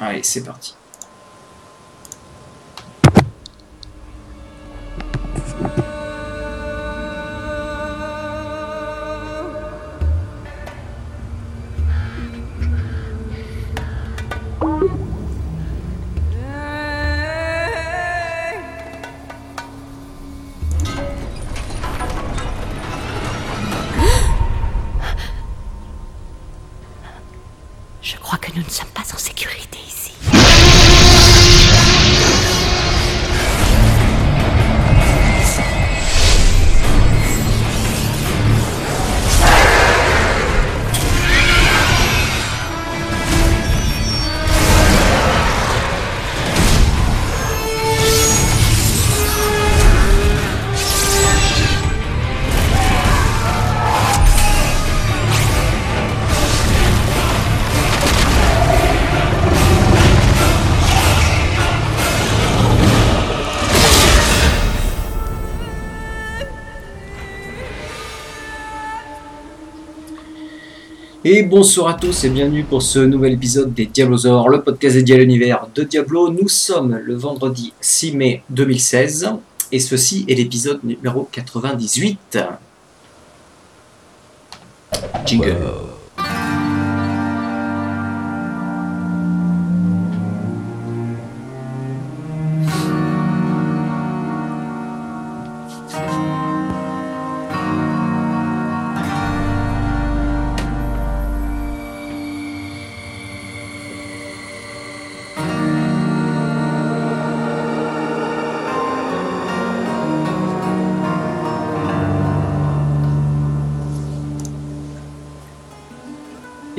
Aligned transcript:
Allez, 0.00 0.22
c'est 0.22 0.44
parti. 0.44 0.74
Et 71.28 71.42
bonsoir 71.42 71.88
à 71.88 71.94
tous 71.94 72.22
et 72.22 72.30
bienvenue 72.30 72.62
pour 72.62 72.82
ce 72.82 73.00
nouvel 73.00 73.32
épisode 73.32 73.74
des 73.74 73.86
Diablosaures, 73.86 74.48
le 74.48 74.62
podcast 74.62 74.94
dédié 74.94 75.16
à 75.16 75.18
l'univers 75.18 75.66
de 75.74 75.82
Diablo. 75.82 76.30
Nous 76.30 76.46
sommes 76.46 77.00
le 77.02 77.16
vendredi 77.16 77.72
6 77.80 78.12
mai 78.12 78.42
2016 78.50 79.30
et 79.72 79.80
ceci 79.80 80.24
est 80.28 80.36
l'épisode 80.36 80.78
numéro 80.84 81.28
98. 81.32 82.38
Jingle. 85.24 85.95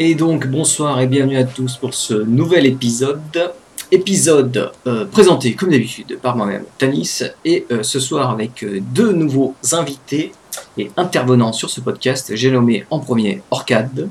Et 0.08 0.16
donc 0.16 0.47
bonsoir 0.47 1.02
et 1.02 1.05
bienvenue 1.05 1.36
à 1.36 1.44
tous 1.44 1.75
pour 1.75 1.94
ce 1.94 2.13
nouvel 2.13 2.66
épisode. 2.66 3.52
Épisode 3.91 4.72
euh, 4.88 5.03
présenté 5.03 5.53
comme 5.53 5.69
d'habitude 5.72 6.17
par 6.22 6.38
moi-même, 6.38 6.64
Tanis, 6.77 7.23
et 7.44 7.66
euh, 7.72 7.83
ce 7.83 7.99
soir 7.99 8.30
avec 8.30 8.64
euh, 8.64 8.80
deux 8.81 9.11
nouveaux 9.11 9.54
invités 9.73 10.31
et 10.77 10.89
intervenants 10.95 11.52
sur 11.52 11.70
ce 11.70 11.81
podcast. 11.81 12.33
J'ai 12.33 12.49
nommé 12.52 12.86
en 12.89 12.99
premier 12.99 13.42
Orcade. 13.52 14.08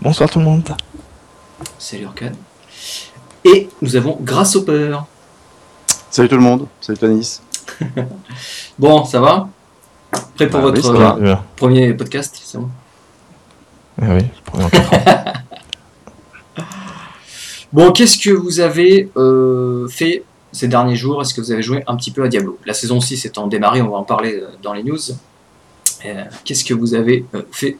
Bonsoir 0.00 0.30
tout 0.30 0.38
le 0.38 0.46
monde. 0.46 0.70
Salut 1.78 2.06
Orcade. 2.06 2.36
Et 3.44 3.68
nous 3.82 3.96
avons 3.96 4.16
Grace 4.22 4.56
Hopper. 4.56 4.96
Salut 6.10 6.30
tout 6.30 6.36
le 6.36 6.40
monde, 6.40 6.66
salut 6.80 6.96
Tanis. 6.98 7.42
Bon, 8.78 9.04
ça 9.04 9.20
va? 9.20 9.50
Prêt 10.34 10.48
pour 10.48 10.60
Bah 10.60 10.70
votre 10.70 10.92
va. 10.94 11.18
euh, 11.20 11.34
premier 11.56 11.92
podcast 11.92 12.40
c'est 12.42 12.56
bon? 12.56 12.70
Eh 14.02 14.06
oui. 14.06 14.24
Bon, 17.72 17.92
qu'est-ce 17.92 18.18
que 18.18 18.30
vous 18.30 18.58
avez 18.58 19.08
euh, 19.16 19.86
fait 19.86 20.24
ces 20.50 20.66
derniers 20.66 20.96
jours? 20.96 21.22
Est-ce 21.22 21.32
que 21.32 21.40
vous 21.40 21.52
avez 21.52 21.62
joué 21.62 21.84
un 21.86 21.94
petit 21.96 22.10
peu 22.10 22.24
à 22.24 22.28
Diablo? 22.28 22.58
La 22.66 22.74
saison 22.74 23.00
6 23.00 23.24
étant 23.26 23.46
démarrée, 23.46 23.80
on 23.80 23.90
va 23.90 23.98
en 23.98 24.02
parler 24.02 24.34
euh, 24.34 24.48
dans 24.60 24.72
les 24.72 24.82
news. 24.82 24.98
Euh, 26.04 26.24
qu'est-ce 26.44 26.64
que 26.64 26.74
vous 26.74 26.94
avez 26.94 27.24
euh, 27.34 27.42
fait 27.52 27.76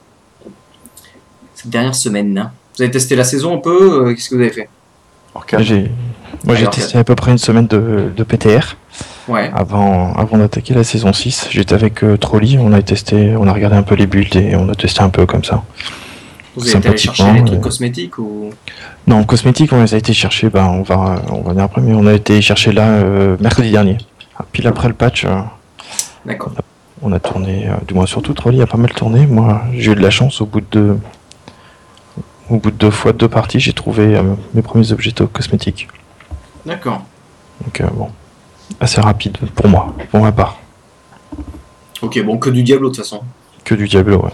cette 1.56 1.70
dernière 1.70 1.96
semaine? 1.96 2.38
Hein 2.38 2.52
Vous 2.76 2.82
avez 2.84 2.92
testé 2.92 3.16
la 3.16 3.24
saison 3.24 3.56
un 3.56 3.58
peu 3.58 4.06
euh, 4.10 4.14
Qu'est-ce 4.14 4.30
que 4.30 4.36
vous 4.36 4.42
avez 4.42 4.52
fait? 4.52 4.68
J'ai- 5.58 5.90
Moi 6.44 6.54
j'ai 6.54 6.68
testé 6.68 6.96
à 6.98 7.02
peu 7.04 7.16
près 7.16 7.32
une 7.32 7.38
semaine 7.38 7.66
de, 7.66 8.10
de 8.16 8.22
PTR 8.24 8.76
Ouais. 9.28 9.50
avant, 9.54 10.12
avant 10.14 10.38
d'attaquer 10.38 10.74
la 10.74 10.84
saison 10.84 11.12
6. 11.12 11.48
J'étais 11.50 11.74
avec 11.74 12.04
euh, 12.04 12.16
Trolli, 12.16 12.58
on 12.60 12.72
a 12.72 12.80
testé, 12.82 13.34
on 13.36 13.46
a 13.48 13.52
regardé 13.52 13.76
un 13.76 13.82
peu 13.82 13.96
les 13.96 14.06
builds 14.06 14.36
et 14.36 14.54
on 14.54 14.68
a 14.68 14.74
testé 14.76 15.00
un 15.02 15.08
peu 15.10 15.26
comme 15.26 15.42
ça. 15.44 15.64
Vous 16.56 16.76
êtes 16.76 16.84
allé 16.84 16.96
chercher 16.96 17.32
les 17.32 17.44
trucs 17.44 17.60
cosmétiques 17.60 18.18
ou? 18.18 18.50
Non, 19.06 19.24
cosmétiques, 19.24 19.72
on 19.72 19.82
les 19.82 19.94
a 19.94 19.98
été 19.98 20.12
chercher, 20.12 20.50
bah, 20.50 20.68
on, 20.68 20.82
va, 20.82 21.22
on 21.30 21.42
va 21.42 21.50
venir 21.50 21.64
après, 21.64 21.80
mais 21.80 21.94
on 21.94 22.06
a 22.06 22.12
été 22.12 22.40
chercher 22.42 22.72
là 22.72 22.88
euh, 22.88 23.36
mercredi 23.40 23.70
dernier. 23.70 23.98
Ah, 24.36 24.44
Pile 24.50 24.66
après 24.66 24.88
le 24.88 24.94
patch, 24.94 25.24
euh, 25.24 25.40
D'accord. 26.26 26.52
on 27.02 27.12
a 27.12 27.20
tourné, 27.20 27.68
euh, 27.68 27.74
du 27.86 27.94
moins 27.94 28.06
surtout 28.06 28.32
Trolli 28.34 28.60
a 28.62 28.66
pas 28.66 28.78
mal 28.78 28.90
tourné. 28.92 29.26
Moi 29.26 29.62
j'ai 29.74 29.92
eu 29.92 29.94
de 29.94 30.00
la 30.00 30.10
chance 30.10 30.40
au 30.40 30.46
bout 30.46 30.60
de 30.60 30.66
deux, 30.70 30.98
au 32.50 32.56
bout 32.56 32.70
de 32.70 32.76
deux 32.76 32.90
fois 32.90 33.12
deux 33.12 33.28
parties, 33.28 33.60
j'ai 33.60 33.72
trouvé 33.72 34.20
mes 34.54 34.62
premiers 34.62 34.90
objets 34.92 35.12
cosmétiques. 35.32 35.88
D'accord. 36.66 37.02
Donc 37.62 37.82
bon, 37.94 38.08
assez 38.80 39.00
rapide 39.00 39.36
pour 39.54 39.68
moi, 39.68 39.94
pour 40.10 40.20
ma 40.20 40.32
part. 40.32 40.56
Ok, 42.02 42.22
bon, 42.24 42.38
que 42.38 42.50
du 42.50 42.62
Diablo 42.62 42.88
de 42.88 42.94
toute 42.94 43.04
façon. 43.04 43.22
Que 43.64 43.74
du 43.74 43.86
Diablo, 43.86 44.22
ouais. 44.22 44.32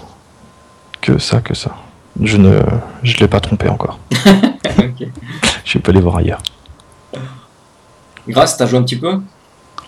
Que 1.00 1.18
ça, 1.18 1.40
que 1.40 1.52
ça. 1.54 1.76
Je 2.22 2.36
ne 2.36 2.60
je 3.02 3.16
l'ai 3.18 3.28
pas 3.28 3.40
trompé 3.40 3.68
encore. 3.68 3.98
ok. 4.78 5.08
Je 5.64 5.74
vais 5.74 5.80
pas 5.80 5.90
aller 5.90 6.00
voir 6.00 6.16
ailleurs. 6.16 6.40
Grâce, 8.28 8.56
t'as 8.56 8.66
joué 8.66 8.78
un 8.78 8.82
petit 8.82 8.96
peu? 8.96 9.20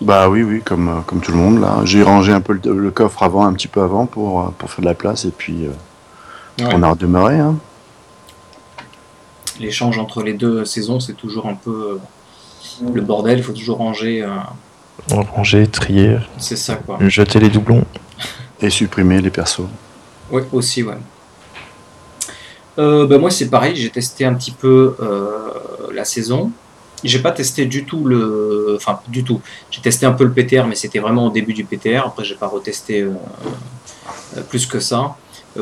Bah 0.01 0.29
oui, 0.29 0.43
oui, 0.43 0.63
comme, 0.63 0.89
euh, 0.89 1.01
comme 1.07 1.21
tout 1.21 1.33
le 1.33 1.39
monde 1.39 1.61
là. 1.61 1.81
J'ai 1.85 2.03
rangé 2.03 2.33
un 2.33 2.41
peu 2.41 2.53
le, 2.53 2.79
le 2.79 2.91
coffre 2.91 3.23
avant, 3.23 3.45
un 3.45 3.53
petit 3.53 3.67
peu 3.67 3.83
avant 3.83 4.07
pour, 4.07 4.41
euh, 4.41 4.55
pour 4.57 4.71
faire 4.71 4.81
de 4.83 4.87
la 4.89 4.95
place 4.95 5.25
et 5.25 5.31
puis 5.31 5.67
euh, 5.67 5.71
Ouais. 6.61 6.71
on 6.75 6.83
a 6.83 6.91
redemeuré. 6.91 7.39
Hein. 7.39 7.55
L'échange 9.61 9.99
entre 9.99 10.23
les 10.23 10.35
deux 10.35 10.65
saisons, 10.65 10.99
c'est 11.01 11.13
toujours 11.15 11.47
un 11.47 11.55
peu 11.55 12.01
euh, 12.83 12.89
le 12.93 13.01
bordel. 13.01 13.39
Il 13.39 13.45
faut 13.45 13.53
toujours 13.53 13.79
ranger. 13.79 14.23
euh, 14.23 14.29
ranger, 15.35 15.67
trier, 15.69 16.19
c'est 16.39 16.57
ça, 16.57 16.75
quoi. 16.77 16.99
jeter 17.09 17.39
les 17.41 17.49
doublons. 17.49 17.85
Et 18.61 18.71
supprimer 18.71 19.21
les 19.21 19.31
persos. 19.31 19.69
Oui, 20.33 20.43
aussi, 20.53 20.83
ouais. 20.83 20.97
Bah, 22.79 23.19
moi, 23.19 23.31
c'est 23.31 23.51
pareil, 23.51 23.75
j'ai 23.75 23.91
testé 23.91 24.25
un 24.25 24.35
petit 24.35 24.53
peu 24.53 24.95
euh, 25.01 25.51
la 25.93 26.05
saison. 26.05 26.53
J'ai 27.03 27.19
pas 27.19 27.33
testé 27.33 27.67
du 27.67 27.85
tout 27.85 28.05
le. 28.05 28.75
Enfin, 28.77 29.01
du 29.09 29.25
tout. 29.25 29.41
J'ai 29.71 29.81
testé 29.81 30.07
un 30.07 30.13
peu 30.13 30.25
le 30.25 30.33
PTR, 30.33 30.67
mais 30.67 30.77
c'était 30.77 31.01
vraiment 31.01 31.27
au 31.27 31.31
début 31.31 31.53
du 31.55 31.65
PTR. 31.65 32.07
Après, 32.07 32.25
j'ai 32.25 32.35
pas 32.37 32.47
retesté 32.47 33.03
euh, 33.03 33.13
plus 34.49 34.67
que 34.67 34.81
ça. 34.81 35.17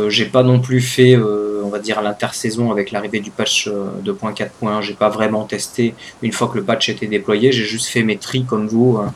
J'ai 0.08 0.26
pas 0.26 0.42
non 0.42 0.60
plus 0.60 0.82
fait, 0.82 1.16
on 1.16 1.70
va 1.70 1.78
dire, 1.78 2.02
l'intersaison 2.02 2.70
avec 2.70 2.90
l'arrivée 2.90 3.20
du 3.20 3.30
patch 3.30 3.66
euh, 3.66 3.86
2.4.1. 4.04 4.82
J'ai 4.82 4.92
pas 4.92 5.08
vraiment 5.08 5.44
testé 5.44 5.94
une 6.20 6.32
fois 6.32 6.48
que 6.48 6.58
le 6.58 6.64
patch 6.64 6.90
était 6.90 7.06
déployé. 7.06 7.50
J'ai 7.50 7.64
juste 7.64 7.86
fait 7.86 8.02
mes 8.02 8.18
tris 8.18 8.44
comme 8.44 8.66
vous. 8.66 8.98
hein. 8.98 9.14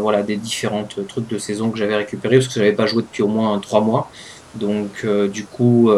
Voilà, 0.00 0.24
des 0.24 0.34
différentes 0.36 0.98
trucs 1.06 1.28
de 1.28 1.38
saison 1.38 1.70
que 1.70 1.78
j'avais 1.78 1.94
récupérés 1.94 2.38
parce 2.38 2.48
que 2.48 2.54
j'avais 2.54 2.72
pas 2.72 2.86
joué 2.86 3.02
depuis 3.04 3.22
au 3.22 3.28
moins 3.28 3.56
3 3.60 3.80
mois. 3.80 4.10
Donc 4.56 5.06
du 5.32 5.44
coup, 5.44 5.92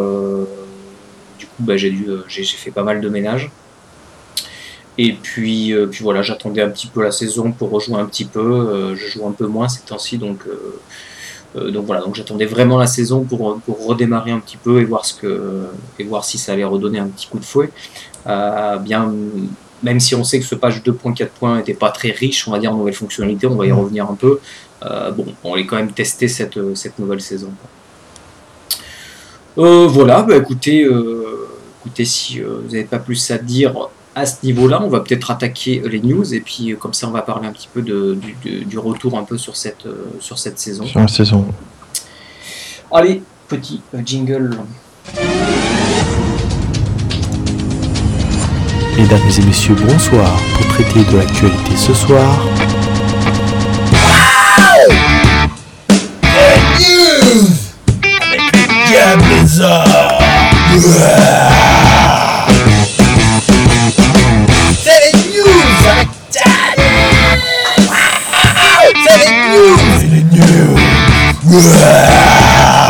coup, 1.56 1.62
bah, 1.64 1.76
j'ai 1.76 1.90
dû, 1.90 2.06
euh, 2.08 2.24
j'ai 2.28 2.44
fait 2.44 2.70
pas 2.70 2.82
mal 2.82 3.00
de 3.00 3.08
ménage. 3.08 3.50
Et 4.96 5.12
puis, 5.12 5.72
euh, 5.72 5.86
puis 5.86 6.04
voilà, 6.04 6.22
j'attendais 6.22 6.62
un 6.62 6.70
petit 6.70 6.86
peu 6.86 7.02
la 7.02 7.10
saison 7.10 7.50
pour 7.50 7.70
rejouer 7.70 7.96
un 7.96 8.06
petit 8.06 8.24
peu. 8.24 8.40
Euh, 8.40 8.94
je 8.94 9.08
joue 9.08 9.26
un 9.26 9.32
peu 9.32 9.46
moins 9.46 9.68
ces 9.68 9.82
temps-ci, 9.82 10.18
donc 10.18 10.40
euh, 10.46 11.70
donc 11.70 11.86
voilà, 11.86 12.02
donc 12.02 12.14
j'attendais 12.16 12.46
vraiment 12.46 12.78
la 12.78 12.86
saison 12.86 13.22
pour, 13.22 13.60
pour 13.60 13.86
redémarrer 13.86 14.32
un 14.32 14.40
petit 14.40 14.56
peu 14.56 14.80
et 14.80 14.84
voir 14.84 15.04
ce 15.04 15.14
que 15.14 15.66
et 16.00 16.04
voir 16.04 16.24
si 16.24 16.36
ça 16.36 16.52
allait 16.52 16.64
redonner 16.64 16.98
un 16.98 17.06
petit 17.06 17.28
coup 17.28 17.38
de 17.38 17.44
fouet. 17.44 17.70
Bien, 18.26 19.12
même 19.82 20.00
si 20.00 20.14
on 20.14 20.24
sait 20.24 20.40
que 20.40 20.46
ce 20.46 20.54
patch 20.56 20.82
2.4 20.82 21.56
n'était 21.56 21.74
pas 21.74 21.90
très 21.90 22.10
riche, 22.10 22.48
on 22.48 22.52
va 22.52 22.58
dire 22.58 22.72
en 22.72 22.76
nouvelles 22.76 22.94
fonctionnalités, 22.94 23.46
on 23.46 23.54
va 23.54 23.66
y 23.66 23.72
revenir 23.72 24.10
un 24.10 24.14
peu. 24.14 24.40
Bon, 24.82 25.26
on 25.44 25.54
allait 25.54 25.66
quand 25.66 25.76
même 25.76 25.92
tester 25.92 26.26
cette, 26.26 26.58
cette 26.74 26.98
nouvelle 26.98 27.20
saison. 27.20 27.52
Euh, 29.56 29.86
voilà, 29.86 30.22
bah 30.22 30.36
écoutez, 30.36 30.84
euh, 30.84 31.48
écoutez, 31.80 32.04
si 32.04 32.40
euh, 32.40 32.60
vous 32.64 32.72
n'avez 32.72 32.84
pas 32.84 32.98
plus 32.98 33.30
à 33.30 33.38
dire, 33.38 33.74
à 34.14 34.26
ce 34.26 34.36
niveau-là, 34.44 34.80
on 34.82 34.88
va 34.88 35.00
peut-être 35.00 35.30
attaquer 35.30 35.82
les 35.84 36.00
news 36.00 36.34
et 36.34 36.40
puis 36.40 36.72
euh, 36.72 36.76
comme 36.76 36.94
ça, 36.94 37.08
on 37.08 37.10
va 37.10 37.22
parler 37.22 37.48
un 37.48 37.52
petit 37.52 37.68
peu 37.72 37.82
de, 37.82 38.16
du, 38.44 38.78
retour 38.78 39.18
un 39.18 39.24
peu 39.24 39.38
sur 39.38 39.56
cette, 39.56 39.86
euh, 39.86 40.06
sur 40.20 40.38
cette 40.38 40.58
saison. 40.58 40.84
Sur 40.84 41.00
la 41.00 41.08
saison. 41.08 41.46
Allez, 42.92 43.22
petit 43.48 43.80
euh, 43.94 43.98
jingle. 44.04 44.56
Mesdames 48.96 49.20
et 49.38 49.44
messieurs, 49.44 49.74
bonsoir. 49.74 50.30
Pour 50.56 50.66
traiter 50.68 51.04
de 51.10 51.16
l'actualité 51.16 51.76
ce 51.76 51.92
soir, 51.92 52.46
Bonanza. 59.44 59.84
Tele 64.82 65.10
news 65.28 65.86
avec 65.92 66.08
Dan. 66.32 66.78
Tele 69.04 69.28
news. 69.52 70.54
News. 71.44 72.83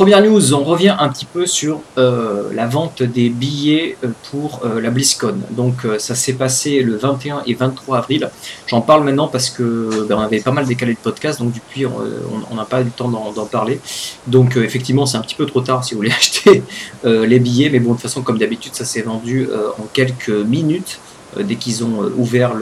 Première 0.00 0.22
news, 0.22 0.54
on 0.54 0.64
revient 0.64 0.96
un 0.98 1.10
petit 1.10 1.26
peu 1.26 1.44
sur 1.44 1.82
euh, 1.98 2.44
la 2.54 2.66
vente 2.66 3.02
des 3.02 3.28
billets 3.28 3.98
euh, 4.02 4.08
pour 4.30 4.62
euh, 4.64 4.80
la 4.80 4.88
BlizzCon. 4.88 5.34
Donc 5.50 5.86
ça 5.98 6.14
s'est 6.14 6.32
passé 6.32 6.82
le 6.82 6.96
21 6.96 7.42
et 7.46 7.52
23 7.52 7.98
avril. 7.98 8.30
J'en 8.66 8.80
parle 8.80 9.04
maintenant 9.04 9.28
parce 9.28 9.50
que 9.50 10.06
ben, 10.08 10.18
avait 10.18 10.40
pas 10.40 10.52
mal 10.52 10.64
décalé 10.64 10.94
de 10.94 10.98
podcast, 10.98 11.38
donc 11.38 11.52
depuis 11.52 11.84
on 11.84 12.54
n'a 12.54 12.64
pas 12.64 12.80
eu 12.80 12.84
le 12.84 12.90
temps 12.90 13.10
d'en 13.10 13.44
parler. 13.44 13.78
Donc 14.26 14.56
effectivement 14.56 15.04
c'est 15.04 15.18
un 15.18 15.20
petit 15.20 15.34
peu 15.34 15.44
trop 15.44 15.60
tard 15.60 15.84
si 15.84 15.92
vous 15.92 15.98
voulez 15.98 16.12
acheter 16.18 16.62
les 17.04 17.38
billets, 17.38 17.68
mais 17.68 17.78
bon 17.78 17.90
de 17.90 17.94
toute 17.96 18.02
façon 18.04 18.22
comme 18.22 18.38
d'habitude 18.38 18.74
ça 18.74 18.86
s'est 18.86 19.02
vendu 19.02 19.50
en 19.78 19.84
quelques 19.92 20.30
minutes 20.30 20.98
dès 21.38 21.56
qu'ils 21.56 21.84
ont 21.84 22.10
ouvert 22.16 22.52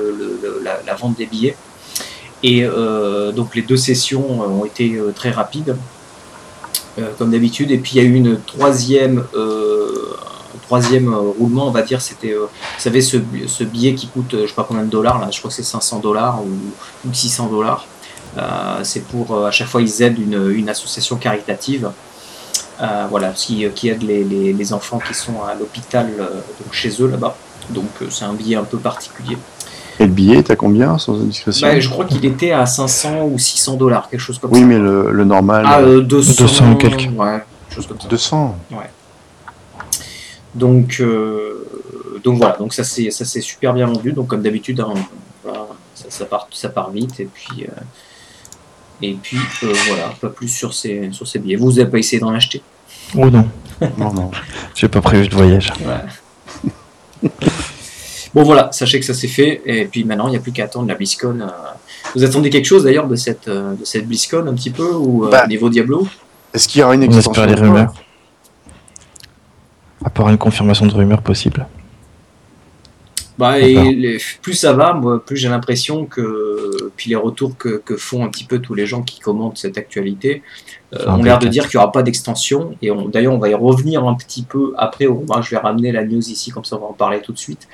la, 0.65 0.95
vente 0.97 1.17
des 1.17 1.27
billets. 1.27 1.55
Et 2.43 2.67
donc 3.37 3.55
les 3.55 3.63
deux 3.63 3.77
sessions 3.77 4.41
ont 4.41 4.65
été 4.65 4.99
très 5.15 5.31
rapides 5.31 5.77
comme 7.19 7.31
d'habitude. 7.31 7.71
Et 7.71 7.79
puis 7.79 7.93
il 7.95 8.03
y 8.03 8.07
a 8.07 8.09
eu 8.09 8.15
une 8.15 8.41
troisième, 8.41 9.25
euh, 9.35 10.17
un 10.55 10.59
troisième 10.67 11.13
euh, 11.13 11.33
roulement, 11.39 11.69
on 11.69 11.71
va 11.71 11.83
dire. 11.83 12.01
C'était, 12.01 12.33
euh, 12.33 12.47
vous 12.47 12.81
savez, 12.81 13.01
ce, 13.01 13.17
billet 13.65 13.95
qui 13.95 14.09
coûte, 14.09 14.35
euh, 14.35 14.43
je 14.43 14.49
sais 14.49 14.55
pas 14.55 14.65
combien 14.65 14.85
de 14.85 14.91
dollars, 14.91 15.19
là, 15.19 15.29
je 15.31 15.39
crois 15.39 15.51
que 15.51 15.57
c'est 15.57 15.63
500 15.63 16.01
dollars 16.01 16.41
ou, 16.43 17.09
ou 17.09 17.15
600 17.15 17.47
dollars. 17.49 17.87
Euh, 18.37 18.81
c'est 18.83 19.05
pour, 19.05 19.35
euh, 19.35 19.47
à 19.47 19.51
chaque 19.51 19.69
fois, 19.69 19.83
ils 19.83 20.03
aident 20.03 20.19
une, 20.19 20.69
association 20.69 21.17
caritative. 21.17 21.91
Euh, 22.81 23.07
voilà, 23.11 23.31
qui, 23.31 23.69
qui 23.75 23.89
aide 23.89 24.03
les, 24.05 24.73
enfants 24.73 25.01
qui 25.01 25.13
sont 25.13 25.43
à 25.43 25.55
l'hôpital, 25.55 26.13
euh, 26.21 26.41
chez 26.71 26.91
eux 27.01 27.09
là-bas. 27.09 27.37
Donc 27.71 27.91
euh, 28.03 28.07
c'est 28.09 28.25
un 28.25 28.35
billet 28.35 28.55
un 28.55 28.65
peu 28.65 28.79
particulier. 28.79 29.37
Et 30.01 30.07
le 30.07 30.13
billet, 30.13 30.43
t'as 30.43 30.55
combien 30.57 30.97
sans 30.99 31.15
indiscrétion 31.21 31.67
Bah, 31.67 31.79
je 31.81 31.89
crois 31.89 32.05
qu'il 32.05 32.25
était 32.25 32.53
à 32.53 32.67
500 32.67 33.25
ou 33.25 33.39
600 33.39 33.75
dollars, 33.77 34.09
quelque 34.09 34.21
chose 34.21 34.39
comme 34.39 34.53
Oui, 34.53 34.61
ça. 34.61 34.67
mais 34.67 34.79
le, 34.79 35.11
le 35.11 35.25
normal, 35.25 35.65
Ah, 35.67 35.81
euh, 35.81 35.99
euh, 35.99 36.03
200, 36.03 36.35
200 36.45 36.73
et 36.73 36.77
quelques. 36.79 37.11
Ouais, 37.19 37.43
quelque 37.69 37.75
chose 37.75 37.87
comme 37.89 38.01
ça. 38.01 38.09
200. 38.09 38.57
Donc, 40.55 40.99
euh, 41.01 41.67
donc 42.25 42.39
voilà, 42.39 42.57
donc 42.57 42.73
ça 42.75 42.85
s'est 42.85 43.11
super 43.41 43.75
bien 43.75 43.87
vendu. 43.87 44.13
Donc 44.13 44.29
comme 44.29 44.43
d'habitude, 44.43 44.81
hein, 44.81 44.95
voilà, 45.45 45.67
ça, 45.95 46.07
ça 46.09 46.25
part 46.25 46.49
ça 46.51 46.69
part 46.69 46.91
vite 46.91 47.21
et 47.21 47.29
puis 47.33 47.65
euh, 47.65 47.71
et 49.03 49.15
puis 49.15 49.37
euh, 49.63 49.73
voilà, 49.89 50.13
pas 50.21 50.29
plus 50.29 50.49
sur 50.49 50.73
ces 50.75 51.11
sur 51.13 51.29
ces 51.29 51.39
billets. 51.39 51.57
Vous 51.57 51.73
n'avez 51.73 51.91
pas 51.91 51.99
essayé 51.99 52.19
d'en 52.21 52.31
acheter? 52.35 52.63
Oh 53.17 53.29
non, 53.31 53.47
Non, 53.99 54.13
non. 54.13 54.31
j'ai 54.75 54.89
pas 54.89 55.01
prévu 55.01 55.29
de 55.29 55.35
voyage. 55.35 55.73
Bon 58.39 58.45
voilà, 58.45 58.69
sachez 58.71 59.01
que 59.01 59.05
ça 59.05 59.15
s'est 59.15 59.27
fait 59.27 59.63
et 59.67 59.85
puis 59.87 60.05
maintenant 60.05 60.29
il 60.29 60.31
n'y 60.31 60.37
a 60.37 60.41
plus 60.41 60.53
qu'à 60.53 60.63
attendre 60.67 60.87
la 60.87 60.95
BlizzCon. 60.95 61.41
euh. 61.41 61.47
Vous 62.15 62.23
attendez 62.23 62.51
quelque 62.51 62.67
chose 62.67 62.85
d'ailleurs 62.85 63.09
de 63.09 63.17
cette 63.17 63.49
euh, 63.49 63.75
de 63.75 63.85
cette 63.85 64.07
BlizzCon 64.07 64.47
un 64.47 64.55
petit 64.55 64.71
peu 64.71 64.93
ou 64.93 65.25
euh, 65.27 65.29
Bah, 65.31 65.43
au 65.45 65.49
niveau 65.49 65.69
Diablo? 65.69 66.07
Est-ce 66.55 66.69
qu'il 66.69 66.81
y 66.81 66.85
aura 66.85 66.95
une 66.95 67.01
On 67.03 67.07
extension 67.07 67.33
espère 67.33 67.47
les 67.47 67.55
encore 67.55 67.65
rumeurs. 67.67 67.95
À 70.05 70.11
part 70.11 70.29
une 70.29 70.39
confirmation 70.39 70.87
de 70.87 70.95
rumeur 70.95 71.21
possible. 71.21 71.67
Bah, 73.39 73.59
D'accord. 73.59 73.67
et 73.67 73.93
les- 73.93 74.19
plus 74.41 74.55
ça 74.55 74.73
va, 74.73 74.93
moi, 74.93 75.21
plus 75.25 75.37
j'ai 75.37 75.49
l'impression 75.49 76.07
que, 76.07 76.93
puis 76.97 77.11
les 77.11 77.17
retours 77.17 77.57
que, 77.59 77.83
que 77.85 77.97
font 77.97 78.25
un 78.25 78.29
petit 78.29 78.45
peu 78.45 78.61
tous 78.61 78.75
les 78.75 78.87
gens 78.87 79.03
qui 79.03 79.19
commentent 79.19 79.59
cette 79.59 79.79
actualité, 79.79 80.43
euh, 80.43 80.78
ont 81.07 81.19
peu 81.19 81.25
l'air 81.25 81.39
de 81.39 81.49
dire 81.49 81.69
qu'il 81.69 81.79
n'y 81.79 81.83
aura 81.83 81.93
pas 81.93 82.03
d'extension. 82.03 82.75
Et 82.81 82.91
d'ailleurs, 83.13 83.35
on 83.35 83.39
va 83.39 83.49
y 83.49 83.55
revenir 83.55 84.05
un 84.05 84.15
petit 84.15 84.43
peu 84.43 84.73
après. 84.77 85.07
Je 85.43 85.51
vais 85.51 85.59
ramener 85.59 85.93
la 85.93 86.05
news 86.05 86.31
ici, 86.31 86.51
comme 86.51 86.65
ça 86.65 86.77
on 86.77 86.81
va 86.81 86.87
en 86.87 86.93
parler 86.93 87.21
tout 87.21 87.33
de 87.33 87.39
suite. 87.39 87.69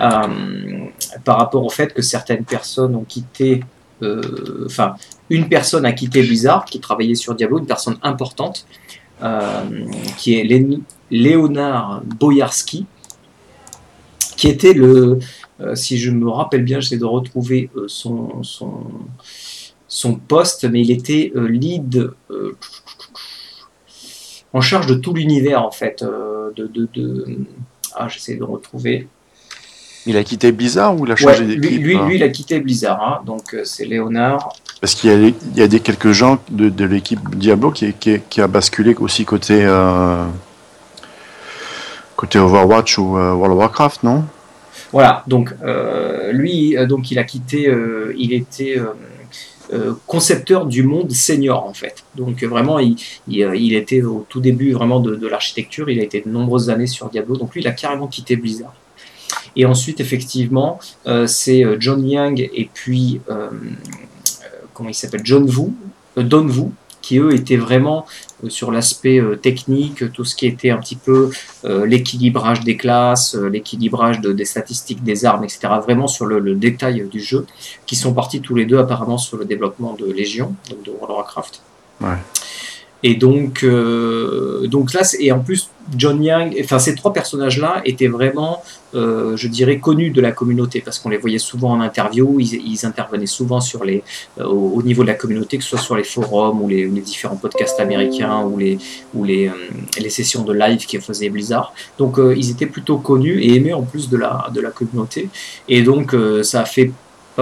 Euh, 0.00 0.86
par 1.24 1.38
rapport 1.38 1.64
au 1.64 1.70
fait 1.70 1.94
que 1.94 2.02
certaines 2.02 2.44
personnes 2.44 2.94
ont 2.94 3.04
quitté, 3.04 3.64
euh, 4.02 4.64
enfin, 4.66 4.94
une 5.30 5.48
personne 5.48 5.84
a 5.86 5.92
quitté 5.92 6.22
Blizzard, 6.22 6.64
qui 6.66 6.78
travaillait 6.78 7.14
sur 7.14 7.34
Diablo, 7.34 7.58
une 7.58 7.66
personne 7.66 7.96
importante, 8.02 8.66
euh, 9.22 9.40
qui 10.18 10.38
est 10.38 10.44
Lé- 10.44 10.80
Léonard 11.10 12.02
Boyarski, 12.04 12.86
qui 14.36 14.46
était 14.48 14.72
le, 14.74 15.18
euh, 15.60 15.74
si 15.74 15.98
je 15.98 16.10
me 16.10 16.28
rappelle 16.28 16.62
bien, 16.62 16.78
j'essaie 16.80 16.98
de 16.98 17.04
retrouver 17.04 17.70
euh, 17.76 17.86
son, 17.88 18.42
son, 18.42 18.84
son 19.88 20.14
poste, 20.16 20.64
mais 20.70 20.80
il 20.82 20.90
était 20.90 21.32
euh, 21.34 21.48
lead 21.48 22.10
euh, 22.30 22.56
en 24.52 24.60
charge 24.60 24.86
de 24.86 24.94
tout 24.94 25.14
l'univers 25.14 25.62
en 25.64 25.70
fait. 25.70 26.02
euh, 26.02 26.50
de, 26.56 26.66
de, 26.66 26.88
de- 26.94 27.26
Ah, 27.96 28.08
j'essaie 28.08 28.34
de 28.36 28.44
retrouver. 28.44 29.08
Il 30.06 30.16
a 30.16 30.24
quitté 30.24 30.52
Blizzard 30.52 30.98
ou 30.98 31.04
il 31.06 31.12
a 31.12 31.16
changé 31.16 31.44
d'équipe 31.44 31.82
lui, 31.82 31.96
hein 31.96 32.06
lui, 32.06 32.16
il 32.16 32.22
a 32.22 32.28
quitté 32.28 32.60
Blizzard, 32.60 33.02
hein, 33.02 33.20
donc 33.26 33.54
c'est 33.64 33.84
Léonard. 33.84 34.52
Parce 34.80 34.94
qu'il 34.94 35.10
y 35.10 35.12
a, 35.12 35.16
il 35.28 35.34
y 35.56 35.60
a 35.62 35.68
des, 35.68 35.80
quelques 35.80 36.12
gens 36.12 36.38
de, 36.50 36.68
de 36.70 36.84
l'équipe 36.84 37.20
Diablo 37.36 37.70
qui, 37.72 37.92
qui, 37.94 38.18
qui 38.30 38.40
a 38.40 38.46
basculé 38.46 38.94
aussi 38.94 39.24
côté, 39.26 39.64
euh, 39.66 40.24
côté 42.16 42.38
Overwatch 42.38 42.98
ou 42.98 43.18
euh, 43.18 43.32
World 43.34 43.52
of 43.54 43.58
Warcraft, 43.58 44.02
non? 44.04 44.24
Voilà, 44.92 45.24
donc 45.26 45.52
euh, 45.62 46.32
lui, 46.32 46.74
donc 46.86 47.10
il 47.10 47.18
a 47.18 47.24
quitté, 47.24 47.70
il 48.16 48.32
était 48.32 48.80
concepteur 50.06 50.66
du 50.66 50.82
monde 50.82 51.10
senior 51.12 51.64
en 51.64 51.74
fait. 51.74 52.04
Donc 52.16 52.42
euh, 52.42 52.46
vraiment, 52.46 52.78
il, 52.78 52.96
euh, 53.42 53.56
il 53.56 53.74
était 53.74 54.02
au 54.02 54.26
tout 54.28 54.40
début 54.40 54.72
vraiment 54.72 55.00
de, 55.00 55.26
l'architecture. 55.26 55.90
Il 55.90 56.00
a 56.00 56.02
été 56.02 56.20
de 56.20 56.28
nombreuses 56.28 56.70
années 56.70 56.86
sur 56.86 57.08
Diablo. 57.08 57.36
Donc 57.36 57.54
lui, 57.54 57.60
il 57.60 57.68
a 57.68 57.72
carrément 57.72 58.06
quitté 58.06 58.36
Blizzard. 58.36 58.74
Et 59.56 59.66
ensuite, 59.66 60.00
effectivement, 60.00 60.78
euh, 61.06 61.26
c'est 61.26 61.64
euh, 61.64 61.76
John 61.78 62.08
Young 62.08 62.48
et 62.52 62.68
puis 62.72 63.20
euh, 63.28 63.48
euh, 63.50 64.46
comment 64.72 64.88
il 64.88 64.94
s'appelle, 64.94 65.22
John 65.24 65.44
Wu, 65.44 65.72
euh, 66.16 66.22
Don 66.22 66.46
qui 67.08 67.18
eux 67.18 67.32
étaient 67.34 67.56
vraiment 67.56 68.04
euh, 68.44 68.50
sur 68.50 68.70
l'aspect 68.70 69.18
euh, 69.18 69.34
technique, 69.34 70.12
tout 70.12 70.26
ce 70.26 70.36
qui 70.36 70.46
était 70.46 70.68
un 70.68 70.76
petit 70.76 70.96
peu 70.96 71.30
euh, 71.64 71.86
l'équilibrage 71.86 72.60
des 72.60 72.76
classes, 72.76 73.34
l'équilibrage 73.34 74.20
de- 74.20 74.34
des 74.40 74.44
statistiques 74.44 75.02
des 75.02 75.24
armes, 75.24 75.44
etc. 75.44 75.60
Vraiment 75.82 76.06
sur 76.06 76.26
le, 76.26 76.54
détail 76.54 77.08
du 77.10 77.20
jeu, 77.20 77.46
qui 77.86 77.96
sont 77.96 78.12
partis 78.12 78.40
tous 78.42 78.54
les 78.54 78.66
deux 78.66 78.78
apparemment 78.78 79.16
sur 79.16 79.38
le 79.38 79.46
développement 79.46 79.94
de 79.94 80.06
Légion, 80.12 80.54
donc 80.68 80.82
de 80.82 80.90
World 80.90 81.10
of 81.12 81.16
Warcraft. 81.16 81.62
Et 83.02 83.14
donc, 83.14 83.62
euh, 83.62 84.66
donc 84.66 84.92
là, 84.92 85.02
et 85.20 85.30
en 85.30 85.38
plus, 85.38 85.70
John 85.96 86.22
Young, 86.22 86.56
enfin 86.62 86.78
ces 86.78 86.94
trois 86.94 87.12
personnages-là 87.12 87.80
étaient 87.84 88.08
vraiment, 88.08 88.62
euh, 88.94 89.36
je 89.36 89.46
dirais, 89.46 89.78
connus 89.78 90.10
de 90.10 90.20
la 90.20 90.32
communauté 90.32 90.80
parce 90.80 90.98
qu'on 90.98 91.08
les 91.08 91.16
voyait 91.16 91.38
souvent 91.38 91.70
en 91.70 91.80
interview, 91.80 92.40
ils, 92.40 92.84
intervenaient 92.84 93.26
souvent 93.26 93.60
sur 93.60 93.84
les, 93.84 94.02
euh, 94.38 94.44
au, 94.44 94.72
au 94.74 94.82
niveau 94.82 95.02
de 95.02 95.08
la 95.08 95.14
communauté, 95.14 95.58
que 95.58 95.62
ce 95.62 95.70
soit 95.70 95.78
sur 95.78 95.96
les 95.96 96.04
forums 96.04 96.60
ou 96.60 96.68
les, 96.68 96.86
différents 96.88 97.36
podcasts 97.36 97.78
américains 97.78 98.42
ou 98.42 98.58
les, 98.58 98.78
ou 99.14 99.24
les, 99.24 99.50
les 99.98 100.10
sessions 100.10 100.42
de 100.42 100.52
live 100.52 100.84
qui 100.84 100.98
faisaient 100.98 101.30
Blizzard. 101.30 101.72
Donc 101.98 102.18
ils 102.36 102.50
étaient 102.50 102.66
plutôt 102.66 102.98
connus 102.98 103.40
et 103.40 103.54
aimés 103.54 103.72
en 103.72 103.82
plus 103.82 104.10
de 104.10 104.16
la, 104.16 104.48
de 104.52 104.60
la 104.60 104.70
communauté. 104.70 105.28
Et 105.68 105.82
donc 105.82 106.14
ça 106.42 106.62
a 106.62 106.64
fait 106.64 106.90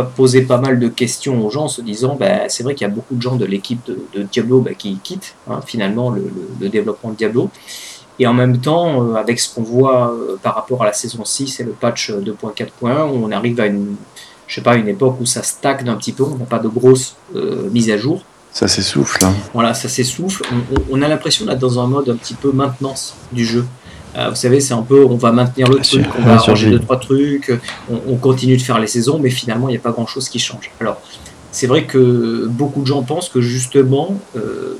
poser 0.02 0.42
pas 0.42 0.58
mal 0.58 0.78
de 0.78 0.88
questions 0.88 1.44
aux 1.44 1.50
gens 1.50 1.64
en 1.64 1.68
se 1.68 1.80
disant 1.82 2.16
bah, 2.18 2.48
c'est 2.48 2.62
vrai 2.62 2.74
qu'il 2.74 2.86
y 2.86 2.90
a 2.90 2.92
beaucoup 2.94 3.14
de 3.14 3.22
gens 3.22 3.36
de 3.36 3.44
l'équipe 3.44 3.80
de, 3.86 3.98
de 4.14 4.22
Diablo 4.24 4.60
bah, 4.60 4.74
qui 4.74 4.96
quittent 5.02 5.34
hein, 5.50 5.60
finalement 5.66 6.10
le, 6.10 6.22
le- 6.22 6.48
le 6.60 6.68
développement 6.68 7.10
de 7.10 7.16
Diablo. 7.16 7.50
Et 8.18 8.26
en 8.26 8.32
même 8.34 8.58
temps, 8.58 9.02
euh, 9.02 9.14
avec 9.16 9.38
ce 9.38 9.54
qu'on 9.54 9.62
voit 9.62 10.10
euh, 10.12 10.36
par 10.42 10.54
rapport 10.54 10.82
à 10.82 10.86
la 10.86 10.92
saison 10.94 11.24
6 11.24 11.60
et 11.60 11.64
le 11.64 11.72
patch 11.72 12.10
euh, 12.10 12.20
2.4.1, 12.22 12.88
on 13.10 13.30
arrive 13.30 13.60
à 13.60 13.66
une, 13.66 13.96
je 14.46 14.54
sais 14.54 14.62
pas, 14.62 14.76
une 14.76 14.88
époque 14.88 15.16
où 15.20 15.26
ça 15.26 15.42
stagne 15.42 15.88
un 15.88 15.96
petit 15.96 16.12
peu, 16.12 16.22
on 16.24 16.36
n'a 16.36 16.46
pas 16.46 16.58
de 16.58 16.68
grosses 16.68 17.16
euh, 17.34 17.68
mises 17.70 17.90
à 17.90 17.98
jour. 17.98 18.22
Ça 18.52 18.68
s'essouffle. 18.68 19.22
hein. 19.22 19.34
Voilà, 19.52 19.74
ça 19.74 19.90
s'essouffle. 19.90 20.42
On, 20.50 20.74
on- 20.76 20.98
on 20.98 21.02
a 21.02 21.08
l'impression 21.08 21.44
d'être 21.44 21.58
dans 21.58 21.78
un 21.78 21.86
mode 21.86 22.08
un 22.08 22.16
petit 22.16 22.32
peu 22.32 22.52
maintenance 22.52 23.14
du 23.32 23.44
jeu. 23.44 23.66
Euh, 24.16 24.30
vous 24.30 24.36
savez, 24.36 24.60
c'est 24.60 24.74
un 24.74 24.82
peu, 24.82 25.04
on 25.04 25.16
va 25.16 25.32
maintenir 25.32 25.68
le 25.68 25.78
truc, 25.80 26.06
on 26.18 26.22
va 26.22 26.38
survie. 26.38 26.70
deux 26.70 26.78
trois 26.78 26.98
trucs, 26.98 27.52
on, 27.90 28.00
on 28.08 28.16
continue 28.16 28.56
de 28.56 28.62
faire 28.62 28.78
les 28.78 28.86
saisons, 28.86 29.18
mais 29.18 29.30
finalement, 29.30 29.68
il 29.68 29.72
n'y 29.72 29.78
a 29.78 29.80
pas 29.80 29.92
grand 29.92 30.06
chose 30.06 30.28
qui 30.28 30.38
change. 30.38 30.70
Alors, 30.80 31.00
c'est 31.56 31.66
vrai 31.66 31.84
que 31.84 32.46
beaucoup 32.48 32.82
de 32.82 32.86
gens 32.86 33.02
pensent 33.02 33.30
que 33.30 33.40
justement, 33.40 34.18
euh, 34.36 34.76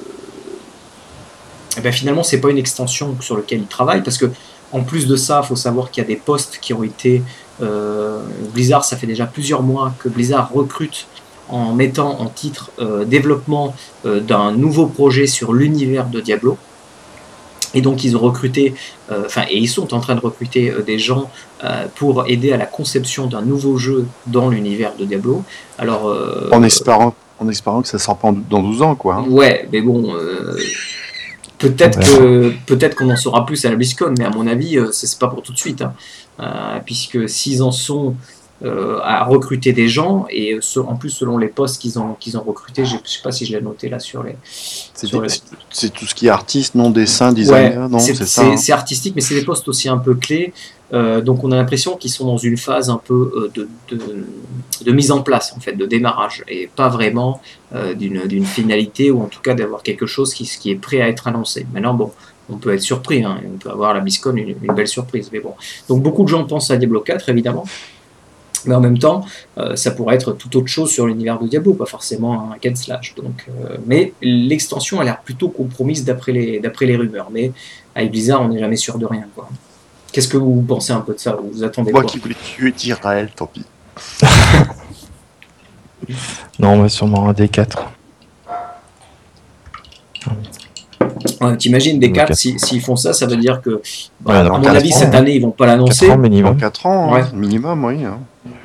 et 1.79 1.81
ben 1.81 1.91
finalement, 1.91 2.23
c'est 2.23 2.39
pas 2.39 2.51
une 2.51 2.59
extension 2.59 3.17
sur 3.21 3.35
laquelle 3.37 3.61
ils 3.61 3.67
travaillent 3.67 4.03
parce 4.03 4.19
que 4.19 4.27
en 4.73 4.83
plus 4.83 5.07
de 5.07 5.17
ça, 5.17 5.41
il 5.43 5.47
faut 5.47 5.57
savoir 5.57 5.91
qu'il 5.91 6.03
y 6.03 6.05
a 6.05 6.09
des 6.09 6.17
postes 6.17 6.59
qui 6.61 6.75
ont 6.75 6.83
été 6.83 7.23
euh, 7.63 8.21
Blizzard, 8.53 8.85
ça 8.85 8.99
fait 8.99 9.07
déjà 9.07 9.25
plusieurs 9.25 9.63
mois 9.63 9.95
que 9.99 10.11
Blizzard 10.11 10.51
recrute 10.53 11.07
en 11.49 11.73
mettant 11.73 12.21
en 12.21 12.27
titre 12.27 12.71
euh, 12.79 13.07
développement 13.07 13.75
d'un 14.05 14.53
nouveau 14.53 14.87
projet 14.87 15.27
sur 15.27 15.55
l'univers 15.55 16.09
de 16.09 16.21
Diablo. 16.21 16.59
Et 17.75 17.81
donc 17.81 18.05
ils 18.05 18.17
ont 18.17 18.21
recruté, 18.21 18.75
euh, 19.11 19.25
enfin 19.27 19.45
et 19.51 19.59
ils 19.59 19.69
sont 19.69 19.93
en 19.95 20.01
train 20.01 20.15
de 20.15 20.21
recruter 20.21 20.71
euh, 20.71 20.83
des 20.83 20.99
gens 20.99 21.31
euh, 21.65 21.87
pour 21.95 22.27
aider 22.29 22.53
à 22.53 22.57
la 22.57 22.67
conception 22.67 23.27
d'un 23.27 23.43
nouveau 23.43 23.77
jeu 23.77 24.07
dans 24.27 24.49
l'univers 24.49 24.93
de 24.99 25.05
Diablo. 25.05 25.43
Alors 25.79 26.15
En 26.53 26.63
espérant, 26.63 27.15
en 27.39 27.49
espérant 27.49 27.83
que 27.83 27.89
ça 27.89 27.99
sort 27.99 28.17
pas 28.19 28.33
dans 28.51 28.63
12 28.63 28.83
ans, 28.83 28.95
quoi. 28.95 29.17
hein. 29.17 29.25
Ouais, 29.29 29.69
mais 29.73 29.81
bon, 29.81 30.15
peut-être 31.59 31.99
que 32.01 32.53
peut-être 32.67 32.95
qu'on 32.97 33.11
en 33.11 33.17
saura 33.17 33.45
plus 33.47 33.65
à 33.65 33.71
la 33.71 33.77
BlizzCon, 33.77 34.15
mais 34.19 34.25
à 34.25 34.31
mon 34.31 34.47
avis, 34.47 34.79
c'est 34.93 35.07
c'est 35.07 35.19
pas 35.19 35.29
pour 35.29 35.43
tout 35.43 35.53
de 35.53 35.59
suite, 35.59 35.83
hein. 35.83 35.93
Euh, 36.39 36.81
puisque 36.85 37.29
s'ils 37.31 37.63
en 37.63 37.73
sont 37.73 38.15
euh, 38.65 38.99
à 39.03 39.25
recruter 39.25 39.73
des 39.75 39.87
gens 39.89 40.27
et 40.31 40.55
euh, 40.55 40.59
ce- 40.63 40.81
en 40.81 40.97
plus 40.97 41.11
selon 41.11 41.37
les 41.37 41.49
postes 41.49 41.79
qu'ils 41.81 41.99
ont 41.99 42.15
qu'ils 42.15 42.39
ont 42.39 42.43
recrutés, 42.43 42.87
je 42.87 42.97
je 43.05 43.11
sais 43.11 43.21
pas 43.23 43.31
si 43.33 43.45
je 43.45 43.53
l'ai 43.55 43.61
noté 43.61 43.89
là 43.91 43.99
sur 43.99 44.23
les. 44.23 44.35
C'est 44.95 45.13
les- 45.13 45.91
tout 45.91 46.07
ce 46.07 46.15
qui 46.15 46.27
est 46.27 46.31
artiste, 46.31 46.75
non 46.75 46.89
dessin, 46.91 47.33
designer, 47.33 47.83
Ouais, 47.85 47.89
non, 47.91 47.99
c'est 47.99 48.15
ça. 48.15 48.57
c'est- 48.57 48.73
hein. 48.73 48.77
artistique, 48.77 49.13
mais 49.15 49.21
c'est 49.21 49.35
des 49.35 49.45
postes 49.45 49.69
aussi 49.69 49.89
un 49.91 49.99
peu 49.99 50.15
clés. 50.15 50.55
Euh, 50.95 51.21
donc 51.21 51.43
on 51.45 51.51
a 51.53 51.57
l'impression 51.57 51.97
qu'ils 51.97 52.13
sont 52.13 52.25
dans 52.27 52.39
une 52.39 52.57
phase 52.57 52.89
un 52.91 52.97
peu 53.05 53.33
euh, 53.37 53.51
de, 53.55 53.69
de, 53.91 53.99
de 54.85 54.93
mise 54.93 55.11
en 55.11 55.21
place, 55.21 55.53
en 55.57 55.61
fait, 55.61 55.73
de 55.73 55.85
démarrage, 55.85 56.43
et 56.49 56.69
pas 56.75 56.89
vraiment 56.89 57.41
d'une 57.99 58.27
d'une 58.27 58.47
finalité, 58.47 59.11
ou 59.11 59.21
en 59.23 59.27
tout 59.27 59.41
cas 59.43 59.53
d'avoir 59.55 59.83
quelque 59.83 60.07
chose 60.07 60.33
qui, 60.33 60.45
qui 60.45 60.71
est 60.71 60.77
prêt 60.77 61.01
à 61.03 61.09
être 61.09 61.27
annoncé. 61.27 61.67
Maintenant, 61.75 61.93
bon, 61.95 62.13
on 62.49 62.57
peut 62.57 62.73
être 62.73 62.81
surpris, 62.81 63.23
hein, 63.25 63.39
on 63.45 63.59
peut 63.59 63.69
avoir 63.71 63.91
à 63.91 63.95
la 63.95 64.01
BlizzCon 64.01 64.35
une, 64.37 64.55
une 64.63 64.75
belle 64.75 64.87
surprise, 64.89 65.29
mais 65.33 65.41
bon. 65.41 65.55
Donc 65.89 66.03
beaucoup 66.03 66.23
de 66.23 66.29
gens 66.29 66.45
pensent 66.45 66.71
à 66.71 66.77
Diablo 66.79 67.01
4, 67.01 67.29
évidemment. 67.29 67.65
Mais 68.67 68.75
en 68.75 68.81
même 68.81 68.99
temps, 68.99 69.25
euh, 69.59 69.77
ça 69.77 69.91
pourrait 69.91 70.15
être 70.17 70.33
tout 70.33 70.57
autre 70.57 70.67
chose 70.69 70.91
sur 70.91 71.07
l'univers 71.07 71.39
de 71.39 71.47
Diablo, 71.49 71.75
pas 71.75 71.87
forcément 71.87 72.51
un 72.51 72.55
hack 72.55 72.77
slash. 72.77 73.15
Donc, 73.15 73.47
euh, 73.49 73.77
mais 73.87 74.13
l'extension 74.23 75.01
a 75.01 75.05
l'air 75.05 75.21
plutôt 75.21 75.49
compromise 75.49 76.05
d'après 76.05 76.33
les, 76.33 76.59
d'après 76.61 76.87
les 76.87 76.97
rumeurs. 76.97 77.29
Mais 77.33 77.53
avec 77.95 78.11
Blizzard, 78.11 78.43
on 78.43 78.49
n'est 78.49 78.59
jamais 78.61 78.77
sûr 78.77 78.99
de 78.99 79.07
rien. 79.07 79.25
quoi. 79.35 79.49
Qu'est-ce 80.13 80.29
que 80.29 80.37
vous 80.37 80.63
pensez 80.63 80.93
un 80.93 81.01
peu 81.01 81.15
de 81.15 81.19
ça? 81.19 81.37
Vous 81.53 81.63
attendez 81.65 81.93
Moi 81.93 82.03
quoi? 82.03 82.11
qui 82.11 82.19
voulais 82.19 82.35
tuer 82.43 82.73
Tyrael, 82.73 83.31
tant 83.35 83.47
pis. 83.47 83.65
Non, 86.59 86.71
on 86.75 86.83
va 86.83 86.89
sûrement 86.89 87.29
un 87.29 87.33
D4. 87.33 87.79
Ouais, 91.41 91.57
T'imagines 91.57 91.99
des 91.99 92.13
cartes, 92.13 92.29
quatre. 92.29 92.39
si- 92.39 92.59
s'ils 92.59 92.81
font 92.81 92.97
ça, 92.97 93.13
ça 93.13 93.27
veut 93.27 93.37
dire 93.37 93.61
que, 93.61 93.81
bah, 94.21 94.33
Ouais, 94.33 94.37
à 94.49 94.59
mon 94.59 94.65
avis, 94.65 94.93
ans, 94.93 94.97
cette 94.99 95.15
hein. 95.15 95.19
année, 95.19 95.35
ils 95.37 95.43
vont 95.43 95.51
pas 95.51 95.67
4 95.67 95.73
l'annoncer. 95.77 96.11
ans 96.11 96.17
Dans 96.17 96.23
minimum. 96.23 96.57
4 96.57 96.87
ans, 96.87 97.13
Ouais. 97.13 97.21
hein, 97.23 97.31
minimum, 97.35 97.85
oui. 97.85 98.05
hein. 98.05 98.19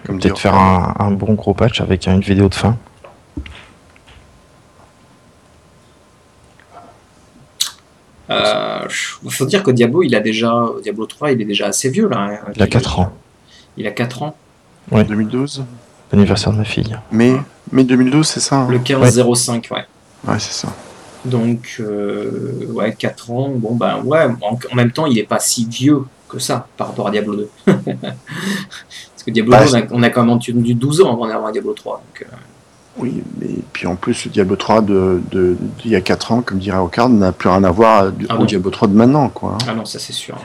Comme 0.05 0.19
Peut-être 0.19 0.33
dire. 0.35 0.41
faire 0.41 0.55
un, 0.55 0.95
un 0.99 1.11
bon 1.11 1.33
gros 1.33 1.53
patch 1.53 1.79
avec 1.81 2.07
une 2.07 2.21
vidéo 2.21 2.49
de 2.49 2.55
fin. 2.55 2.77
Euh, 8.29 8.87
faut 9.29 9.45
dire 9.45 9.61
que 9.63 9.71
Diablo, 9.71 10.03
il 10.03 10.15
a 10.15 10.19
déjà, 10.21 10.65
Diablo 10.81 11.05
3, 11.05 11.33
il 11.33 11.41
est 11.41 11.45
déjà 11.45 11.67
assez 11.67 11.89
vieux 11.89 12.07
là. 12.07 12.19
hein. 12.45 12.51
Il 12.55 12.61
a 12.63 12.67
4 12.67 12.99
ans. 12.99 13.11
Il 13.77 13.87
a 13.87 13.91
4 13.91 14.23
ans. 14.23 14.35
2012 14.91 15.63
L'anniversaire 16.11 16.51
de 16.51 16.57
ma 16.57 16.65
fille. 16.65 16.97
mai, 17.11 17.35
mai 17.71 17.83
2012, 17.85 18.27
c'est 18.27 18.39
ça 18.41 18.57
hein? 18.57 18.67
Le 18.69 18.79
15-05, 18.79 19.71
ouais. 19.73 19.85
Ouais, 20.27 20.39
c'est 20.39 20.53
ça. 20.53 20.67
Donc, 21.23 21.77
euh, 21.79 22.65
ouais, 22.69 22.93
4 22.93 23.31
ans. 23.31 23.49
Bon, 23.55 23.75
ben, 23.75 24.01
ouais, 24.03 24.25
en, 24.41 24.57
en 24.71 24.75
même 24.75 24.91
temps, 24.91 25.05
il 25.05 25.17
est 25.19 25.23
pas 25.23 25.39
si 25.39 25.65
vieux 25.65 26.03
que 26.27 26.39
ça 26.39 26.67
par 26.77 26.87
rapport 26.87 27.07
à 27.07 27.11
Diablo 27.11 27.35
2. 27.35 27.49
Parce 29.21 29.25
que 29.27 29.31
Diablo 29.31 29.51
Bah, 29.51 29.65
2, 29.65 29.71
on 29.71 29.75
a, 29.77 29.81
on 29.91 30.03
a 30.03 30.09
quand 30.09 30.21
même 30.21 30.31
entendu 30.31 30.73
12 30.73 31.01
ans 31.01 31.13
avant 31.13 31.27
d'avoir 31.27 31.51
Diablo 31.51 31.73
3. 31.73 32.01
Donc, 32.07 32.27
euh, 32.27 32.35
Oui, 32.97 33.21
mais 33.39 33.49
puis 33.71 33.85
en 33.85 33.95
plus, 33.95 34.25
le 34.25 34.31
Diablo 34.31 34.55
3 34.55 34.81
de, 34.81 35.21
de- 35.31 35.55
d'il 35.79 35.91
y 35.91 35.95
a 35.95 36.01
4 36.01 36.31
ans, 36.31 36.41
comme 36.41 36.57
dirait 36.57 36.79
Ocard, 36.79 37.07
n'a 37.07 37.31
plus 37.31 37.47
rien 37.49 37.63
à 37.63 37.69
voir 37.69 38.11
du- 38.11 38.25
Ah 38.29 38.35
au 38.35 38.39
non. 38.39 38.45
Diablo 38.45 38.71
3 38.71 38.87
de 38.87 38.93
maintenant, 38.95 39.29
quoi. 39.29 39.51
hein. 39.61 39.65
ah 39.69 39.73
non, 39.75 39.85
ça 39.85 39.99
c'est 39.99 40.11
sûr. 40.13 40.35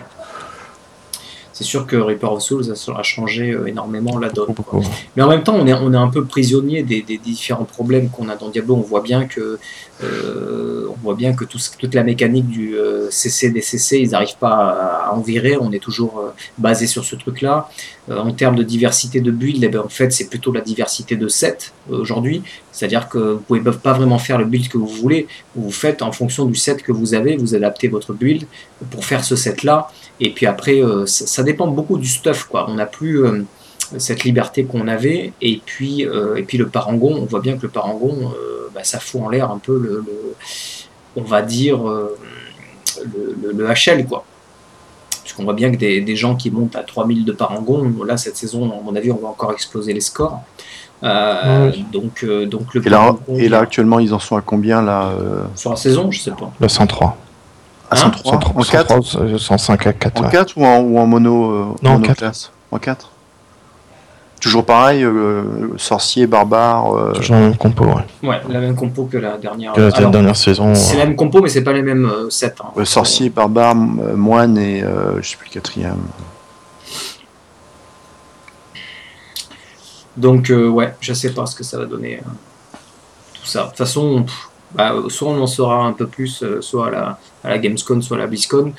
C'est 1.57 1.65
sûr 1.65 1.87
que 1.87 1.97
Reaper 1.97 2.33
of 2.33 2.43
Souls 2.43 2.71
a, 2.71 2.99
a 2.99 3.03
changé 3.03 3.53
euh, 3.53 3.65
énormément 3.65 4.19
la 4.19 4.29
donne. 4.29 4.55
Quoi. 4.55 4.83
Mais 5.17 5.23
en 5.23 5.29
même 5.31 5.43
temps, 5.43 5.57
on 5.59 5.67
est, 5.67 5.73
on 5.73 5.91
est 5.91 5.97
un 5.97 6.09
peu 6.09 6.27
prisonnier 6.27 6.83
des, 6.83 7.01
des 7.01 7.17
différents 7.17 7.65
problèmes 7.65 8.11
qu'on 8.11 8.29
a 8.29 8.37
dans 8.37 8.51
Diablo. 8.51 8.75
On 8.75 8.83
voit 8.83 9.01
bien 9.01 9.25
que, 9.25 9.59
euh, 10.05 10.87
on 10.91 11.03
voit 11.03 11.15
bien 11.15 11.33
que 11.33 11.47
tout 11.47 11.59
toute 11.79 11.95
la 11.95 12.03
mécanique 12.03 12.49
du 12.49 12.77
euh, 12.77 13.11
CC, 13.11 13.49
DCC, 13.49 14.01
ils 14.01 14.11
n'arrivent 14.11 14.37
pas 14.39 15.07
à, 15.07 15.13
en 15.15 15.21
virer. 15.21 15.57
On 15.59 15.73
est 15.73 15.83
toujours 15.83 16.19
euh, 16.19 16.35
basé 16.59 16.87
sur 16.87 17.07
ce 17.07 17.17
truc-là. 17.17 17.71
En 18.09 18.31
termes 18.33 18.55
de 18.55 18.63
diversité 18.63 19.21
de 19.21 19.33
build, 19.33 19.65
eh 19.65 19.69
ben, 19.69 19.81
en 19.81 19.89
fait, 19.89 20.13
c'est 20.13 20.29
plutôt 20.29 20.53
la 20.53 20.61
diversité 20.61 21.17
de 21.17 21.27
set 21.27 21.73
euh, 21.91 21.99
aujourd'hui. 21.99 22.43
C'est-à-dire 22.71 23.09
que 23.09 23.19
vous 23.19 23.41
pouvez 23.41 23.61
pas 23.61 23.95
vraiment 23.95 24.19
faire 24.19 24.39
le 24.39 24.45
build 24.45 24.69
que 24.69 24.79
vous 24.79 24.87
voulez. 24.87 25.27
Vous 25.57 25.73
faites 25.73 26.03
en 26.03 26.13
fonction 26.13 26.45
du 26.45 26.55
set 26.55 26.83
que 26.83 26.93
vous 26.93 27.15
avez, 27.15 27.37
vous 27.37 27.55
adaptez 27.55 27.89
votre 27.89 28.13
build 28.13 28.47
pour 28.91 29.05
faire 29.05 29.25
ce 29.25 29.35
set-là. 29.35 29.89
Et 30.21 30.31
puis 30.31 30.47
après, 30.47 30.83
euh, 30.83 31.05
ça, 31.07 31.27
ça 31.27 31.43
dépend 31.43 31.67
beaucoup 31.69 31.99
du 31.99 32.09
stuff. 32.09 32.45
Quoi. 32.45 32.67
On 32.69 32.75
n'a 32.75 32.87
plus 32.87 33.25
euh, 33.25 33.43
cette 33.99 34.25
liberté 34.25 34.65
qu'on 34.65 34.89
avait. 34.89 35.33
Et 35.43 35.61
puis, 35.65 36.07
euh, 36.07 36.37
et 36.37 36.43
puis 36.43 36.59
le 36.59 36.69
parangon, 36.69 37.15
on 37.21 37.25
voit 37.27 37.41
bien 37.41 37.57
que 37.57 37.63
le 37.63 37.69
parangon, 37.69 38.33
euh, 38.35 38.69
bah, 38.75 38.83
ça 38.85 38.99
fout 38.99 39.21
en 39.23 39.29
l'air 39.29 39.51
un 39.51 39.59
peu 39.59 39.79
le, 39.79 40.05
le- 40.07 40.35
on 41.17 41.23
va 41.23 41.43
dire, 41.43 41.87
euh, 41.89 42.17
le, 43.05 43.37
le- 43.43 43.53
le 43.53 43.67
HL. 43.75 44.07
Quoi. 44.07 44.25
Puisqu'on 45.23 45.45
voit 45.45 45.55
bien 45.55 45.71
que 45.73 45.77
des, 45.77 46.01
des 46.01 46.17
gens 46.17 46.35
qui 46.37 46.51
montent 46.51 46.77
à 46.77 46.83
3000 46.83 47.25
de 47.25 47.33
parangon, 47.33 47.93
là, 48.07 48.17
cette 48.17 48.37
saison, 48.37 48.65
à 48.73 48.83
mon 48.83 48.95
avis, 48.97 49.11
on 49.11 49.17
va 49.19 49.29
encore 49.29 49.53
exploser 49.53 49.93
les 49.93 50.01
scores. 50.01 50.41
Euh, 51.03 51.71
Oui. 51.73 51.85
donc, 51.93 52.25
euh, 52.25 52.47
donc 52.47 52.73
le 52.75 52.81
Et 52.87 52.89
là, 52.89 52.97
parangon, 52.99 53.37
et 53.37 53.49
là, 53.51 53.59
actuellement, 53.61 53.99
ils 53.99 54.15
en 54.15 54.19
sont 54.19 54.37
à 54.37 54.41
combien, 54.41 54.81
là 54.83 55.11
euh, 55.11 55.43
sur 55.55 55.71
la 55.71 55.77
saison, 55.77 56.11
je 56.11 56.21
sais 56.21 56.31
pas. 56.31 56.51
Le 56.59 56.69
103. 56.69 57.19
À 57.90 57.95
Hein 57.95 58.12
103 58.23 58.33
En 58.35 58.62
4 58.64 58.88
103, 59.05 59.23
euh, 59.23 59.38
105 59.38 59.87
à 59.87 59.93
4. 59.93 60.21
En 60.21 60.25
ouais. 60.25 60.31
4 60.31 60.52
ou 60.57 60.64
en, 60.64 60.78
ou 60.81 60.99
en 60.99 61.07
mono 61.07 61.50
euh, 61.50 61.66
Non, 61.83 61.90
en 61.93 61.99
monoclasse 61.99 62.50
En 62.71 62.78
4 62.78 63.11
Toujours 64.40 64.66
pareil, 64.66 65.02
euh, 65.02 65.43
sorcier, 65.78 66.26
barbare. 66.26 66.95
euh, 66.95 67.12
Toujours 67.12 67.37
la 67.37 67.43
même 67.43 67.57
compo, 67.57 67.85
ouais. 67.85 68.28
Ouais, 68.28 68.40
la 68.49 68.61
même 68.61 68.76
compo 68.76 69.05
que 69.07 69.16
la 69.16 69.38
dernière. 69.38 69.73
Que 69.73 69.81
la 69.81 69.97
Alors, 69.97 70.11
dernière 70.11 70.37
saison. 70.37 70.75
c'est 70.75 70.97
euh, 70.97 70.99
la 70.99 71.07
même 71.07 71.16
compo, 71.16 71.40
mais 71.40 71.49
c'est 71.49 71.64
pas 71.64 71.73
les 71.73 71.83
mêmes 71.83 72.05
euh, 72.05 72.28
sets. 72.31 72.55
hein. 72.61 72.66
euh, 72.76 72.85
sorcier, 72.85 73.31
barbare, 73.31 73.75
euh, 73.75 74.14
moine 74.14 74.59
et 74.59 74.83
euh, 74.85 75.21
je 75.23 75.31
sais 75.31 75.37
plus 75.37 75.49
le 75.49 75.55
quatrième. 75.55 75.97
Donc, 80.16 80.50
euh, 80.50 80.69
ouais, 80.69 80.95
je 81.00 81.12
sais 81.12 81.33
pas 81.33 81.47
ce 81.47 81.55
que 81.55 81.64
ça 81.64 81.78
va 81.78 81.85
donner. 81.87 82.16
euh, 82.19 82.76
tout 83.35 83.47
ça. 83.47 83.62
De 83.64 83.69
toute 83.69 83.78
façon, 83.78 84.23
pff, 84.23 84.49
bah, 84.76 84.95
soit 85.09 85.28
on 85.30 85.40
en 85.42 85.47
saura 85.47 85.85
un 85.87 85.92
peu 85.92 86.06
plus, 86.06 86.42
euh, 86.42 86.61
soit 86.61 86.88
à 86.88 86.90
la, 86.90 87.18
à 87.42 87.49
la 87.50 87.59
Gamescom, 87.59 88.02
soit 88.02 88.16
à 88.16 88.21
la 88.21 88.26
BlizzCon. 88.26 88.73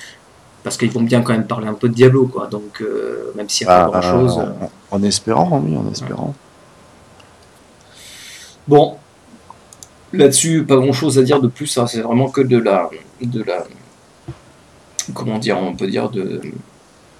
Parce 0.63 0.75
qu'ils 0.77 0.91
vont 0.91 1.01
bien 1.01 1.21
quand 1.21 1.31
même 1.33 1.47
parler 1.47 1.67
un 1.67 1.73
peu 1.73 1.87
de 1.89 1.93
Diablo, 1.93 2.27
quoi. 2.27 2.47
Donc, 2.47 2.81
euh, 2.81 3.31
même 3.35 3.47
s'il 3.47 3.67
n'y 3.67 3.71
a 3.73 3.83
Ah, 3.85 3.89
pas 3.89 3.99
grand 3.99 4.11
chose. 4.11 4.37
en, 4.37 4.69
en 4.97 5.03
espérant, 5.03 5.61
oui, 5.65 5.77
en 5.77 5.89
espérant. 5.89 6.33
Bon, 8.67 8.97
là-dessus, 10.11 10.63
pas 10.65 10.75
grand-chose 10.75 11.17
à 11.19 11.23
dire 11.23 11.39
de 11.39 11.47
plus. 11.47 11.77
hein, 11.77 11.87
C'est 11.87 12.01
vraiment 12.01 12.29
que 12.29 12.41
de 12.41 12.57
la, 12.57 12.89
de 13.21 13.43
la, 13.43 13.63
comment 15.13 15.37
dire, 15.37 15.57
on 15.57 15.73
peut 15.73 15.87
dire 15.87 16.09
de, 16.09 16.41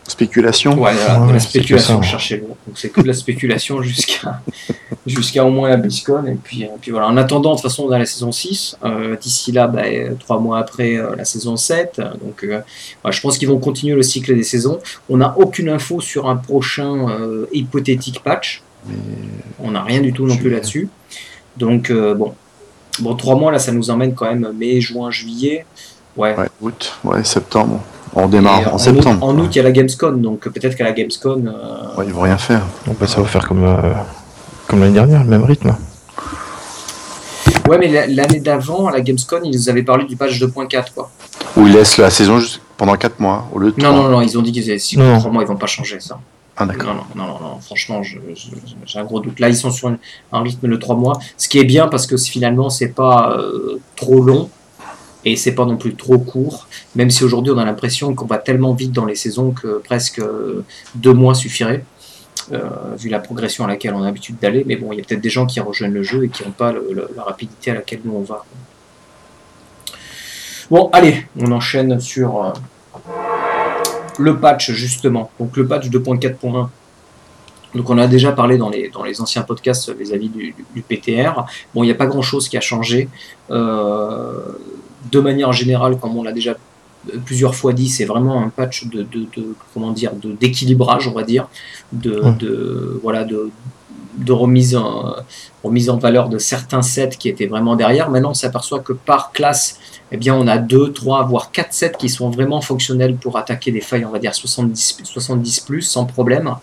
Spéculation 0.07 0.71
Ouais, 0.79 0.93
voilà, 0.93 1.27
de 1.27 1.33
la 1.33 1.39
c'est 1.39 1.45
que 1.45 1.49
spéculation, 1.59 2.01
ça. 2.01 2.07
cherchez 2.09 2.37
le 2.37 2.43
mot. 2.43 2.57
Donc 2.65 2.77
c'est 2.77 2.89
que 2.89 3.01
de 3.01 3.07
la 3.07 3.13
spéculation 3.13 3.81
jusqu'à 3.83 4.41
jusqu'à 5.05 5.43
au 5.45 5.49
moins 5.49 5.69
la 5.69 5.77
BlizzCon. 5.77 6.25
Et 6.27 6.35
puis, 6.41 6.63
euh, 6.63 6.67
puis 6.81 6.91
voilà, 6.91 7.07
en 7.07 7.17
attendant, 7.17 7.51
de 7.51 7.55
toute 7.55 7.63
façon, 7.63 7.87
dans 7.89 7.97
la 7.97 8.05
saison 8.05 8.31
6, 8.31 8.77
euh, 8.85 9.15
d'ici 9.17 9.51
là, 9.51 9.67
bah, 9.67 9.81
euh, 9.85 10.13
trois 10.19 10.39
mois 10.39 10.59
après 10.59 10.95
euh, 10.97 11.15
la 11.15 11.25
saison 11.25 11.55
7. 11.57 11.99
euh, 11.99 12.09
Donc 12.23 12.43
euh, 12.43 12.61
voilà, 13.03 13.15
je 13.15 13.21
pense 13.21 13.37
qu'ils 13.37 13.47
vont 13.49 13.59
continuer 13.59 13.95
le 13.95 14.03
cycle 14.03 14.33
des 14.35 14.43
saisons. 14.43 14.79
On 15.09 15.17
n'a 15.17 15.33
aucune 15.37 15.69
info 15.69 15.99
sur 16.01 16.29
un 16.29 16.35
prochain 16.37 17.09
euh, 17.09 17.45
hypothétique 17.53 18.21
patch. 18.23 18.61
Mais- 18.87 18.95
On 19.59 19.71
n'a 19.71 19.83
rien 19.83 20.01
du 20.01 20.13
tout 20.13 20.25
non 20.25 20.35
Je- 20.35 20.39
plus 20.39 20.49
là-dessus. 20.49 20.89
Donc 21.57 21.89
euh, 21.89 22.13
bon. 22.13 22.33
Bon, 22.99 23.13
trois 23.13 23.35
mois, 23.35 23.51
là, 23.51 23.59
ça 23.59 23.71
nous 23.71 23.91
emmène 23.91 24.15
quand 24.15 24.25
même 24.25 24.51
mai, 24.57 24.81
juin, 24.81 25.11
juillet. 25.11 25.65
Ouais. 26.15 26.35
Ouais, 26.35 26.47
août, 26.61 26.95
ouais, 27.03 27.23
septembre. 27.23 27.79
On 28.19 28.27
démarre 28.27 28.73
en, 28.73 28.75
août, 28.75 28.79
septembre. 28.79 29.23
en 29.23 29.33
quoi. 29.35 29.43
août, 29.43 29.49
il 29.51 29.57
y 29.57 29.59
a 29.59 29.63
la 29.63 29.71
Gamescom, 29.71 30.21
donc 30.21 30.39
peut-être 30.49 30.75
qu'à 30.75 30.83
la 30.83 30.91
Gamescom, 30.91 31.47
euh, 31.47 31.95
Ouais, 31.99 32.05
ils 32.07 32.13
vont 32.13 32.21
rien 32.21 32.37
faire. 32.37 32.61
donc, 32.87 32.97
bah, 32.99 33.05
ça 33.07 33.21
va 33.21 33.27
faire 33.27 33.47
comme, 33.47 33.63
euh, 33.63 33.93
comme 34.67 34.79
l'année 34.79 34.93
dernière, 34.93 35.23
le 35.23 35.29
même 35.29 35.43
rythme. 35.43 35.75
Ouais, 37.69 37.77
mais 37.77 37.89
la- 37.89 38.07
l'année 38.07 38.39
d'avant, 38.39 38.87
à 38.87 38.91
la 38.91 39.01
Gamescom, 39.01 39.41
ils 39.43 39.51
nous 39.51 39.69
avaient 39.69 39.83
parlé 39.83 40.05
du 40.05 40.15
patch 40.15 40.39
2.4, 40.39 40.93
quoi. 40.93 41.09
Ou 41.57 41.67
ils 41.67 41.73
laissent 41.73 41.97
la 41.97 42.09
saison 42.09 42.39
juste 42.39 42.61
pendant 42.77 42.95
4 42.95 43.19
mois, 43.19 43.47
au 43.53 43.59
lieu 43.59 43.71
de 43.71 43.81
Non, 43.81 43.89
3. 43.93 44.03
non, 44.03 44.09
non, 44.09 44.21
ils 44.21 44.37
ont 44.37 44.41
dit 44.41 44.51
qu'ils 44.51 44.69
avaient 44.69 44.79
6 44.79 44.97
Non. 44.97 45.19
3 45.19 45.31
mois, 45.31 45.43
ils 45.43 45.47
vont 45.47 45.55
pas 45.57 45.67
changer 45.67 45.99
ça. 45.99 46.17
Ah, 46.59 46.65
d'accord. 46.65 46.95
Non, 46.95 47.03
non, 47.15 47.23
non, 47.27 47.33
non, 47.33 47.39
non, 47.53 47.59
franchement, 47.59 48.01
j'ai 48.01 48.19
un 48.99 49.03
gros 49.03 49.19
doute. 49.19 49.39
Là, 49.39 49.49
ils 49.49 49.55
sont 49.55 49.69
sur 49.69 49.89
un 50.31 50.41
rythme 50.41 50.67
de 50.67 50.75
3 50.75 50.95
mois, 50.95 51.19
ce 51.37 51.47
qui 51.49 51.59
est 51.59 51.63
bien 51.65 51.87
parce 51.87 52.07
que 52.07 52.17
finalement, 52.17 52.69
c'est 52.71 52.87
pas 52.87 53.35
euh, 53.37 53.79
trop 53.95 54.23
long. 54.23 54.49
Et 55.31 55.35
c'est 55.35 55.53
pas 55.53 55.65
non 55.65 55.77
plus 55.77 55.95
trop 55.95 56.17
court, 56.19 56.67
même 56.95 57.09
si 57.09 57.23
aujourd'hui 57.23 57.51
on 57.51 57.57
a 57.57 57.65
l'impression 57.65 58.13
qu'on 58.15 58.25
va 58.25 58.37
tellement 58.37 58.73
vite 58.73 58.91
dans 58.91 59.05
les 59.05 59.15
saisons 59.15 59.51
que 59.51 59.79
presque 59.79 60.19
euh, 60.19 60.63
deux 60.95 61.13
mois 61.13 61.33
suffirait, 61.35 61.83
euh, 62.53 62.59
vu 62.97 63.09
la 63.09 63.19
progression 63.19 63.65
à 63.65 63.67
laquelle 63.67 63.93
on 63.93 64.01
a 64.01 64.05
l'habitude 64.05 64.37
d'aller. 64.41 64.63
Mais 64.65 64.75
bon, 64.75 64.93
il 64.93 64.97
y 64.99 65.01
a 65.01 65.03
peut-être 65.03 65.21
des 65.21 65.29
gens 65.29 65.45
qui 65.45 65.59
rejoignent 65.59 65.93
le 65.93 66.03
jeu 66.03 66.25
et 66.25 66.29
qui 66.29 66.43
n'ont 66.43 66.51
pas 66.51 66.71
la 66.71 67.23
rapidité 67.23 67.71
à 67.71 67.73
laquelle 67.75 67.99
nous 68.05 68.13
on 68.15 68.21
va. 68.21 68.45
Bon, 70.69 70.89
allez, 70.93 71.25
on 71.39 71.51
enchaîne 71.51 71.99
sur 71.99 72.43
euh, 72.43 72.51
le 74.19 74.37
patch 74.39 74.71
justement. 74.71 75.31
Donc 75.39 75.55
le 75.57 75.67
patch 75.67 75.87
2.4.1. 75.89 76.67
Donc 77.75 77.89
on 77.89 77.97
a 77.97 78.07
déjà 78.07 78.31
parlé 78.31 78.57
dans 78.57 78.69
les, 78.69 78.89
dans 78.89 79.03
les 79.03 79.21
anciens 79.21 79.43
podcasts 79.43 79.89
vis-à-vis 79.95 80.29
du- 80.29 80.55
du 80.73 80.81
PTR. 80.81 81.45
Bon, 81.73 81.83
il 81.83 81.87
n'y 81.87 81.91
a 81.91 81.95
pas 81.95 82.05
grand-chose 82.07 82.49
qui 82.49 82.57
a 82.57 82.61
changé. 82.61 83.09
Euh, 83.51 84.39
de 85.11 85.19
manière 85.19 85.51
générale, 85.53 85.97
comme 85.99 86.15
on 86.17 86.23
l'a 86.23 86.31
déjà 86.31 86.55
plusieurs 87.25 87.55
fois 87.55 87.73
dit, 87.73 87.87
c'est 87.87 88.05
vraiment 88.05 88.41
un 88.41 88.49
patch 88.49 88.85
de, 88.87 89.03
de- 89.03 89.27
de- 89.35 89.55
comment 89.73 89.91
dire 89.91 90.13
de 90.13 90.31
d'équilibrage, 90.33 91.07
on 91.07 91.13
va 91.13 91.23
dire, 91.23 91.47
de, 91.93 92.19
Ouais. 92.19 92.31
de- 92.39 92.99
voilà 93.03 93.23
de, 93.23 93.49
de 94.17 94.31
remise 94.31 94.75
en, 94.75 95.15
remise 95.63 95.89
en 95.89 95.97
valeur 95.97 96.27
de 96.27 96.37
certains 96.37 96.81
sets 96.81 97.15
qui 97.19 97.29
étaient 97.29 97.45
vraiment 97.45 97.75
derrière. 97.75 98.09
Maintenant, 98.09 98.31
on 98.31 98.33
s'aperçoit 98.33 98.79
que 98.79 98.93
par 98.93 99.31
classe, 99.31 99.79
eh 100.11 100.17
bien, 100.17 100.33
on 100.35 100.47
a 100.47 100.57
2, 100.57 100.93
3, 100.93 101.23
voire 101.25 101.51
4 101.51 101.73
sets 101.73 101.91
qui 101.99 102.07
sont 102.09 102.29
vraiment 102.29 102.61
fonctionnels 102.61 103.15
pour 103.15 103.37
attaquer 103.37 103.71
des 103.71 103.81
failles, 103.81 104.05
on 104.05 104.09
va 104.11 104.19
dire 104.19 104.33
70, 104.33 104.99
70 105.03 105.59
plus, 105.61 105.81
sans 105.81 106.05
problème, 106.05 106.53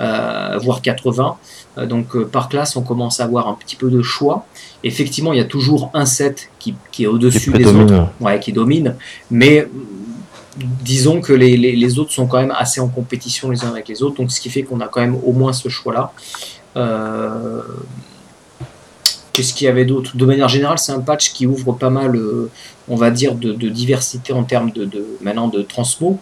euh, 0.00 0.58
voire 0.62 0.82
80. 0.82 1.36
Euh, 1.78 1.86
donc, 1.86 2.14
euh, 2.16 2.26
par 2.26 2.48
classe, 2.48 2.76
on 2.76 2.82
commence 2.82 3.20
à 3.20 3.24
avoir 3.24 3.48
un 3.48 3.54
petit 3.54 3.76
peu 3.76 3.90
de 3.90 4.02
choix. 4.02 4.44
Effectivement, 4.84 5.32
il 5.32 5.38
y 5.38 5.42
a 5.42 5.44
toujours 5.46 5.90
un 5.94 6.04
set 6.04 6.50
qui, 6.58 6.74
qui 6.92 7.04
est 7.04 7.06
au-dessus 7.06 7.50
des 7.58 7.64
autres, 7.84 7.94
ouais, 8.20 8.38
qui 8.40 8.52
domine, 8.52 8.96
mais 9.30 9.62
mm, 9.72 10.64
disons 10.82 11.20
que 11.20 11.32
les, 11.32 11.56
les- 11.56 11.76
les 11.76 11.98
autres 11.98 12.12
sont 12.12 12.26
quand 12.26 12.38
même 12.40 12.54
assez 12.58 12.80
en 12.80 12.88
compétition 12.88 13.50
les 13.50 13.64
uns 13.64 13.68
avec 13.70 13.88
les 13.88 14.02
autres, 14.02 14.16
donc 14.16 14.30
ce 14.30 14.40
qui 14.40 14.50
fait 14.50 14.62
qu'on 14.62 14.80
a 14.80 14.88
quand 14.88 15.00
même 15.00 15.16
au 15.24 15.32
moins 15.32 15.52
ce 15.52 15.68
choix-là. 15.68 16.12
Euh, 16.76 17.62
Qu'est-ce 19.32 19.54
qu'il 19.54 19.66
y 19.66 19.68
avait 19.68 19.84
d'autre? 19.84 20.16
De 20.16 20.24
manière 20.26 20.48
générale, 20.48 20.78
c'est 20.78 20.92
un 20.92 21.00
patch 21.00 21.32
qui 21.32 21.46
ouvre 21.46 21.72
pas 21.72 21.90
mal, 21.90 22.16
euh, 22.16 22.50
on 22.88 22.96
va 22.96 23.10
dire, 23.10 23.34
de, 23.34 23.52
de 23.52 23.68
diversité 23.68 24.32
en 24.32 24.42
termes 24.44 24.70
de, 24.72 24.84
de- 24.84 25.06
maintenant 25.20 25.48
de 25.48 25.62
transmo. 25.62 26.18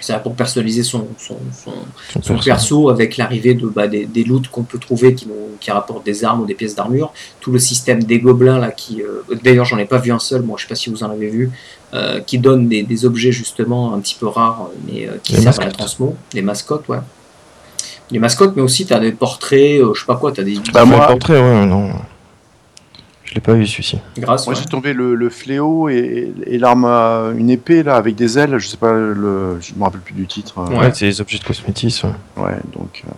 C'est 0.00 0.20
pour 0.22 0.34
personnaliser 0.34 0.84
son, 0.84 1.08
son, 1.18 1.36
son, 1.52 1.72
Son 2.12 2.22
son 2.22 2.34
perso. 2.34 2.44
perso 2.44 2.88
avec 2.88 3.16
l'arrivée 3.16 3.54
de, 3.54 3.66
bah, 3.66 3.88
des, 3.88 4.06
des 4.06 4.22
loots 4.22 4.48
qu'on 4.50 4.62
peut 4.62 4.78
trouver 4.78 5.14
qui, 5.14 5.26
rapportent 5.70 6.06
des 6.06 6.24
armes 6.24 6.42
ou 6.42 6.46
des 6.46 6.54
pièces 6.54 6.76
d'armure. 6.76 7.12
Tout 7.40 7.50
le 7.50 7.58
système 7.58 8.02
des 8.04 8.20
gobelins, 8.20 8.58
là, 8.60 8.70
qui. 8.70 9.02
euh, 9.02 9.22
D'ailleurs, 9.42 9.64
j'en 9.64 9.76
ai 9.78 9.86
pas 9.86 9.98
vu 9.98 10.12
un 10.12 10.20
seul, 10.20 10.42
moi, 10.42 10.56
je 10.56 10.62
sais 10.62 10.68
pas 10.68 10.76
si 10.76 10.88
vous 10.88 11.02
en 11.02 11.10
avez 11.10 11.28
vu, 11.28 11.50
euh, 11.94 12.20
qui 12.20 12.38
donne 12.38 12.68
des, 12.68 12.84
des 12.84 13.04
objets, 13.06 13.32
justement, 13.32 13.92
un 13.92 13.98
petit 14.00 14.14
peu 14.18 14.26
rares, 14.28 14.70
mais 14.86 15.08
qui 15.24 15.32
Les 15.34 15.42
servent 15.42 15.60
à 15.60 15.64
la 15.66 15.72
transmo. 15.72 16.14
Les 16.32 16.42
mascottes, 16.42 16.88
ouais. 16.88 16.98
Les 18.10 18.18
mascottes, 18.18 18.54
mais 18.56 18.62
aussi, 18.62 18.86
tu 18.86 18.92
as 18.94 19.00
des 19.00 19.12
portraits, 19.12 19.80
euh, 19.80 19.92
je 19.94 20.00
sais 20.00 20.06
pas 20.06 20.16
quoi, 20.16 20.32
tu 20.32 20.40
as 20.40 20.44
des. 20.44 20.54
Bah, 20.56 20.62
Enfin, 20.82 20.84
moi- 20.86 21.00
le 21.00 21.06
portrait, 21.08 21.40
ouais, 21.40 21.66
non. 21.66 21.90
Je 23.24 23.34
l'ai 23.34 23.40
pas 23.42 23.52
vu 23.52 23.66
celui-ci. 23.66 23.98
grâce, 24.16 24.46
Moi 24.46 24.54
ouais. 24.56 24.60
j'ai 24.62 24.66
tombé 24.70 24.94
le, 24.94 25.14
le 25.14 25.28
fléau 25.28 25.90
et, 25.90 26.32
et 26.46 26.56
l'arme, 26.58 26.86
à- 26.86 27.30
une 27.36 27.50
épée 27.50 27.82
là 27.82 27.96
avec 27.96 28.14
des 28.14 28.38
ailes, 28.38 28.56
je 28.58 28.66
sais 28.66 28.78
pas, 28.78 28.92
le, 28.92 29.58
je 29.60 29.74
me 29.74 29.84
rappelle 29.84 30.00
plus 30.00 30.14
du 30.14 30.26
titre. 30.26 30.58
euh, 30.60 30.66
Ouais. 30.70 30.78
Ouais, 30.78 30.90
c'est 30.94 31.04
les 31.04 31.20
objets 31.20 31.38
de 31.38 31.44
cosmétisme. 31.44 32.14
Ouais, 32.38 32.56
donc. 32.74 33.04
euh, 33.06 33.10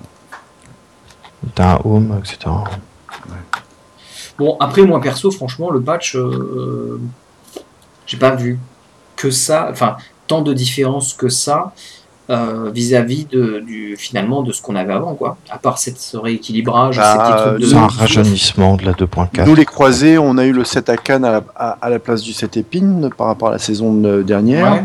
T'as 1.54 1.76
un 1.76 1.80
home, 1.85 2.18
etc. 2.18 2.50
Bon, 4.38 4.56
après, 4.61 4.82
moi 4.82 5.00
perso, 5.00 5.30
franchement, 5.30 5.70
le 5.70 5.80
patch, 5.80 6.16
euh, 6.16 6.99
j'ai 8.06 8.16
pas 8.16 8.35
vu 8.35 8.59
que 9.16 9.30
ça, 9.30 9.68
enfin, 9.70 9.97
tant 10.26 10.42
de 10.42 10.52
différence 10.52 11.12
que 11.14 11.28
ça 11.28 11.73
euh, 11.76 12.00
vis-à-vis 12.73 13.25
de, 13.27 13.61
du, 13.66 13.97
finalement, 13.99 14.43
de 14.43 14.53
ce 14.53 14.62
qu'on 14.62 14.77
avait 14.77 14.93
avant, 14.93 15.14
quoi. 15.14 15.37
À 15.51 15.59
part 15.59 15.79
cette, 15.79 15.99
ce 15.99 16.16
rééquilibrage, 16.16 16.97
Bah, 16.97 17.55
ces 17.59 17.61
de. 17.64 17.66
C'est 17.66 17.75
un 17.77 17.87
rajeunissement 17.87 18.77
de 18.77 18.85
la 18.85 18.93
2.4. 18.93 19.47
Nous 19.47 19.55
les 19.55 19.64
croisés, 19.64 20.16
on 20.19 20.38
a 20.38 20.45
eu 20.45 20.53
le 20.53 20.64
7 20.64 20.88
à 20.88 20.97
Cannes 20.97 21.25
à 21.25 21.33
la, 21.33 21.45
à- 21.57 21.79
à 21.81 21.90
la 21.90 21.99
place 21.99 22.23
du 22.23 22.33
7 22.33 22.57
épines 22.57 23.11
par 23.16 23.27
rapport 23.29 23.49
à 23.49 23.53
la 23.53 23.59
saison 23.59 24.01
euh, 24.05 24.23
dernière. 24.23 24.73
Ouais. 24.73 24.83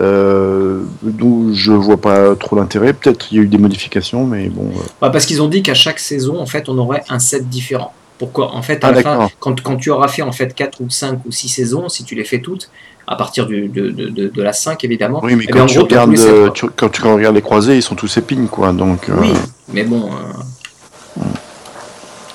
Euh, 0.00 0.82
D'où 1.02 1.50
je 1.54 1.72
vois 1.72 2.00
pas 2.00 2.34
trop 2.36 2.56
l'intérêt. 2.56 2.92
Peut-être 2.92 3.32
il 3.32 3.36
y 3.36 3.40
a 3.40 3.42
eu 3.42 3.48
des 3.48 3.58
modifications, 3.58 4.24
mais 4.24 4.48
bon. 4.48 4.68
euh, 4.76 4.80
Bah, 5.00 5.10
parce 5.10 5.26
qu'ils 5.26 5.42
ont 5.42 5.48
dit 5.48 5.62
qu'à 5.62 5.74
chaque 5.74 5.98
saison, 5.98 6.40
en 6.40 6.46
fait, 6.46 6.68
on 6.68 6.78
aurait 6.78 7.04
un 7.08 7.18
set 7.18 7.48
différent. 7.48 7.92
Pourquoi? 8.18 8.54
En 8.54 8.62
fait, 8.62 8.82
à 8.84 8.88
Ah, 8.88 8.92
la 8.92 9.02
fin, 9.02 9.10
d'accord. 9.12 9.30
quand, 9.38 9.60
quand 9.62 9.76
tu 9.76 9.90
auras 9.90 10.08
fait 10.08 10.22
en 10.22 10.32
fait 10.32 10.54
4 10.54 10.80
ou 10.80 10.90
5 10.90 11.20
ou 11.26 11.30
6 11.32 11.48
saisons, 11.48 11.88
si 11.88 12.04
tu 12.04 12.14
les 12.14 12.24
fais 12.24 12.40
toutes, 12.40 12.70
à 13.10 13.16
partir 13.16 13.46
du, 13.46 13.68
de, 13.68 13.90
de, 13.90 14.08
de, 14.10 14.28
de 14.28 14.42
la 14.42 14.52
5 14.52 14.84
évidemment, 14.84 15.20
Oui, 15.22 15.34
mais 15.34 15.44
eh 15.48 15.52
bien, 15.52 15.62
quand, 15.62 15.66
tu 15.66 15.76
gros, 15.78 15.84
regardes, 15.86 16.10
les 16.10 16.16
sept, 16.18 16.40
quoi. 16.40 16.50
tu- 16.50 16.70
quand 16.76 16.88
tu 16.90 17.02
regardes 17.02 17.34
les 17.34 17.42
croisés, 17.42 17.76
ils 17.76 17.82
sont 17.82 17.94
tous 17.94 18.16
épines, 18.18 18.48
quoi. 18.48 18.72
Donc, 18.72 19.08
euh, 19.08 19.14
Oui, 19.18 19.32
mais 19.72 19.82
bon. 19.84 20.10
euh, 20.12 21.22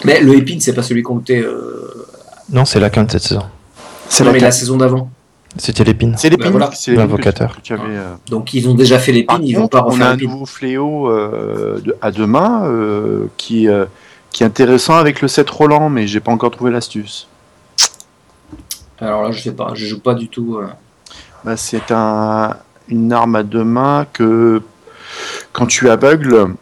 Mais 0.05 0.19
le 0.21 0.35
épine, 0.35 0.59
c'est 0.59 0.73
pas 0.73 0.83
celui 0.83 1.01
qu'on 1.03 1.19
était. 1.19 1.39
euh, 1.41 2.05
Non, 2.51 2.65
c'est 2.65 2.79
la 2.79 2.89
quinte 2.89 3.11
cette 3.11 3.21
saison. 3.23 3.43
c'est 4.09 4.23
non, 4.23 4.29
la 4.31 4.33
mais 4.33 4.39
la 4.39 4.51
saison 4.51 4.77
d'avant. 4.77 5.09
C'était 5.55 5.83
l'épine. 5.83 6.15
C'est 6.17 6.29
l'épine. 6.29 6.45
Bah, 6.45 6.51
voilà. 6.51 6.69
l'épine 6.71 6.95
L'invocateur. 6.95 7.55
euh. 7.71 8.13
Donc 8.27 8.53
ils 8.55 8.67
ont 8.67 8.73
déjà 8.73 8.97
fait 8.97 9.11
l'épine, 9.11 9.41
ils 9.43 9.55
vont 9.55 9.67
pas 9.67 9.83
on 9.85 9.89
refaire 9.91 10.07
a 10.07 10.09
un 10.09 10.13
l'épine. 10.13 10.31
nouveau 10.31 10.45
fléau 10.47 11.07
euh, 11.09 11.79
de- 11.85 11.95
à 12.01 12.11
deux 12.11 12.25
mains 12.25 12.63
euh, 12.65 13.27
qui, 13.37 13.67
euh, 13.67 13.85
qui 14.31 14.41
est 14.41 14.47
intéressant 14.47 14.95
avec 14.95 15.21
le 15.21 15.27
7 15.27 15.47
Roland, 15.51 15.89
mais 15.89 16.07
j'ai 16.07 16.19
pas 16.19 16.31
encore 16.31 16.49
trouvé 16.49 16.71
l'astuce. 16.71 17.27
Alors 18.99 19.23
là, 19.23 19.31
je 19.31 19.41
sais 19.41 19.53
pas, 19.53 19.71
je 19.73 19.85
joue 19.85 19.99
pas 19.99 20.13
du 20.13 20.29
tout. 20.29 20.57
euh, 20.57 20.67
Bah, 21.43 21.57
c'est 21.57 21.91
un, 21.91 22.55
une 22.87 23.11
arme 23.11 23.35
à 23.35 23.43
deux 23.43 23.63
mains 23.63 24.05
que 24.13 24.61
quand 25.51 25.65
tu 25.65 25.89
aveugles, 25.89 26.55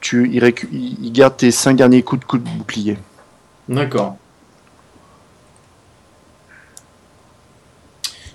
tu, 0.00 0.28
il, 0.32 0.42
récu- 0.42 0.68
il 0.72 1.04
il 1.04 1.12
garde 1.12 1.36
tes 1.36 1.50
cinq 1.50 1.76
derniers 1.76 2.02
coups 2.02 2.20
de 2.20 2.26
coup 2.26 2.38
de 2.38 2.48
bouclier. 2.48 2.98
D'accord. 3.68 4.16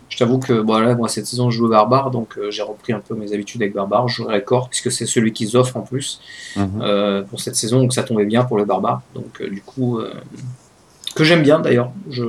Je 0.09 0.17
t'avoue 0.17 0.39
que 0.39 0.61
bon, 0.61 0.77
là, 0.79 0.95
moi, 0.95 1.09
cette 1.09 1.27
saison, 1.27 1.49
je 1.51 1.57
joue 1.57 1.67
Barbare, 1.67 2.09
donc 2.09 2.37
euh, 2.37 2.49
j'ai 2.49 2.61
repris 2.61 2.93
un 2.93 3.01
peu 3.01 3.15
mes 3.15 3.33
habitudes 3.33 3.61
avec 3.61 3.73
Barbare. 3.73 4.07
Je 4.07 4.15
jouerai 4.15 4.41
Corps, 4.43 4.69
puisque 4.69 4.89
c'est 4.89 5.05
celui 5.05 5.33
qu'ils 5.33 5.57
offrent 5.57 5.75
en 5.75 5.81
plus 5.81 6.21
euh, 6.57 7.21
pour 7.23 7.41
cette 7.41 7.55
saison, 7.57 7.81
donc 7.81 7.91
ça 7.93 8.03
tombait 8.03 8.23
bien 8.25 8.45
pour 8.45 8.57
le 8.57 8.63
Barbare. 8.63 9.01
Donc, 9.13 9.41
euh, 9.41 9.49
du 9.49 9.61
coup, 9.61 9.99
que 11.15 11.23
j'aime 11.25 11.41
bien 11.41 11.59
d'ailleurs. 11.59 11.91
Je, 12.09 12.23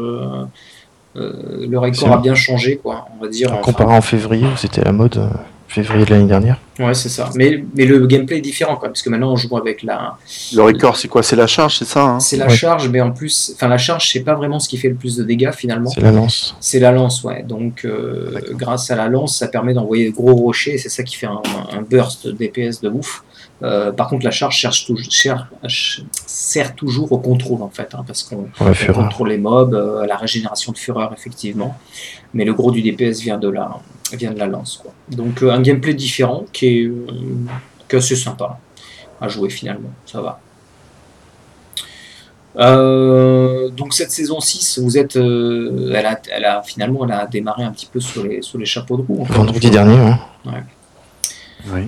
le 1.16 1.79
record 1.79 2.12
a 2.12 2.18
bien 2.18 2.35
changé, 2.35 2.76
quoi, 2.83 3.07
on 3.18 3.22
va 3.24 3.29
dire. 3.29 3.52
enfin. 3.52 3.62
Comparé 3.62 3.94
en 3.96 4.00
février, 4.02 4.46
où 4.46 4.57
c'était 4.57 4.83
la 4.83 4.92
mode, 4.92 5.16
euh, 5.18 5.29
février 5.68 6.05
de 6.05 6.11
l'année 6.11 6.26
dernière. 6.29 6.59
Ouais, 6.79 6.94
c'est 6.94 7.09
ça. 7.09 7.31
Mais, 7.35 7.64
mais 7.74 7.85
le 7.87 8.07
gameplay 8.07 8.38
est 8.38 8.40
différent, 8.42 8.76
quoi, 8.76 8.88
parce 8.88 9.02
que 9.02 9.09
maintenant, 9.11 9.33
on 9.33 9.37
joue 9.37 9.57
avec 9.57 9.83
la. 9.83 10.16
Le 10.55 10.62
record, 10.62 10.96
c'est 10.96 11.09
quoi? 11.09 11.22
C'est 11.22 11.37
la 11.37 11.46
charge, 11.46 11.76
c'est 11.79 11.85
ça 11.87 12.02
hein? 12.05 12.20
C'est 12.20 12.37
la 12.37 12.46
Ouais. 12.46 12.55
charge, 12.55 12.88
mais 12.88 13.00
en 13.00 13.11
plus, 13.12 13.52
enfin, 13.55 13.68
la 13.68 13.79
charge, 13.79 14.11
c'est 14.12 14.20
pas 14.20 14.35
vraiment 14.35 14.59
ce 14.61 14.68
qui 14.68 14.76
fait 14.76 14.88
le 14.88 14.94
plus 14.94 15.16
de 15.16 15.24
dégâts 15.24 15.52
finalement. 15.52 15.90
C'est 15.90 16.00
la 16.02 16.12
lance. 16.12 16.55
C'est 16.61 16.79
la 16.81 16.92
lance, 16.92 17.24
ouais. 17.24 17.42
Donc, 17.42 17.85
euh, 17.85 18.38
grâce 18.52 18.90
à 18.90 18.96
la 18.96 19.09
lance, 19.09 19.38
ça 19.38 19.48
permet 19.48 19.74
d'envoyer 19.74 20.11
de 20.11 20.14
gros 20.14 20.35
rochers, 20.35 20.74
et 20.74 20.79
c'est 20.79 20.88
ça 20.90 21.02
qui 21.02 21.16
fait 21.16 21.26
un, 21.26 21.40
un 21.72 21.83
burst 21.83 22.29
DPS 22.29 22.81
de 22.83 22.88
ouf. 22.90 23.22
Euh, 23.62 23.90
par 23.90 24.09
contre, 24.09 24.25
la 24.25 24.31
charge 24.31 24.55
cherche 24.57 24.87
cher- 25.09 25.49
sert 26.27 26.75
toujours 26.75 27.11
au 27.12 27.19
contrôle, 27.19 27.62
en 27.62 27.71
fait, 27.71 27.95
hein, 27.95 28.05
parce 28.07 28.23
qu'on 28.23 28.49
contrôle 29.03 29.31
les 29.31 29.38
mobs, 29.38 29.73
euh, 29.75 30.05
la 30.07 30.16
régénération 30.16 30.73
de 30.73 30.79
fureur, 30.79 31.12
effectivement. 31.16 31.77
Mais 32.35 32.45
le 32.45 32.53
gros 32.53 32.71
du 32.71 32.83
DPS 32.83 33.21
vient 33.23 33.38
de 33.38 33.49
la, 33.49 33.71
vient 34.12 34.33
de 34.33 34.38
la 34.38 34.47
lance, 34.47 34.79
quoi. 34.83 34.92
Donc, 35.11 35.42
euh, 35.42 35.51
un 35.53 35.62
gameplay 35.62 35.95
différent 35.95 36.45
qui 36.53 36.66
est, 36.66 36.85
euh, 36.85 37.07
qui 37.88 37.97
est 37.97 37.99
assez 37.99 38.16
sympa 38.16 38.59
à 39.21 39.29
jouer, 39.29 39.49
finalement. 39.49 39.90
Ça 40.05 40.21
va. 40.21 40.38
Euh, 42.59 43.69
donc 43.69 43.92
cette 43.92 44.11
saison 44.11 44.40
6, 44.40 44.79
vous 44.79 44.97
êtes, 44.97 45.16
euh, 45.16 45.92
elle, 45.95 46.07
a, 46.07 46.19
elle 46.35 46.45
a 46.47 46.62
finalement 46.62 47.05
elle 47.05 47.12
a 47.12 47.27
démarré 47.27 47.64
un 47.64 47.71
petit 47.71 47.85
peu 47.85 48.01
sur 48.01 48.25
les, 48.25 48.40
sur 48.40 48.59
les 48.59 48.64
chapeaux 48.64 48.97
de 48.97 49.03
roue. 49.03 49.25
Vendredi 49.29 49.69
dernier, 49.71 49.99
hein. 49.99 50.19
Oui. 50.47 51.83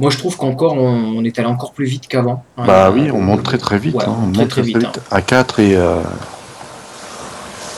Moi 0.00 0.10
je 0.10 0.16
trouve 0.18 0.36
qu'encore 0.36 0.74
on, 0.74 1.14
on 1.18 1.24
est 1.24 1.38
allé 1.38 1.46
encore 1.46 1.72
plus 1.72 1.84
vite 1.86 2.08
qu'avant. 2.08 2.42
hein. 2.56 2.64
Bah 2.66 2.90
oui, 2.90 3.10
on 3.12 3.20
monte 3.20 3.42
très 3.42 3.58
très 3.58 3.78
vite. 3.78 3.94
Ouais, 3.94 4.04
hein, 4.06 4.16
on 4.26 4.32
très, 4.32 4.42
monte 4.42 4.48
très 4.50 4.62
vite, 4.62 4.78
hein. 4.84 4.92
À 5.10 5.20
4 5.22 5.60
et. 5.60 5.76
euh, 5.76 6.00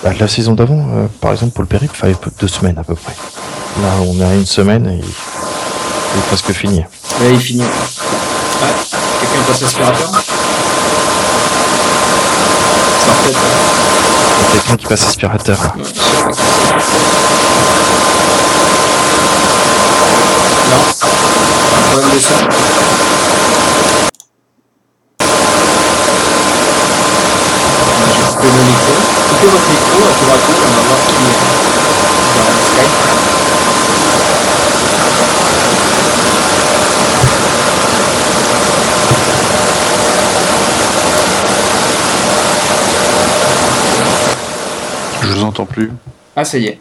Bah, 0.04 0.10
la 0.18 0.28
saison 0.28 0.54
d'avant, 0.54 0.86
euh, 0.94 1.06
par 1.20 1.32
exemple, 1.32 1.52
pour 1.52 1.62
le 1.62 1.68
périple, 1.68 1.94
il 1.96 1.98
fallait 1.98 2.14
peu- 2.14 2.30
deux 2.40 2.48
semaines 2.48 2.78
à 2.78 2.84
peu 2.84 2.94
près. 2.94 3.12
Là, 3.82 3.88
on 4.06 4.18
est 4.20 4.24
à 4.24 4.34
une 4.34 4.46
semaine 4.46 4.86
et 4.88 4.96
il 4.98 6.18
est 6.18 6.26
presque 6.28 6.52
fini. 6.52 6.78
Ouais, 7.20 7.32
il 7.32 7.40
finit. 7.40 7.62
Quelqu'un 9.20 9.42
passe 9.48 9.60
l'aspirateur? 9.62 10.22
Quelqu'un 14.52 14.76
qui 14.76 14.86
passe 14.86 15.06
aspirateur. 15.08 15.58
Ouais, 15.76 15.82
Non. 20.72 20.78
Bonne 21.92 22.10
descente. 22.12 22.50
Je 28.08 28.24
couper 28.30 28.48
mon 28.48 28.64
micro. 28.64 28.94
Coupez 29.28 29.48
votre 29.48 29.68
micro 29.68 29.98
à 29.98 30.12
tour 30.16 30.30
à 30.32 30.38
tour, 30.38 30.56
on 30.56 30.70
va 30.72 30.82
voir 30.88 31.00
qui 31.06 31.12
est 31.12 31.36
dans 32.38 32.48
le 32.48 32.60
Skype. 32.64 32.96
Je 45.22 45.28
vous 45.32 45.44
entends 45.44 45.66
plus. 45.66 45.92
Ah, 46.34 46.44
ça 46.46 46.56
y 46.56 46.66
est. 46.68 46.80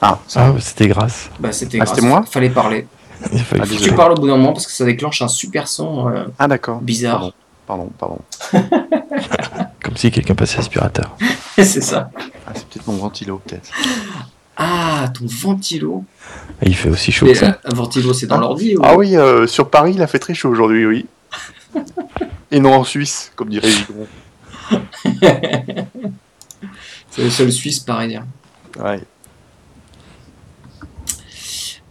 Ah, 0.00 0.18
ah 0.36 0.50
bah, 0.50 0.58
c'était 0.60 0.88
grâce. 0.88 1.30
Bah, 1.38 1.52
c'était 1.52 1.78
ah, 1.80 1.84
grâce. 1.84 1.96
C'était 1.96 2.06
moi 2.06 2.24
Fallait 2.30 2.50
parler. 2.50 2.86
Il 3.32 3.38
a 3.40 3.42
fallu- 3.42 3.62
Ah, 3.62 3.66
Faut 3.66 3.76
que 3.76 3.82
tu 3.82 3.94
parles 3.94 4.12
au 4.12 4.16
bout 4.16 4.26
d'un 4.26 4.36
moment 4.36 4.52
parce 4.52 4.66
que 4.66 4.72
ça 4.72 4.84
déclenche 4.84 5.22
un 5.22 5.28
super 5.28 5.68
son 5.68 6.08
euh, 6.08 6.24
Ah, 6.38 6.48
d'accord. 6.48 6.80
bizarre. 6.80 7.32
Pardon, 7.66 7.90
pardon. 7.98 8.18
pardon. 8.52 8.68
Comme 9.82 9.96
si 9.96 10.10
quelqu'un 10.10 10.34
passait 10.34 10.58
aspirateur. 10.58 11.16
c'est 11.56 11.80
ça. 11.82 12.10
Ah, 12.46 12.52
c'est 12.54 12.66
peut-être 12.66 12.86
mon 12.86 12.96
ventilo, 12.96 13.40
peut-être. 13.44 13.70
Ah, 14.56 15.08
ton 15.12 15.26
ventilo. 15.26 16.04
Et 16.62 16.68
il 16.68 16.74
fait 16.76 16.88
aussi 16.88 17.12
chaud 17.12 17.26
Mais, 17.26 17.32
que 17.32 17.38
ça. 17.38 17.46
euh, 17.46 17.70
un 17.72 17.74
ventilo, 17.74 18.12
c'est 18.14 18.26
dans 18.26 18.36
Ah. 18.36 18.40
l'ordi 18.40 18.76
ou... 18.76 18.80
Ah 18.84 18.96
oui, 18.96 19.16
euh, 19.16 19.46
sur 19.46 19.68
Paris, 19.70 19.92
il 19.94 20.02
a 20.02 20.06
fait 20.06 20.18
très 20.18 20.34
chaud 20.34 20.48
aujourd'hui, 20.50 20.86
oui. 20.86 21.06
Et 22.50 22.60
non 22.60 22.74
en 22.74 22.84
Suisse, 22.84 23.32
comme 23.36 23.48
dirait 23.48 23.68
Gigon. 23.68 24.06
C'est 27.10 27.22
le 27.24 27.30
seul 27.30 27.52
Suisse 27.52 27.80
pareil. 27.80 28.16
hein. 28.16 28.26
Ouais. 28.82 29.00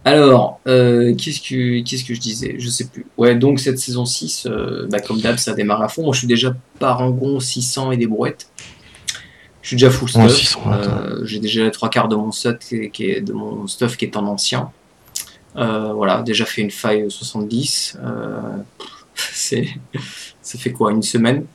Alors, 0.06 0.60
euh, 0.68 1.16
qu'est-ce 1.16 1.40
que 1.40 1.82
qu'est-ce 1.82 2.04
que 2.04 2.14
je 2.14 2.20
disais? 2.20 2.54
Je 2.60 2.68
sais 2.68 2.84
plus. 2.84 3.06
Ouais, 3.16 3.34
donc 3.34 3.58
cette 3.58 3.80
saison 3.80 4.04
6, 4.04 4.46
euh, 4.46 4.86
bah, 4.88 5.00
comme 5.00 5.20
d'hab, 5.20 5.36
ça 5.36 5.52
démarre 5.52 5.82
à 5.82 5.88
fond. 5.88 6.04
Moi, 6.04 6.12
je 6.12 6.20
suis 6.20 6.28
déjà 6.28 6.54
parangon 6.78 7.40
600 7.40 7.90
et 7.90 7.96
des 7.96 8.06
brouettes. 8.06 8.48
Je 9.62 9.68
suis 9.68 9.76
déjà 9.76 9.90
full 9.90 10.08
stuff. 10.08 10.30
600, 10.32 10.60
ouais, 10.64 10.76
Euh, 10.76 11.24
J'ai 11.26 11.40
déjà 11.40 11.64
les 11.64 11.72
trois 11.72 11.90
quarts 11.90 12.06
de 12.06 12.14
mon 12.14 12.30
stuff 12.30 12.58
qui 12.92 13.10
est, 13.10 13.20
de 13.20 13.32
mon 13.32 13.66
stuff 13.66 13.96
qui 13.96 14.04
est 14.04 14.16
en 14.16 14.28
ancien. 14.28 14.70
Voilà, 15.56 16.22
déjà 16.22 16.44
fait 16.44 16.62
une 16.62 16.70
faille 16.70 17.10
70. 17.10 17.98
Euh, 18.00 18.40
c'est 19.16 19.68
ça 20.40 20.56
fait 20.56 20.70
quoi 20.70 20.92
une 20.92 21.02
semaine? 21.02 21.46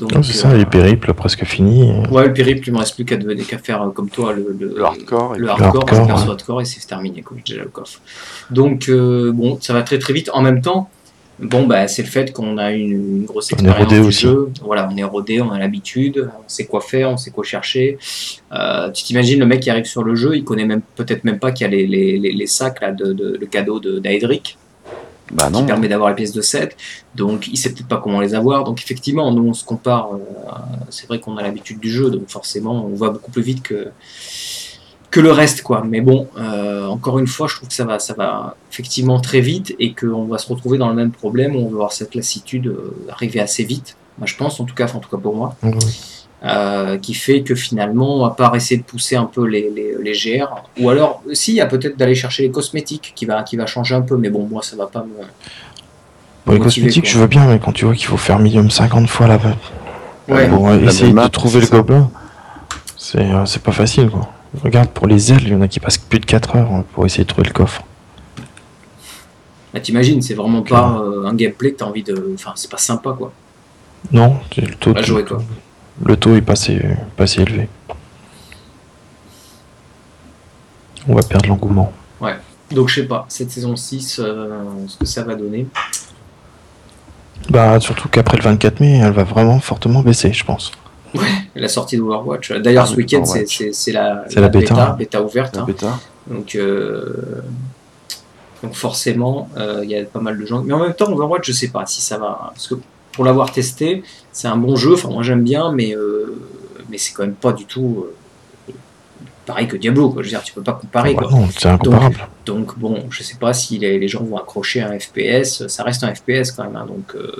Donc, 0.00 0.12
Non, 0.14 0.22
c'est 0.22 0.32
ça, 0.32 0.50
euh, 0.50 0.56
les 0.56 0.64
périples 0.66 1.12
presque 1.14 1.44
finis. 1.44 1.92
Ouais, 2.10 2.26
le 2.26 2.32
périple, 2.32 2.66
il 2.68 2.72
me 2.72 2.78
reste 2.78 2.94
plus 2.94 3.04
qu'à 3.04 3.58
faire 3.58 3.82
euh, 3.82 3.90
comme 3.90 4.08
toi 4.10 4.32
le, 4.32 4.56
le, 4.58 4.74
Le 4.76 4.84
hardcore. 4.84 5.36
et 5.36 5.38
le 5.38 5.44
puis- 5.44 5.50
hardcore, 5.62 5.84
hardcore, 5.88 6.06
ouais. 6.06 6.30
hardcore 6.30 6.60
et 6.62 6.64
c'est 6.64 6.86
terminé, 6.86 7.22
quoi. 7.22 7.36
Déjà 7.46 7.62
le 7.62 7.68
coffre. 7.68 8.00
Donc, 8.50 8.88
euh, 8.88 9.30
bon, 9.32 9.58
ça 9.60 9.72
va 9.74 9.82
très 9.82 9.98
très 9.98 10.12
vite. 10.12 10.30
En 10.32 10.42
même 10.42 10.60
temps, 10.62 10.88
bon, 11.38 11.66
bah, 11.66 11.86
c'est 11.88 12.02
le 12.02 12.08
fait 12.08 12.32
qu'on 12.32 12.56
a 12.58 12.72
une, 12.72 12.90
une 13.18 13.24
grosse 13.24 13.50
On 13.52 13.56
est 13.56 13.60
expérience 13.60 13.84
rodé 13.88 14.00
du 14.00 14.06
aussi. 14.08 14.22
jeu. 14.22 14.50
Voilà, 14.64 14.88
on 14.92 14.96
est 14.96 15.04
rodé, 15.04 15.40
on 15.40 15.50
a 15.50 15.58
l'habitude, 15.58 16.30
on 16.38 16.48
sait 16.48 16.64
quoi 16.66 16.80
faire, 16.80 17.10
on 17.10 17.16
sait 17.16 17.30
quoi 17.30 17.44
chercher. 17.44 17.98
Euh, 18.52 18.90
tu 18.90 19.04
t'imagines 19.04 19.38
le 19.38 19.46
mec 19.46 19.60
qui 19.60 19.70
arrive 19.70 19.84
sur 19.86 20.02
le 20.02 20.14
jeu, 20.14 20.34
il 20.34 20.44
connaît 20.44 20.64
même 20.66 20.82
peut-être 20.96 21.24
même 21.24 21.38
pas 21.38 21.52
qu'il 21.52 21.64
y 21.64 21.68
a 21.68 21.70
les, 21.70 21.86
les, 21.86 22.18
les, 22.18 22.32
les 22.32 22.46
sacs 22.46 22.80
là, 22.80 22.92
de, 22.92 23.12
de- 23.12 23.36
le 23.40 23.46
cadeau 23.46 23.80
de- 23.80 23.98
d'Aedric 23.98 24.56
Bah 25.30 25.46
qui 25.46 25.52
non. 25.52 25.66
permet 25.66 25.88
d'avoir 25.88 26.08
les 26.08 26.16
pièces 26.16 26.32
de 26.32 26.42
7. 26.42 26.76
Donc, 27.14 27.48
il 27.48 27.56
sait 27.56 27.72
peut-être 27.72 27.88
pas 27.88 27.98
comment 27.98 28.20
les 28.20 28.34
avoir. 28.34 28.64
Donc, 28.64 28.80
effectivement, 28.82 29.30
nous, 29.32 29.48
on 29.48 29.54
se 29.54 29.64
compare. 29.64 30.14
euh, 30.14 30.18
c'est 30.90 31.06
vrai 31.06 31.20
qu'on 31.20 31.36
a 31.36 31.42
l'habitude 31.42 31.78
du 31.78 31.90
jeu, 31.90 32.10
donc 32.10 32.28
forcément, 32.28 32.84
on 32.86 32.94
va 32.96 33.10
beaucoup 33.10 33.30
plus 33.30 33.42
vite 33.42 33.62
que, 33.62 33.88
que 35.10 35.20
le 35.20 35.30
reste, 35.30 35.62
quoi. 35.62 35.84
Mais 35.88 36.00
bon, 36.00 36.28
euh, 36.36 36.86
encore 36.86 37.18
une 37.18 37.26
fois, 37.26 37.46
je 37.48 37.56
trouve 37.56 37.68
que 37.68 37.74
ça 37.74 37.84
va, 37.84 37.98
ça 37.98 38.14
va 38.14 38.56
effectivement 38.72 39.20
très 39.20 39.40
vite 39.40 39.74
et 39.78 39.94
qu'on 39.94 40.24
va 40.24 40.38
se 40.38 40.48
retrouver 40.48 40.78
dans 40.78 40.88
le 40.88 40.94
même 40.94 41.10
problème 41.12 41.54
où 41.56 41.60
on 41.60 41.64
va 41.68 41.74
avoir 41.74 41.92
cette 41.92 42.14
lassitude 42.14 42.66
euh, 42.66 42.94
arriver 43.10 43.40
assez 43.40 43.64
vite. 43.64 43.96
Moi, 44.18 44.26
je 44.26 44.36
pense, 44.36 44.58
en 44.60 44.64
tout 44.64 44.74
cas, 44.74 44.84
enfin, 44.84 44.98
en 44.98 45.00
tout 45.00 45.08
cas 45.10 45.16
pour 45.16 45.34
moi. 45.36 45.56
Euh, 46.42 46.96
qui 46.98 47.14
fait 47.14 47.42
que 47.42 47.54
finalement, 47.54 48.24
à 48.24 48.30
part 48.30 48.56
essayer 48.56 48.78
de 48.78 48.84
pousser 48.84 49.16
un 49.16 49.26
peu 49.26 49.46
les, 49.46 49.70
les, 49.70 49.94
les 50.00 50.12
GR, 50.12 50.48
ou 50.80 50.88
alors, 50.88 51.22
si, 51.32 51.52
il 51.52 51.56
y 51.56 51.60
a 51.60 51.66
peut-être 51.66 51.96
d'aller 51.98 52.14
chercher 52.14 52.44
les 52.44 52.50
cosmétiques 52.50 53.12
qui 53.14 53.26
va, 53.26 53.42
qui 53.42 53.56
va 53.56 53.66
changer 53.66 53.94
un 53.94 54.00
peu, 54.00 54.16
mais 54.16 54.30
bon, 54.30 54.46
moi, 54.50 54.62
ça 54.62 54.76
va 54.76 54.86
pas 54.86 55.00
me. 55.00 55.24
Pour 56.44 56.54
les 56.54 56.60
cosmétiques, 56.60 57.04
quoi. 57.04 57.12
je 57.12 57.18
veux 57.18 57.26
bien, 57.26 57.46
mais 57.46 57.58
quand 57.58 57.72
tu 57.72 57.84
vois 57.84 57.94
qu'il 57.94 58.06
faut 58.06 58.16
faire 58.16 58.38
minimum 58.38 58.70
50 58.70 59.08
fois 59.08 59.26
la 59.26 59.38
Ouais. 60.28 60.48
pour 60.48 60.68
La 60.68 60.76
essayer 60.76 61.12
de 61.12 61.26
trouver 61.28 61.60
le 61.60 61.66
gobelin, 61.66 62.08
c'est 62.96 63.18
euh, 63.18 63.44
c'est 63.46 63.62
pas 63.62 63.72
facile 63.72 64.08
quoi. 64.10 64.28
Regarde 64.62 64.90
pour 64.90 65.08
les 65.08 65.32
ailes, 65.32 65.42
il 65.42 65.48
y 65.48 65.54
en 65.54 65.60
a 65.60 65.66
qui 65.68 65.80
passent 65.80 65.98
plus 65.98 66.20
de 66.20 66.26
4 66.26 66.56
heures 66.56 66.72
hein, 66.72 66.84
pour 66.92 67.04
essayer 67.04 67.24
de 67.24 67.28
trouver 67.28 67.48
le 67.48 67.52
coffre. 67.52 67.82
Bah, 69.72 69.80
T'imagines, 69.80 70.22
c'est 70.22 70.34
vraiment 70.34 70.62
pas 70.62 71.00
euh, 71.02 71.26
un 71.26 71.34
gameplay 71.34 71.72
que 71.72 71.78
t'as 71.78 71.84
envie 71.84 72.02
de. 72.02 72.32
Enfin, 72.34 72.52
c'est 72.56 72.70
pas 72.70 72.78
sympa, 72.78 73.14
quoi. 73.16 73.32
Non, 74.12 74.36
c'est 74.54 74.62
le 74.62 74.74
taux, 74.74 74.92
Pas 74.94 75.02
jouer, 75.02 75.24
quoi. 75.24 75.42
Le 76.04 76.16
taux 76.16 76.34
est 76.36 76.40
pas 76.42 76.52
assez 76.54 76.80
élevé. 77.40 77.68
On 81.08 81.14
va 81.14 81.22
perdre 81.22 81.48
l'engouement. 81.48 81.92
Donc, 82.72 82.88
je 82.88 83.00
sais 83.00 83.06
pas, 83.06 83.26
cette 83.28 83.50
saison 83.50 83.74
6, 83.74 84.20
euh, 84.22 84.62
ce 84.86 84.96
que 84.96 85.04
ça 85.04 85.24
va 85.24 85.34
donner. 85.34 85.66
Bah 87.48 87.80
surtout 87.80 88.08
qu'après 88.08 88.36
le 88.36 88.44
24 88.44 88.78
mai, 88.78 88.98
elle 88.98 89.10
va 89.12 89.24
vraiment 89.24 89.58
fortement 89.58 90.02
baisser, 90.02 90.32
je 90.32 90.44
pense. 90.44 90.70
La 91.56 91.66
sortie 91.66 91.96
d'Overwatch. 91.96 92.52
D'ailleurs, 92.52 92.84
Ah 92.84 92.86
ce 92.86 92.94
week-end, 92.94 93.24
c'est- 93.24 93.30
Overwatch. 93.40 93.58
c'est 93.58 93.72
c'est 93.72 93.90
la, 93.90 94.24
C'est 94.28 94.40
la 94.40 94.48
bêta, 94.48 94.74
bêta, 94.74 94.90
hein. 94.90 94.96
bêta 94.96 95.20
ouverte. 95.22 95.56
La 95.56 95.62
hein. 95.62 95.64
bêta. 95.64 95.98
Donc, 96.28 96.54
euh, 96.54 97.42
donc 98.62 98.74
forcément, 98.74 99.48
euh, 99.56 99.80
il 99.82 99.90
y 99.90 99.96
a 99.98 100.04
pas 100.04 100.20
mal 100.20 100.38
de 100.38 100.46
gens. 100.46 100.62
Mais 100.62 100.72
en 100.72 100.78
même 100.78 100.94
temps, 100.94 101.10
Overwatch, 101.10 101.48
je 101.48 101.52
sais 101.52 101.68
pas 101.68 101.86
si 101.86 102.00
ça 102.00 102.18
va. 102.18 102.52
Parce 102.54 102.68
que 102.68 102.74
pour 103.20 103.26
l'avoir 103.26 103.52
testé, 103.52 104.02
c'est 104.32 104.48
un 104.48 104.56
bon 104.56 104.76
jeu. 104.76 104.94
Enfin, 104.94 105.10
moi 105.10 105.22
j'aime 105.22 105.44
bien, 105.44 105.72
mais, 105.72 105.94
euh, 105.94 106.40
mais 106.88 106.96
c'est 106.96 107.12
quand 107.12 107.22
même 107.22 107.34
pas 107.34 107.52
du 107.52 107.66
tout 107.66 108.06
euh, 108.06 108.72
pareil 109.44 109.68
que 109.68 109.76
Diablo. 109.76 110.08
Quoi. 110.08 110.22
Je 110.22 110.28
veux 110.28 110.30
dire, 110.30 110.42
tu 110.42 110.54
peux 110.54 110.62
pas 110.62 110.72
comparer. 110.72 111.14
Quoi. 111.14 111.30
non, 111.30 111.46
c'est 111.54 111.68
incomparable. 111.68 112.16
Donc 112.46 112.78
bon, 112.78 113.04
je 113.10 113.22
sais 113.22 113.36
pas 113.36 113.52
si 113.52 113.76
les, 113.76 113.98
les 113.98 114.08
gens 114.08 114.24
vont 114.24 114.38
accrocher 114.38 114.80
un 114.80 114.98
FPS. 114.98 115.66
Ça 115.66 115.84
reste 115.84 116.02
un 116.02 116.14
FPS 116.14 116.50
quand 116.52 116.64
même. 116.64 116.76
hein, 116.76 116.86
donc 116.86 117.14
euh, 117.14 117.30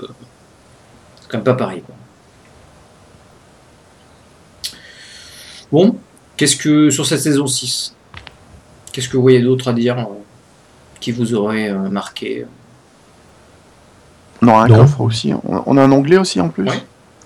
c'est 1.19 1.27
quand 1.31 1.39
même 1.39 1.45
pas 1.45 1.55
pareil. 1.55 1.81
Quoi. 1.81 1.95
Bon, 5.71 5.95
qu'est-ce 6.37 6.57
que 6.57 6.91
sur 6.91 7.07
cette 7.07 7.21
saison 7.21 7.47
6 7.47 7.95
Qu'est-ce 8.93 9.09
que 9.09 9.17
vous 9.17 9.23
voyez 9.23 9.41
d'autre 9.41 9.67
à 9.67 9.73
dire 9.73 10.07
qui 10.99 11.11
vous 11.11 11.33
aurait 11.33 11.73
marqué 11.73 12.45
On 14.41 14.47
aura 14.47 14.63
un 14.63 14.67
Non. 14.67 14.77
coffre 14.77 15.01
aussi. 15.01 15.33
On 15.65 15.77
a 15.77 15.81
un 15.83 15.91
onglet 15.91 16.17
aussi 16.17 16.39
en 16.41 16.49
plus 16.49 16.63
Ouais. 16.63 16.71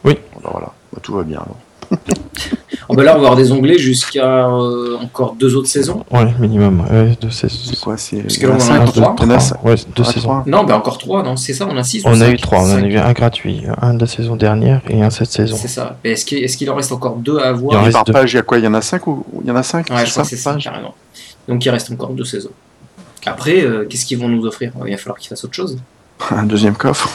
Oui. 0.04 0.18
Alors 0.40 0.52
voilà, 0.54 0.68
Bah, 0.94 1.00
tout 1.02 1.14
va 1.14 1.24
bien 1.24 1.38
alors. 1.40 1.58
Oh, 2.88 2.94
bah 2.94 3.04
là, 3.04 3.14
on 3.14 3.20
va 3.20 3.30
avoir 3.30 3.36
des 3.36 3.52
onglets 3.52 3.80
jusqu'à 3.80 4.48
euh, 4.48 4.98
encore 5.02 5.34
deux 5.40 5.56
autres 5.56 5.68
saisons. 5.68 6.04
Ouais, 6.12 6.32
minimum. 6.40 6.86
Ouais, 6.92 7.18
de 7.20 7.30
ces... 7.32 7.50
C'est 7.50 7.80
quoi 7.80 7.98
C'est 7.98 8.18
Parce 8.22 8.36
il 8.36 8.42
que 8.42 8.46
y 8.46 8.50
en 8.50 8.54
a 8.54 8.58
là, 8.60 8.64
on 8.64 8.68
en 8.68 8.84
a 8.84 8.86
cinq, 8.86 8.86
trois. 8.94 9.16
il 9.18 9.24
y 9.24 9.26
en 9.26 9.36
a 9.36 9.40
cinq. 9.40 9.66
Ouais, 9.66 9.76
deux 9.96 10.04
Ah, 10.06 10.12
saisons. 10.12 10.20
trois. 10.28 10.44
Non, 10.46 10.64
bah 10.66 10.78
encore 10.78 10.98
trois, 11.00 11.24
non 11.24 11.36
C'est 11.36 11.54
ça, 11.54 11.68
on 11.68 11.76
a 11.78 11.84
six 11.84 12.04
ou 12.04 12.08
On 12.10 12.12
a 12.12 12.18
cinq 12.26 12.32
eu 12.34 12.38
trois, 12.38 12.60
on 12.60 12.62
en 12.64 12.66
a 12.66 12.82
Cinq. 12.82 12.86
eu 12.86 12.98
un 12.98 13.12
gratuit, 13.14 13.64
un 13.82 13.96
de 13.96 14.02
la 14.02 14.06
saison 14.08 14.36
dernière 14.36 14.82
et 14.88 15.02
un 15.02 15.10
cette 15.10 15.32
saison. 15.32 15.58
C'est 15.60 15.68
ça. 15.68 15.98
Mais 16.04 16.12
Est-ce 16.12 16.26
qu'il 16.26 16.44
est 16.44 16.56
qu'il 16.56 16.70
en 16.70 16.76
reste 16.76 16.92
encore 16.92 17.16
deux 17.16 17.40
à 17.40 17.46
Il 17.46 17.46
en 17.46 17.50
avoir 17.56 17.84
reste 17.86 17.94
Par 17.94 18.04
deux. 18.04 18.14
page, 18.14 18.34
il 18.34 18.36
y 18.36 18.40
a 18.40 18.44
quoi? 18.44 18.60
Il 18.60 18.64
y 18.66 18.68
en 18.68 18.74
a 18.76 18.82
5 18.82 19.08
ou 19.08 19.26
il 19.42 19.48
y 19.48 19.52
en 19.52 19.56
a 19.56 19.64
5 19.64 19.90
Ouais, 19.90 20.06
je 20.06 20.12
crois 20.12 20.24
que 20.24 20.30
c'est 20.30 20.38
ça, 20.38 20.56
carrément. 20.62 20.94
Donc 21.48 21.66
il 21.66 21.70
reste 21.70 21.92
encore 21.92 22.10
deux 22.10 22.24
saisons. 22.26 22.52
Après, 23.26 23.62
euh, 23.64 23.86
qu'est-ce 23.90 24.06
qu'ils 24.06 24.20
vont 24.20 24.30
nous 24.30 24.46
offrir? 24.46 24.72
Il 24.86 24.92
va 24.92 24.98
falloir 24.98 25.18
qu'ils 25.18 25.30
fassent 25.30 25.44
autre 25.44 25.56
chose. 25.56 25.78
Un 26.32 26.44
deuxième 26.44 26.76
coffre. 26.76 27.10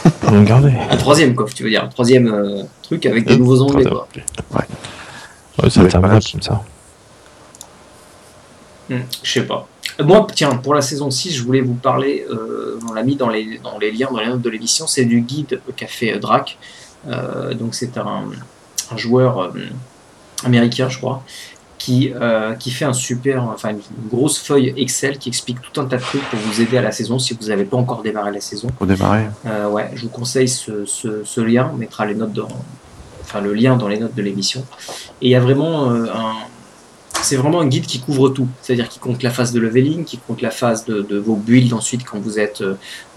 Gardé. 0.45 0.73
Un 0.91 0.97
troisième 0.97 1.35
coffre, 1.35 1.55
tu 1.55 1.63
veux 1.65 1.71
dire. 1.71 1.85
Un 1.85 1.89
troisième 1.89 2.29
euh, 2.29 2.63
truc 2.83 3.07
avec 3.07 3.27
des 3.27 3.37
nouveaux 3.37 3.63
onglets, 3.63 3.85
quoi. 3.85 4.07
Ouais, 4.15 4.63
c'est 5.69 5.81
Ouais, 5.81 5.87
interminable 5.87 5.99
voilà. 6.01 6.21
comme 6.33 6.43
ça. 6.43 6.63
Hmm, 8.89 9.01
je 9.23 9.31
sais 9.31 9.47
pas. 9.47 9.67
Euh, 10.01 10.05
Moi, 10.05 10.27
tiens, 10.35 10.57
pour 10.57 10.75
la 10.75 10.83
saison 10.83 11.11
6, 11.11 11.35
je 11.35 11.43
voulais 11.43 11.61
vous 11.61 11.75
parler, 11.75 12.27
euh, 12.31 12.79
on 12.89 12.93
l'a 12.93 13.03
mis 13.03 13.17
dans 13.17 13.29
les, 13.29 13.59
dans 13.63 13.79
les 13.79 13.91
liens, 13.91 14.09
dans 14.11 14.19
les 14.21 14.27
notes 14.29 14.43
de 14.43 14.51
l'émission, 14.51 14.87
c'est 14.87 15.05
du 15.05 15.21
guide 15.21 15.61
qu'a 15.77 15.87
fait 15.87 16.15
euh, 16.15 16.19
Drac. 16.19 16.59
Euh, 17.09 17.55
donc 17.55 17.75
c'est 17.75 17.97
un, 17.99 18.25
un 18.93 18.97
joueur 18.97 19.41
euh, 19.41 19.49
américain, 20.45 20.89
je 20.89 20.99
crois, 20.99 21.23
qui, 21.81 22.13
euh, 22.15 22.55
qui 22.55 22.71
fait 22.71 22.85
un 22.85 22.93
super, 22.93 23.43
enfin 23.45 23.71
une 23.71 23.81
grosse 24.11 24.39
feuille 24.39 24.75
Excel 24.77 25.17
qui 25.19 25.31
explique 25.31 25.57
tout 25.63 25.81
un 25.81 25.87
tas 25.87 25.97
de 25.97 26.03
trucs 26.03 26.23
pour 26.29 26.39
vous 26.39 26.61
aider 26.61 26.77
à 26.77 26.83
la 26.83 26.93
saison 26.93 27.19
si 27.19 27.35
vous 27.41 27.49
n'avez 27.49 27.65
pas 27.65 27.79
encore 27.79 28.03
démarré 28.03 28.31
la 28.31 28.41
saison. 28.43 28.69
Pour 28.77 28.87
démarrer. 28.87 29.25
Euh, 29.47 29.67
ouais, 29.67 29.91
je 29.95 30.03
vous 30.03 30.11
conseille 30.11 30.49
ce, 30.49 30.85
ce, 30.85 31.25
ce 31.25 31.41
lien, 31.41 31.71
on 31.73 31.79
mettra 31.79 32.05
les 32.05 32.15
notes 32.15 32.35
dans, 32.35 32.49
enfin 33.23 33.41
le 33.41 33.55
lien 33.55 33.77
dans 33.77 33.89
les 33.89 33.99
notes 33.99 34.15
de 34.15 34.23
l'émission. 34.23 34.63
Et 35.23 35.29
il 35.29 35.31
y 35.31 35.35
a 35.35 35.41
vraiment 35.41 35.91
euh, 35.91 36.05
un, 36.15 36.35
c'est 37.23 37.37
vraiment 37.37 37.61
un 37.61 37.67
guide 37.67 37.87
qui 37.87 38.01
couvre 38.01 38.29
tout, 38.31 38.49
c'est-à-dire 38.63 38.89
qui 38.89 38.99
compte 38.99 39.23
la 39.23 39.31
phase 39.31 39.53
de 39.53 39.61
leveling, 39.61 40.05
qui 40.05 40.19
compte 40.19 40.43
la 40.43 40.51
phase 40.51 40.85
de, 40.85 41.03
de 41.03 41.19
vos 41.19 41.37
builds 41.37 41.75
ensuite 41.75 42.05
quand 42.05 42.19
vous 42.19 42.39
êtes 42.39 42.63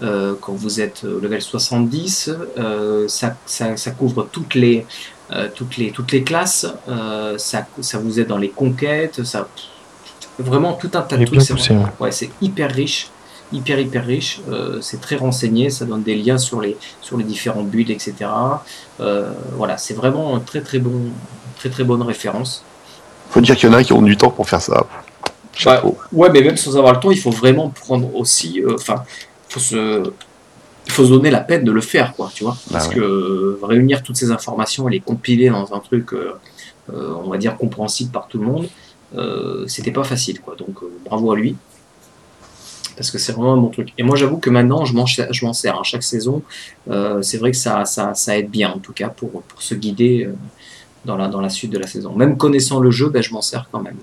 euh, 0.02 0.34
quand 0.40 0.52
vous 0.52 0.80
êtes 0.80 1.04
euh, 1.04 1.20
level 1.20 1.40
70, 1.40 2.30
euh, 2.58 3.08
ça, 3.08 3.36
ça, 3.46 3.76
ça 3.76 3.90
couvre 3.90 4.28
toutes 4.30 4.54
les 4.54 4.86
toutes 5.54 5.76
les 5.76 5.90
toutes 5.90 6.12
les 6.12 6.22
classes, 6.22 6.66
euh, 6.88 7.36
ça, 7.38 7.66
ça 7.80 7.98
vous 7.98 8.20
aide 8.20 8.28
dans 8.28 8.38
les 8.38 8.50
conquêtes, 8.50 9.24
ça 9.24 9.48
vraiment 10.38 10.72
tout 10.74 10.90
un 10.94 11.02
tas 11.02 11.16
de 11.16 11.24
trucs. 11.24 11.42
c'est 11.42 11.54
ouais. 11.72 11.82
Ouais, 12.00 12.12
c'est 12.12 12.30
hyper 12.40 12.70
riche, 12.70 13.08
hyper 13.52 13.78
hyper 13.78 14.04
riche. 14.04 14.40
Euh, 14.50 14.80
c'est 14.80 15.00
très 15.00 15.16
renseigné, 15.16 15.70
ça 15.70 15.84
donne 15.84 16.02
des 16.02 16.16
liens 16.16 16.38
sur 16.38 16.60
les 16.60 16.76
sur 17.00 17.16
les 17.16 17.24
différents 17.24 17.62
builds, 17.62 17.90
etc. 17.90 18.14
Euh, 19.00 19.32
voilà, 19.56 19.76
c'est 19.78 19.94
vraiment 19.94 20.36
un 20.36 20.40
très 20.40 20.60
très 20.60 20.78
bon, 20.78 21.00
très 21.58 21.70
très 21.70 21.84
bonne 21.84 22.02
référence. 22.02 22.64
Faut 23.30 23.40
dire 23.40 23.56
qu'il 23.56 23.68
y 23.68 23.72
en 23.72 23.76
a 23.76 23.82
qui 23.82 23.92
ont 23.92 24.02
du 24.02 24.16
temps 24.16 24.30
pour 24.30 24.48
faire 24.48 24.60
ça. 24.62 24.86
Chapeau. 25.56 25.96
Ouais, 26.12 26.30
mais 26.32 26.42
même 26.42 26.56
sans 26.56 26.76
avoir 26.76 26.92
le 26.94 27.00
temps, 27.00 27.10
il 27.12 27.18
faut 27.20 27.30
vraiment 27.30 27.68
prendre 27.70 28.14
aussi. 28.16 28.60
euh, 28.60 28.74
Enfin, 28.74 29.04
faut 29.48 29.60
se 29.60 30.02
il 30.86 30.92
faut 30.92 31.04
se 31.04 31.10
donner 31.10 31.30
la 31.30 31.40
peine 31.40 31.64
de 31.64 31.72
le 31.72 31.80
faire, 31.80 32.14
quoi, 32.14 32.30
tu 32.34 32.44
vois. 32.44 32.52
Bah 32.66 32.72
Parce 32.72 32.88
ouais. 32.88 32.94
que 32.96 33.00
euh, 33.00 33.58
réunir 33.62 34.02
toutes 34.02 34.16
ces 34.16 34.30
informations 34.30 34.88
et 34.88 34.92
les 34.92 35.00
compiler 35.00 35.48
dans 35.50 35.72
un 35.74 35.78
truc 35.80 36.12
euh, 36.12 36.32
euh, 36.92 37.14
on 37.24 37.30
va 37.30 37.38
dire 37.38 37.56
compréhensible 37.56 38.10
par 38.10 38.28
tout 38.28 38.38
le 38.38 38.44
monde, 38.44 38.68
euh, 39.16 39.64
c'était 39.66 39.90
pas 39.92 40.04
facile 40.04 40.40
quoi. 40.40 40.54
Donc 40.56 40.82
euh, 40.82 40.92
bravo 41.04 41.32
à 41.32 41.36
lui. 41.36 41.56
Parce 42.96 43.10
que 43.10 43.18
c'est 43.18 43.32
vraiment 43.32 43.56
mon 43.56 43.68
truc. 43.70 43.92
Et 43.98 44.02
moi 44.04 44.14
j'avoue 44.16 44.36
que 44.36 44.50
maintenant 44.50 44.84
je 44.84 44.94
m'en 44.94 45.06
sers. 45.06 45.76
hein. 45.76 45.82
Chaque 45.82 46.04
saison, 46.04 46.42
c'est 47.22 47.38
vrai 47.38 47.50
que 47.50 47.56
ça, 47.56 47.84
ça, 47.86 48.14
ça 48.14 48.38
aide 48.38 48.50
bien 48.50 48.70
en 48.70 48.78
tout 48.78 48.92
cas 48.92 49.08
pour, 49.08 49.42
pour 49.42 49.62
se 49.62 49.74
guider 49.74 50.28
dans, 51.04 51.16
la, 51.16 51.26
dans 51.26 51.40
la 51.40 51.48
suite 51.48 51.72
de 51.72 51.78
la 51.78 51.88
saison. 51.88 52.14
Même 52.14 52.36
connaissant 52.36 52.78
le 52.78 52.92
jeu, 52.92 53.08
ben, 53.08 53.20
je 53.20 53.32
m'en 53.32 53.42
sers 53.42 53.68
quand 53.72 53.80
même. 53.80 53.96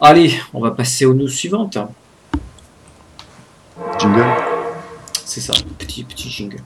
Allez, 0.00 0.34
on 0.52 0.60
va 0.60 0.72
passer 0.72 1.04
aux 1.06 1.14
news 1.14 1.28
suivantes. 1.28 1.78
Jingle. 3.98 4.24
C'est 5.24 5.40
ça, 5.40 5.52
petit, 5.78 6.04
petit 6.04 6.28
jingle. 6.28 6.58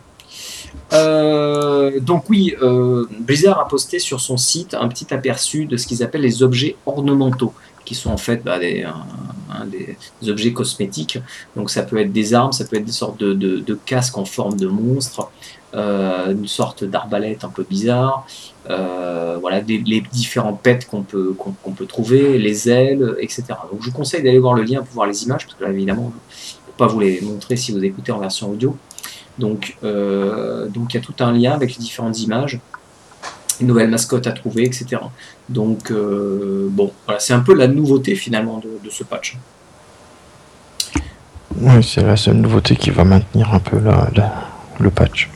Euh, 0.92 2.00
donc 2.00 2.28
oui, 2.28 2.54
euh, 2.60 3.06
Blizzard 3.20 3.58
a 3.60 3.68
posté 3.68 3.98
sur 3.98 4.20
son 4.20 4.36
site 4.36 4.74
un 4.74 4.88
petit 4.88 5.12
aperçu 5.14 5.66
de 5.66 5.76
ce 5.76 5.86
qu'ils 5.86 6.02
appellent 6.02 6.20
les 6.20 6.42
objets 6.42 6.76
ornementaux, 6.86 7.54
qui 7.84 7.94
sont 7.94 8.10
en 8.10 8.16
fait 8.16 8.42
bah, 8.42 8.58
des, 8.58 8.84
objets 10.28 10.52
cosmétiques. 10.52 11.18
Donc 11.56 11.70
ça 11.70 11.82
peut 11.82 11.98
être 11.98 12.12
des 12.12 12.34
armes, 12.34 12.52
ça 12.52 12.64
peut 12.64 12.76
être 12.76 12.84
des 12.84 12.92
sortes 12.92 13.18
de, 13.18 13.78
casques 13.86 14.18
en 14.18 14.24
forme 14.24 14.56
de 14.56 14.66
monstres, 14.66 15.30
euh, 15.74 16.32
une 16.32 16.48
sorte 16.48 16.82
d'arbalète 16.82 17.44
un 17.44 17.48
peu 17.48 17.64
bizarre, 17.68 18.26
euh, 18.68 19.38
voilà, 19.40 19.60
les 19.60 20.02
différents 20.12 20.54
pets 20.54 20.84
qu'on 20.86 21.02
peut, 21.02 21.32
qu'on 21.34 21.70
peut 21.70 21.86
trouver, 21.86 22.38
les 22.38 22.68
ailes, 22.68 23.14
etc. 23.20 23.44
Donc 23.70 23.80
je 23.80 23.86
vous 23.86 23.96
conseille 23.96 24.22
d'aller 24.22 24.40
voir 24.40 24.54
le 24.54 24.64
lien 24.64 24.80
pour 24.80 24.94
voir 24.94 25.06
les 25.06 25.22
images, 25.24 25.46
parce 25.46 25.56
que 25.56 25.64
là 25.64 25.70
évidemment, 25.70 26.12
pas 26.80 26.86
vous 26.86 26.98
les 27.00 27.20
montrer 27.20 27.56
si 27.56 27.72
vous 27.72 27.84
écoutez 27.84 28.10
en 28.10 28.18
version 28.18 28.50
audio. 28.50 28.76
Donc, 29.38 29.76
euh, 29.84 30.66
donc 30.68 30.92
il 30.92 30.96
y 30.96 31.00
a 31.00 31.02
tout 31.02 31.14
un 31.20 31.32
lien 31.32 31.52
avec 31.52 31.76
les 31.76 31.80
différentes 31.82 32.18
images, 32.20 32.58
une 33.60 33.66
nouvelle 33.68 33.90
mascotte 33.90 34.26
à 34.26 34.32
trouver, 34.32 34.64
etc. 34.64 34.86
Donc 35.48 35.90
euh, 35.90 36.66
bon, 36.70 36.90
voilà, 37.06 37.20
c'est 37.20 37.32
un 37.34 37.40
peu 37.40 37.54
la 37.54 37.68
nouveauté 37.68 38.14
finalement 38.14 38.58
de, 38.58 38.70
de 38.84 38.90
ce 38.90 39.04
patch. 39.04 39.36
Oui, 41.60 41.82
c'est 41.82 42.02
la 42.02 42.16
seule 42.16 42.36
nouveauté 42.36 42.76
qui 42.76 42.90
va 42.90 43.04
maintenir 43.04 43.52
un 43.52 43.58
peu 43.58 43.78
la, 43.78 44.08
la- 44.14 44.32
le 44.78 44.90
patch. 44.90 45.28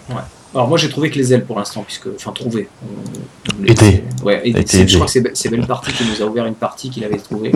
Alors 0.54 0.68
moi 0.68 0.78
j'ai 0.78 0.88
trouvé 0.88 1.11
que 1.11 1.16
les 1.18 1.33
ailes 1.35 1.44
pour 1.44 1.59
l'instant, 1.59 1.83
puisque 1.83 2.07
enfin 2.14 2.30
trouvé. 2.33 2.68
On- 2.85 3.64
Aidé. 3.64 4.04
Ouais, 4.22 4.40
aidé. 4.48 4.61
Été 4.61 4.76
C'est- 4.78 4.88
Je 4.88 4.94
crois 4.94 5.07
que 5.07 5.12
c'est 5.12 5.20
Be- 5.20 5.33
c'est 5.35 5.48
Belle 5.50 5.66
Partie 5.66 5.92
qui 5.92 6.04
nous 6.04 6.22
a 6.22 6.26
ouvert 6.26 6.46
une 6.46 6.54
partie 6.54 6.90
qu'il 6.90 7.02
avait 7.04 7.18
trouvée. 7.18 7.52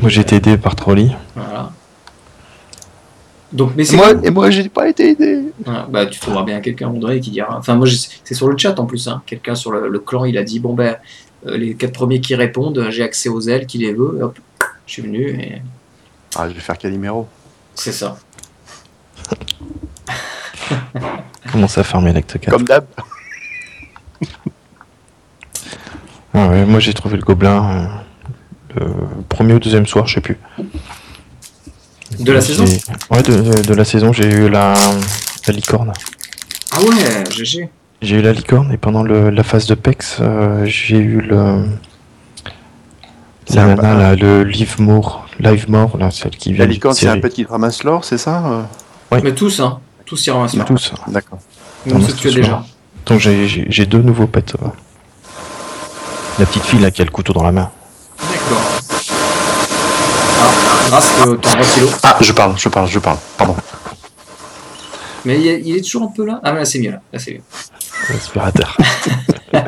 Moi 0.00 0.08
j'ai 0.10 0.20
été 0.22 0.36
aidé 0.36 0.56
par 0.58 0.74
Trolli. 0.74 1.12
Voilà. 1.36 1.70
Donc, 3.54 3.70
mais 3.76 3.84
Moi, 3.92 4.12
et 4.24 4.30
moi, 4.30 4.50
j'ai 4.50 4.68
pas 4.68 4.88
été 4.88 5.10
aidé. 5.10 5.44
Ouais, 5.64 5.72
bah, 5.88 6.06
tu 6.06 6.18
trouveras 6.18 6.42
bien 6.42 6.60
quelqu'un, 6.60 6.88
André, 6.88 7.20
qui 7.20 7.30
dira. 7.30 7.56
Enfin, 7.56 7.76
moi, 7.76 7.86
c'est 8.24 8.34
sur 8.34 8.48
le 8.48 8.58
chat 8.58 8.78
en 8.80 8.84
plus. 8.84 9.06
Hein. 9.06 9.22
Quelqu'un 9.26 9.54
sur 9.54 9.70
le, 9.70 9.88
le 9.88 9.98
clan, 10.00 10.24
il 10.24 10.36
a 10.36 10.42
dit 10.42 10.58
bon, 10.58 10.74
ben, 10.74 10.96
euh, 11.46 11.56
les 11.56 11.74
quatre 11.74 11.92
premiers 11.92 12.20
qui 12.20 12.34
répondent, 12.34 12.86
j'ai 12.90 13.04
accès 13.04 13.28
aux 13.28 13.40
ailes, 13.42 13.66
qui 13.66 13.78
les 13.78 13.92
veut. 13.92 14.16
Et 14.18 14.22
hop, 14.24 14.36
je 14.86 14.92
suis 14.92 15.02
venu 15.02 15.28
et 15.30 15.62
Ah, 16.34 16.48
je 16.48 16.54
vais 16.54 16.60
faire 16.60 16.76
Calimero. 16.76 17.28
c'est 17.76 17.92
ça. 17.92 18.18
Commence 21.52 21.78
à 21.78 21.84
fermer 21.84 22.12
l'acte 22.12 22.38
4. 22.38 22.50
Comme 22.50 22.64
d'hab. 22.64 22.84
Ah 26.36 26.48
ouais, 26.48 26.64
moi 26.66 26.80
j'ai 26.80 26.92
trouvé 26.92 27.16
le 27.16 27.22
gobelin 27.22 28.02
euh, 28.80 28.88
le 29.16 29.22
premier 29.28 29.54
ou 29.54 29.60
deuxième 29.60 29.86
soir, 29.86 30.08
je 30.08 30.14
sais 30.14 30.20
plus. 30.20 30.36
De 32.18 32.32
la 32.32 32.40
saison 32.40 32.64
Ouais, 33.10 33.22
de, 33.22 33.62
de 33.62 33.74
la 33.74 33.84
saison, 33.84 34.12
j'ai 34.12 34.26
eu 34.30 34.48
la, 34.48 34.74
la 35.46 35.52
licorne. 35.52 35.92
Ah 36.72 36.80
ouais, 36.82 37.24
GG. 37.30 37.68
J'ai 38.02 38.16
eu 38.16 38.22
la 38.22 38.32
licorne 38.32 38.72
et 38.72 38.76
pendant 38.76 39.02
le- 39.02 39.30
la 39.30 39.42
phase 39.42 39.66
de 39.66 39.74
PEX, 39.74 40.18
euh, 40.20 40.64
j'ai 40.66 40.98
eu 40.98 41.20
le. 41.20 41.64
C'est 43.46 43.56
La 43.56 43.64
un- 43.64 43.74
nana, 43.74 43.94
là, 43.94 44.14
le 44.16 44.42
Live 44.44 44.76
More, 44.80 45.26
Live 45.38 45.68
More, 45.70 45.96
là, 45.98 46.10
celle 46.10 46.30
qui 46.36 46.52
vient 46.52 46.64
La 46.64 46.70
licorne, 46.70 46.94
c'est 46.94 47.08
un 47.08 47.18
pet 47.20 47.30
qui 47.32 47.44
te 47.44 47.50
ramasse 47.50 47.82
l'or, 47.84 48.04
c'est 48.04 48.18
ça 48.18 48.42
euh 48.46 48.62
Oui. 49.12 49.20
Mais 49.22 49.32
tous, 49.32 49.60
hein. 49.60 49.80
Tous 50.06 50.26
y 50.26 50.30
ramassent 50.30 50.56
Tous, 50.66 50.78
ça. 50.78 50.94
D'accord. 51.08 51.38
C'est 51.86 51.92
notre 51.92 52.20
que 52.20 52.28
déjà. 52.28 52.48
soir. 52.48 52.64
Donc 53.06 53.20
j'ai- 53.20 53.86
deux 53.86 54.00
nouveaux 54.02 54.26
pets. 54.26 54.54
euh. 54.62 54.66
La 56.38 56.46
petite 56.46 56.64
fille 56.64 56.80
là 56.80 56.90
qui 56.90 57.00
a 57.02 57.04
le 57.04 57.10
couteau 57.10 57.32
dans 57.32 57.42
la 57.44 57.52
main. 57.52 57.70
D'accord. 58.18 58.62
Ah, 60.40 60.83
grâce 60.94 61.10
que 61.24 61.34
ton 61.34 61.62
silo. 61.62 61.88
Ah, 62.04 62.16
je 62.20 62.32
parle, 62.32 62.56
je 62.56 62.68
parle, 62.68 62.88
je 62.88 62.98
parle. 63.00 63.18
Pardon. 63.36 63.56
Mais 65.24 65.40
il 65.40 65.46
est, 65.48 65.60
il 65.64 65.76
est 65.76 65.80
toujours 65.80 66.04
un 66.04 66.12
peu 66.14 66.24
là? 66.24 66.40
Ah, 66.44 66.52
là, 66.52 66.64
c'est 66.64 66.78
mieux 66.78 66.92
là. 66.92 67.00
Là, 67.12 67.18
c'est 67.18 67.32
mieux. 67.32 67.42
L'aspirateur. 68.10 68.76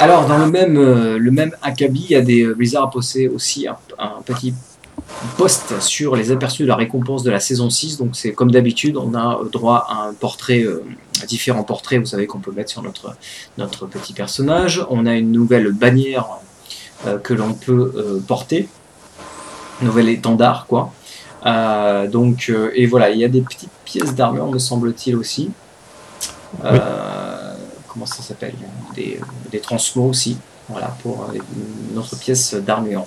Alors, 0.00 0.26
dans 0.26 0.38
le 0.38 0.46
même, 0.50 0.76
euh, 0.76 1.18
le 1.18 1.30
même 1.32 1.52
acabit, 1.62 2.06
il 2.10 2.12
y 2.12 2.16
a 2.16 2.20
des 2.20 2.42
euh, 2.42 2.54
Blizzard 2.54 2.84
a 2.84 2.90
posté 2.90 3.28
aussi 3.28 3.66
un, 3.66 3.76
un 3.98 4.20
petit 4.24 4.54
post 5.36 5.80
sur 5.80 6.16
les 6.16 6.30
aperçus 6.30 6.62
de 6.62 6.68
la 6.68 6.76
récompense 6.76 7.22
de 7.22 7.30
la 7.30 7.40
saison 7.40 7.70
6. 7.70 7.98
Donc, 7.98 8.10
c'est 8.14 8.32
comme 8.32 8.50
d'habitude, 8.50 8.96
on 8.96 9.14
a 9.14 9.40
euh, 9.40 9.48
droit 9.48 9.86
à 9.88 10.08
un 10.08 10.14
portrait, 10.14 10.62
euh, 10.62 10.84
à 11.22 11.26
différents 11.26 11.64
portraits, 11.64 11.98
vous 11.98 12.06
savez, 12.06 12.26
qu'on 12.26 12.40
peut 12.40 12.52
mettre 12.52 12.70
sur 12.70 12.82
notre, 12.82 13.16
notre 13.58 13.86
petit 13.86 14.12
personnage. 14.12 14.84
On 14.90 15.06
a 15.06 15.14
une 15.14 15.32
nouvelle 15.32 15.72
bannière 15.72 16.24
euh, 16.24 16.44
que 17.22 17.34
l'on 17.34 17.54
peut 17.54 17.92
euh, 17.96 18.20
porter, 18.26 18.68
nouvel 19.82 20.08
étendard, 20.08 20.66
quoi. 20.66 20.92
Euh, 21.46 22.06
donc, 22.08 22.46
euh, 22.48 22.70
et 22.74 22.86
voilà, 22.86 23.10
il 23.10 23.18
y 23.18 23.24
a 23.24 23.28
des 23.28 23.42
petites 23.42 23.70
pièces 23.84 24.14
d'armure, 24.14 24.50
me 24.50 24.58
semble-t-il 24.58 25.16
aussi. 25.16 25.50
Euh, 26.64 27.54
Comment 27.88 28.06
ça 28.06 28.22
s'appelle? 28.22 28.54
Des, 28.94 29.20
des 29.52 29.60
transmos 29.60 30.08
aussi, 30.08 30.38
voilà, 30.68 30.96
pour 31.02 31.24
euh, 31.24 31.38
une 31.90 31.98
autre 31.98 32.16
pièce 32.16 32.54
d'armure. 32.54 33.04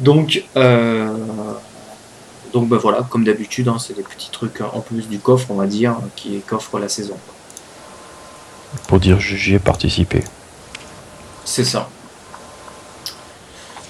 Donc, 0.00 0.44
euh, 0.56 1.16
donc 2.52 2.68
ben 2.68 2.76
voilà, 2.76 3.06
comme 3.08 3.24
d'habitude, 3.24 3.68
hein, 3.68 3.78
c'est 3.78 3.96
des 3.96 4.02
petits 4.02 4.30
trucs 4.30 4.60
en 4.60 4.80
plus 4.80 5.08
du 5.08 5.18
coffre, 5.18 5.46
on 5.50 5.54
va 5.54 5.66
dire, 5.66 5.96
qui 6.14 6.40
coffre 6.40 6.78
la 6.78 6.88
saison. 6.88 7.16
Pour 8.86 9.00
dire 9.00 9.18
j'y 9.18 9.54
ai 9.54 9.58
participé. 9.58 10.22
C'est 11.44 11.64
ça. 11.64 11.88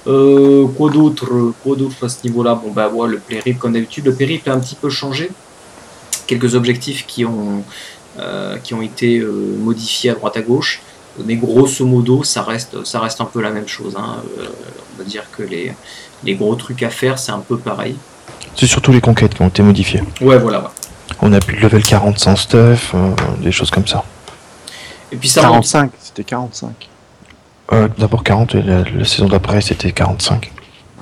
Euh, 0.07 0.67
quoi 0.77 0.91
d'autre 0.91 1.27
Quoi 1.63 1.77
d'autre 1.77 2.05
à 2.05 2.09
ce 2.09 2.19
niveau-là? 2.25 2.55
Bon 2.55 2.71
bah 2.73 2.89
ouais, 2.89 3.09
le 3.09 3.19
périple 3.19 3.59
comme 3.59 3.73
d'habitude. 3.73 4.05
Le 4.05 4.15
périple 4.15 4.51
a 4.51 4.55
un 4.55 4.61
petit 4.61 4.75
peu 4.75 4.91
changé. 4.91 5.31
Quelques 6.27 6.55
objectifs 6.55 7.07
qui 7.07 7.25
ont, 7.25 7.63
euh, 8.19 8.59
qui 8.59 8.75
ont 8.75 8.83
été 8.83 9.19
euh, 9.19 9.57
modifiés 9.61 10.11
à 10.11 10.15
droite 10.15 10.37
à 10.37 10.43
gauche. 10.43 10.83
Mais 11.25 11.37
grosso 11.37 11.85
modo, 11.87 12.25
ça 12.25 12.43
reste, 12.43 12.85
ça 12.85 12.99
reste 13.01 13.21
un 13.21 13.25
peu 13.27 13.41
la 13.41 13.51
même 13.51 13.69
chose. 13.69 13.95
hein. 13.97 14.17
Euh, 14.39 14.47
on 14.95 14.99
va 14.99 15.05
dire 15.05 15.25
que 15.37 15.43
les, 15.43 15.73
les 16.25 16.35
gros 16.35 16.55
trucs 16.57 16.83
à 16.83 16.91
faire, 16.91 17.19
c'est 17.19 17.33
un 17.33 17.39
peu 17.39 17.57
pareil. 17.57 17.95
C'est 18.57 18.67
surtout 18.67 18.93
les 18.93 19.01
conquêtes 19.01 19.35
qui 19.35 19.43
ont 19.43 19.49
été 19.49 19.63
modifiées. 19.63 20.03
Ouais, 20.21 20.39
voilà. 20.39 20.61
ouais. 20.61 20.69
On 21.21 21.33
a 21.33 21.41
plus 21.41 21.57
de 21.57 21.61
level 21.63 21.83
40 21.85 22.19
sans 22.19 22.37
stuff, 22.37 22.93
euh, 22.95 23.11
des 23.41 23.53
choses 23.53 23.71
comme 23.71 23.87
ça. 23.87 24.05
Et 25.13 25.17
puis 25.17 25.29
ça 25.29 25.43
monte. 25.43 25.51
45, 25.53 25.91
c'était 26.03 26.25
45. 26.25 26.89
Euh, 27.73 27.89
D'abord 27.99 28.23
40 28.25 28.55
et 28.57 28.63
la, 28.63 28.83
la 28.83 29.05
saison 29.05 29.27
d'après 29.29 29.61
c'était 29.61 29.91
45. 29.93 30.53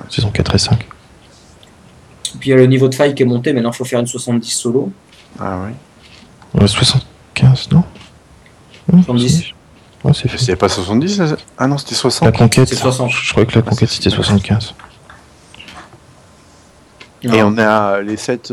Saison 0.09 0.31
4 0.31 0.55
et 0.55 0.59
5. 0.59 0.87
Puis 2.41 2.51
il 2.51 2.51
y 2.51 2.53
a 2.55 2.57
le 2.57 2.67
niveau 2.67 2.89
de 2.89 2.95
faille 2.95 3.15
qui 3.15 3.23
est 3.23 3.27
monté. 3.27 3.53
Maintenant, 3.53 3.71
il 3.73 3.77
faut 3.77 3.85
faire 3.85 4.01
une 4.01 4.07
70 4.07 4.49
solo. 4.51 4.93
Ah 5.39 5.59
oui. 5.65 5.73
Euh, 6.63 6.67
75, 6.67 7.69
non? 7.73 7.85
Hmm, 8.93 9.03
70. 9.03 9.29
si. 9.29 9.55
Ouais, 10.05 10.13
c'est 10.15 10.29
fait. 10.29 10.39
C'était 10.39 10.57
pas 10.57 10.69
70 10.69 11.19
là 11.19 11.37
Ah 11.59 11.67
non, 11.67 11.79
c'était 11.79 11.93
La 11.95 11.99
60. 11.99 12.37
conquête, 12.37 12.69
C'est 12.69 12.75
60. 12.77 13.11
je 13.11 13.31
croyais 13.31 13.47
que 13.47 13.55
la 13.55 13.63
conquête 13.63 13.89
c'était 13.89 14.11
75. 14.11 14.75
Et 17.23 17.43
on 17.43 17.57
a 17.59 18.01
les 18.01 18.17
7 18.17 18.53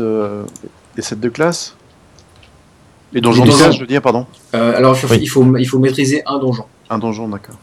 les 0.96 1.02
sets 1.02 1.16
de 1.16 1.28
classe? 1.28 1.74
Les 3.12 3.20
donjons 3.20 3.44
Les 3.44 3.50
de 3.50 3.56
classe, 3.56 3.74
je 3.74 3.80
veux 3.80 3.86
dire, 3.86 4.00
pardon. 4.02 4.26
Euh, 4.54 4.76
alors, 4.76 4.94
il 4.96 5.00
faut, 5.00 5.08
Oui. 5.12 5.18
il, 5.20 5.26
faut, 5.26 5.56
il 5.56 5.64
faut 5.64 5.78
maîtriser 5.80 6.22
un 6.26 6.38
donjon. 6.38 6.64
Un 6.88 6.98
donjon, 6.98 7.28
d'accord. 7.28 7.56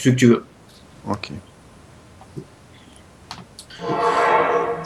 Ce 0.00 0.08
que 0.08 0.14
tu 0.14 0.26
veux. 0.28 0.44
Ok. 1.08 1.30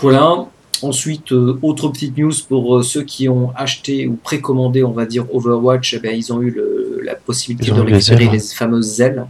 Voilà. 0.00 0.46
Ensuite, 0.83 1.33
euh, 1.33 1.59
autre 1.62 1.88
petite 1.88 2.18
news 2.18 2.33
pour 2.48 2.77
euh, 2.77 2.83
ceux 2.83 3.05
qui 3.05 3.29
ont 3.29 3.53
acheté 3.57 4.07
ou 4.07 4.14
précommandé, 4.16 4.83
on 4.85 4.90
va 4.90 5.07
dire, 5.07 5.24
Overwatch, 5.35 5.94
eh 5.94 5.98
ben, 6.00 6.14
ils 6.14 6.33
ont 6.33 6.42
eu 6.42 6.50
le- 6.50 7.00
la 7.03 7.14
possibilité 7.14 7.70
de 7.70 7.77
les 7.83 7.92
récupérer 7.94 8.24
les 8.33 8.38
fameuses 8.40 9.00
ailes, 9.00 9.24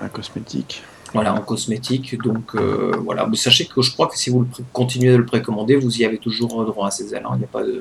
Un 0.00 0.08
cosmétique. 0.08 0.82
voilà, 1.14 1.32
en 1.34 1.40
cosmétique. 1.40 2.20
Donc 2.20 2.54
euh, 2.56 2.92
voilà, 3.04 3.26
mais 3.26 3.36
sachez 3.36 3.64
que 3.66 3.80
je 3.80 3.92
crois 3.92 4.08
que 4.08 4.18
si 4.18 4.28
vous 4.28 4.40
le 4.40 4.46
continuez 4.72 5.12
de 5.12 5.16
le 5.16 5.24
précommander, 5.24 5.76
vous 5.76 5.96
y 5.98 6.04
avez 6.04 6.18
toujours 6.18 6.64
droit 6.66 6.88
à 6.88 6.90
ces 6.90 7.14
ailes. 7.14 7.22
hein. 7.24 7.30
Il 7.34 7.38
n'y 7.38 7.44
a 7.44 7.48
pas 7.48 7.62
de, 7.62 7.80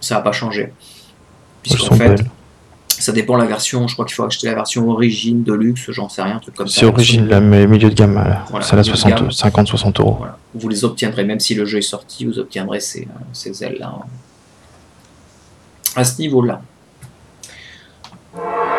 ça 0.00 0.16
n'a 0.16 0.20
pas 0.22 0.32
changé. 0.32 0.72
Puisqu'en 1.62 1.94
fait, 1.94 2.08
belles. 2.08 2.30
Ça 3.04 3.12
dépend 3.12 3.34
de 3.36 3.42
la 3.42 3.48
version. 3.48 3.86
Je 3.86 3.92
crois 3.94 4.06
qu'il 4.06 4.14
faut 4.14 4.24
acheter 4.24 4.46
la 4.46 4.54
version 4.54 4.88
origine, 4.88 5.42
deluxe, 5.42 5.90
j'en 5.90 6.08
sais 6.08 6.22
rien, 6.22 6.36
un 6.36 6.38
truc 6.38 6.54
comme 6.54 6.68
ça. 6.68 6.80
C'est 6.80 6.86
origine, 6.86 7.26
la 7.28 7.38
milieu 7.40 7.90
de 7.90 7.94
gamme, 7.94 8.14
là. 8.14 8.46
Voilà, 8.48 8.66
de 8.66 9.08
gamme. 9.10 9.28
50-60 9.28 10.00
euros. 10.00 10.16
Voilà. 10.18 10.38
Vous 10.54 10.68
les 10.70 10.84
obtiendrez, 10.84 11.24
même 11.24 11.38
si 11.38 11.54
le 11.54 11.66
jeu 11.66 11.78
est 11.78 11.82
sorti, 11.82 12.24
vous 12.24 12.38
obtiendrez 12.38 12.80
ces, 12.80 13.02
euh, 13.02 13.20
ces 13.34 13.62
ailes-là. 13.62 13.94
hein. 13.98 14.06
À 15.96 16.04
ce 16.04 16.18
niveau-là. 16.22 16.62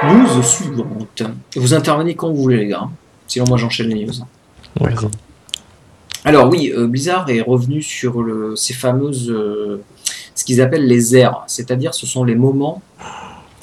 News 0.04 0.42
suivante. 0.42 1.22
Vous 1.56 1.74
intervenez 1.76 2.16
quand 2.16 2.30
vous 2.30 2.42
voulez, 2.42 2.58
les 2.58 2.68
gars. 2.68 2.90
Sinon, 3.28 3.46
moi, 3.48 3.58
j'enchaîne 3.58 3.90
les 3.90 4.06
news. 4.06 4.14
Vas-y. 4.80 5.08
Alors 6.24 6.50
oui, 6.50 6.74
euh, 6.76 6.88
Blizzard 6.88 7.30
est 7.30 7.42
revenu 7.42 7.84
sur 7.84 8.24
le, 8.24 8.56
ces 8.56 8.74
fameuses, 8.74 9.30
euh, 9.30 9.84
ce 10.34 10.44
qu'ils 10.44 10.60
appellent 10.60 10.88
les 10.88 11.16
airs, 11.16 11.44
c'est-à-dire 11.46 11.94
ce 11.94 12.08
sont 12.08 12.24
les 12.24 12.34
moments, 12.34 12.82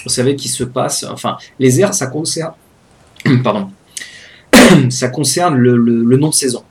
vous 0.04 0.10
savez, 0.10 0.36
qui 0.36 0.48
se 0.48 0.64
passent. 0.64 1.04
Enfin, 1.10 1.36
les 1.58 1.80
airs, 1.80 1.94
ça 1.94 2.06
concerne, 2.06 2.52
pardon, 3.44 3.70
ça 4.90 5.08
concerne 5.08 5.56
le, 5.56 5.76
le- 5.76 6.04
le 6.04 6.16
nom 6.16 6.28
de 6.30 6.34
saison, 6.34 6.62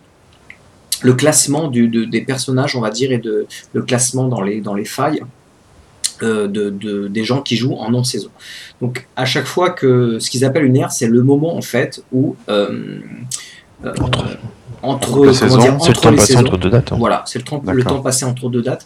le 1.01 1.13
classement 1.13 1.67
du, 1.67 1.87
de- 1.87 2.05
des 2.05 2.21
personnages, 2.21 2.75
on 2.75 2.81
va 2.81 2.89
dire, 2.91 3.11
et 3.11 3.17
de, 3.17 3.47
le 3.73 3.81
classement 3.83 4.27
dans 4.27 4.41
les, 4.41 4.61
dans 4.61 4.73
les 4.73 4.85
failles. 4.85 5.21
euh, 6.23 6.47
de, 6.47 6.69
de- 6.69 7.07
des 7.07 7.23
gens 7.23 7.41
qui 7.41 7.55
jouent 7.57 7.77
en 7.77 7.89
nom 7.89 8.01
de 8.01 8.05
saison. 8.05 8.29
Donc 8.79 9.07
à 9.15 9.25
chaque 9.25 9.47
fois 9.47 9.71
que 9.71 10.19
ce 10.19 10.29
qu'ils 10.29 10.45
appellent 10.45 10.65
une 10.65 10.77
ère, 10.77 10.91
c'est 10.91 11.07
le 11.07 11.23
moment 11.23 11.55
en 11.57 11.63
fait 11.63 12.03
où 12.11 12.35
euh, 12.47 12.99
euh, 13.83 13.93
Entre- 13.99 14.37
entre, 14.83 15.07
les 15.09 15.13
comment 15.15 15.33
saisons, 15.33 15.57
dire, 15.57 15.77
C'est 15.81 15.87
le 15.89 15.91
entre 15.93 16.01
temps 16.01 16.09
les 16.11 16.17
passé 16.17 16.27
saisons. 16.33 16.39
entre 16.45 16.57
deux 16.57 16.69
dates. 16.69 16.91
hein. 16.91 16.95
Voilà, 16.99 17.23
c'est 17.25 17.39
le 17.39 17.73
le 17.73 17.83
temps 17.83 18.01
passé 18.01 18.25
entre 18.25 18.49
deux 18.49 18.61
dates, 18.61 18.85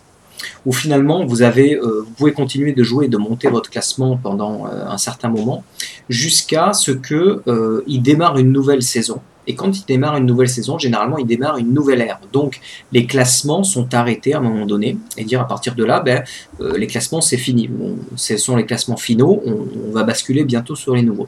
où 0.65 0.74
finalement 0.74 1.24
euh, 1.24 2.02
vous 2.02 2.12
pouvez 2.17 2.34
continuer 2.34 2.74
de 2.74 2.84
jouer 2.84 3.06
et 3.06 3.10
de 3.10 3.17
monter 3.17 3.50
votre 3.50 3.69
classement 3.69 4.17
pendant 4.17 4.65
euh, 4.65 4.88
un 4.88 4.98
certain 4.98 5.30
moment, 5.30 5.63
jusqu'à 6.10 6.74
ce 6.74 6.91
que 6.91 7.41
euh, 7.48 7.84
démarre 7.88 8.38
une 8.38 8.52
nouvelle 8.52 8.84
saison. 8.84 9.21
Et 9.48 9.56
quand 9.56 9.78
il 9.78 9.86
démarre 9.86 10.17
une 10.17 10.26
nouvelle 10.26 10.50
saison, 10.50 10.78
généralement 10.78 11.17
il 11.17 11.26
démarre 11.26 11.58
une 11.58 11.74
nouvelle 11.74 12.02
ère. 12.02 12.19
Donc 12.34 12.60
les 12.91 13.06
classements 13.06 13.63
sont 13.63 13.93
arrêtés 13.93 14.34
à 14.34 14.39
un 14.39 14.41
moment 14.41 14.65
donné, 14.65 14.98
et 15.17 15.24
dire 15.24 15.41
à 15.41 15.48
partir 15.48 15.76
de 15.76 15.84
là, 15.84 16.00
ben, 16.00 16.24
euh, 16.62 16.78
les 16.78 16.88
classements 16.88 17.21
c'est 17.21 17.38
fini. 17.38 17.69
Ce 18.15 18.38
sont 18.38 18.56
les 18.56 18.65
classements 18.65 18.98
finaux, 18.98 19.41
on, 19.45 19.91
va 19.91 20.04
basculer 20.04 20.43
bientôt 20.43 20.76
sur 20.76 20.95
les 20.95 21.04
nouveaux. 21.04 21.28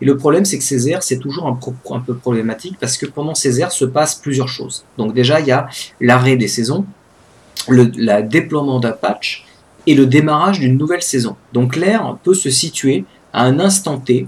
Et 0.00 0.04
le 0.04 0.16
problème, 0.16 0.44
c'est 0.44 0.58
que 0.58 0.62
ces 0.64 0.88
aires, 0.88 1.02
c'est 1.02 1.18
toujours 1.18 1.48
un, 1.48 1.58
un 1.90 2.00
peu 2.00 2.14
problématique 2.14 2.76
parce 2.80 2.96
que 2.96 3.06
pendant 3.06 3.34
ces 3.34 3.60
aires 3.60 3.72
se 3.72 3.84
passent 3.84 4.14
plusieurs 4.14 4.48
choses. 4.48 4.84
Donc 4.98 5.14
déjà, 5.14 5.40
il 5.40 5.46
y 5.46 5.52
a 5.52 5.68
l'arrêt 6.00 6.36
des 6.36 6.46
saisons, 6.46 6.84
le 7.68 7.90
la 7.96 8.22
déploiement 8.22 8.80
d'un 8.80 8.92
patch 8.92 9.44
et 9.86 9.94
le 9.94 10.06
démarrage 10.06 10.60
d'une 10.60 10.78
nouvelle 10.78 11.02
saison. 11.02 11.36
Donc 11.52 11.76
l'ère 11.76 12.16
peut 12.22 12.34
se 12.34 12.50
situer 12.50 13.04
à 13.32 13.44
un 13.44 13.58
instant 13.60 13.98
T 13.98 14.26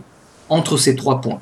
entre 0.49 0.77
ces 0.77 0.95
trois 0.97 1.21
points. 1.21 1.41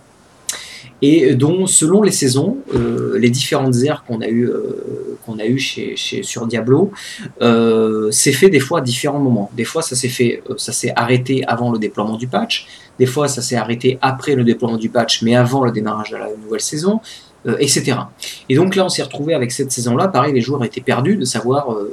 Et 1.02 1.34
dont, 1.34 1.66
selon 1.66 2.02
les 2.02 2.12
saisons, 2.12 2.58
euh, 2.74 3.18
les 3.18 3.28
différentes 3.28 3.76
aires 3.84 4.04
qu'on 4.06 4.20
a 4.20 4.28
eues 4.28 4.48
euh, 4.48 5.46
eu 5.46 5.58
chez, 5.58 5.96
sur 6.22 6.46
Diablo, 6.46 6.92
euh, 7.42 8.10
c'est 8.10 8.32
fait 8.32 8.48
des 8.48 8.60
fois 8.60 8.78
à 8.78 8.80
différents 8.80 9.18
moments. 9.18 9.50
Des 9.54 9.64
fois, 9.64 9.82
ça 9.82 9.96
euh, 9.96 10.36
ça 10.56 10.72
s'est 10.72 10.92
arrêté 10.96 11.44
avant 11.46 11.70
le 11.70 11.78
déploiement 11.78 12.16
du 12.16 12.26
patch. 12.26 12.66
Des 12.98 13.06
fois, 13.06 13.28
ça 13.28 13.42
s'est 13.42 13.56
arrêté 13.56 13.98
après 14.00 14.34
le 14.34 14.44
déploiement 14.44 14.78
du 14.78 14.88
patch, 14.88 15.22
mais 15.22 15.34
avant 15.34 15.64
le 15.64 15.72
démarrage 15.72 16.10
de 16.10 16.16
la 16.16 16.28
nouvelle 16.42 16.60
saison, 16.60 17.00
euh, 17.46 17.56
etc. 17.58 17.98
Et 18.48 18.56
donc 18.56 18.74
là, 18.74 18.84
on 18.86 18.88
s'est 18.88 19.02
retrouvé 19.02 19.34
avec 19.34 19.52
cette 19.52 19.70
saison-là. 19.70 20.08
Pareil, 20.08 20.32
les 20.32 20.40
joueurs 20.40 20.64
étaient 20.64 20.80
perdus 20.80 21.16
de 21.16 21.24
savoir 21.24 21.72
euh, 21.72 21.90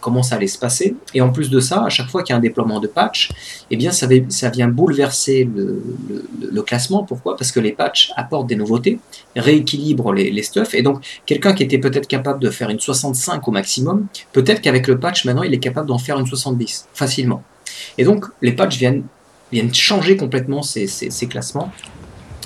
comment 0.00 0.22
ça 0.22 0.36
allait 0.36 0.46
se 0.46 0.58
passer. 0.58 0.96
Et 1.14 1.20
en 1.20 1.30
plus 1.30 1.50
de 1.50 1.60
ça, 1.60 1.84
à 1.84 1.88
chaque 1.88 2.08
fois 2.08 2.22
qu'il 2.22 2.32
y 2.32 2.34
a 2.34 2.38
un 2.38 2.40
déploiement 2.40 2.80
de 2.80 2.86
patch, 2.86 3.30
eh 3.70 3.76
bien, 3.76 3.92
ça, 3.92 4.06
vient 4.06 4.68
bouleverser 4.68 5.48
le, 5.54 6.62
classement. 6.62 7.04
Pourquoi? 7.04 7.36
Parce 7.36 7.52
que 7.52 7.60
les 7.60 7.72
patchs 7.72 8.12
apportent 8.16 8.46
des 8.46 8.56
nouveautés, 8.56 8.98
rééquilibrent 9.36 10.12
les, 10.12 10.30
les 10.30 10.42
stuffs. 10.42 10.74
Et 10.74 10.82
donc, 10.82 11.02
quelqu'un 11.26 11.54
qui 11.54 11.62
était 11.62 11.78
peut-être 11.78 12.08
capable 12.08 12.40
de 12.40 12.50
faire 12.50 12.70
une 12.70 12.80
65 12.80 13.46
au 13.46 13.50
maximum, 13.50 14.06
peut-être 14.32 14.60
qu'avec 14.60 14.86
le 14.86 14.98
patch, 14.98 15.24
maintenant, 15.24 15.42
il 15.42 15.54
est 15.54 15.58
capable 15.58 15.88
d'en 15.88 15.98
faire 15.98 16.18
une 16.18 16.26
70 16.26 16.88
facilement. 16.94 17.42
Et 17.98 18.04
donc, 18.04 18.26
les 18.42 18.52
patchs 18.52 18.78
viennent, 18.78 19.04
viennent 19.50 19.72
changer 19.74 20.16
complètement 20.16 20.62
ces- 20.62 20.86
ces 20.86 21.26
classements. 21.26 21.70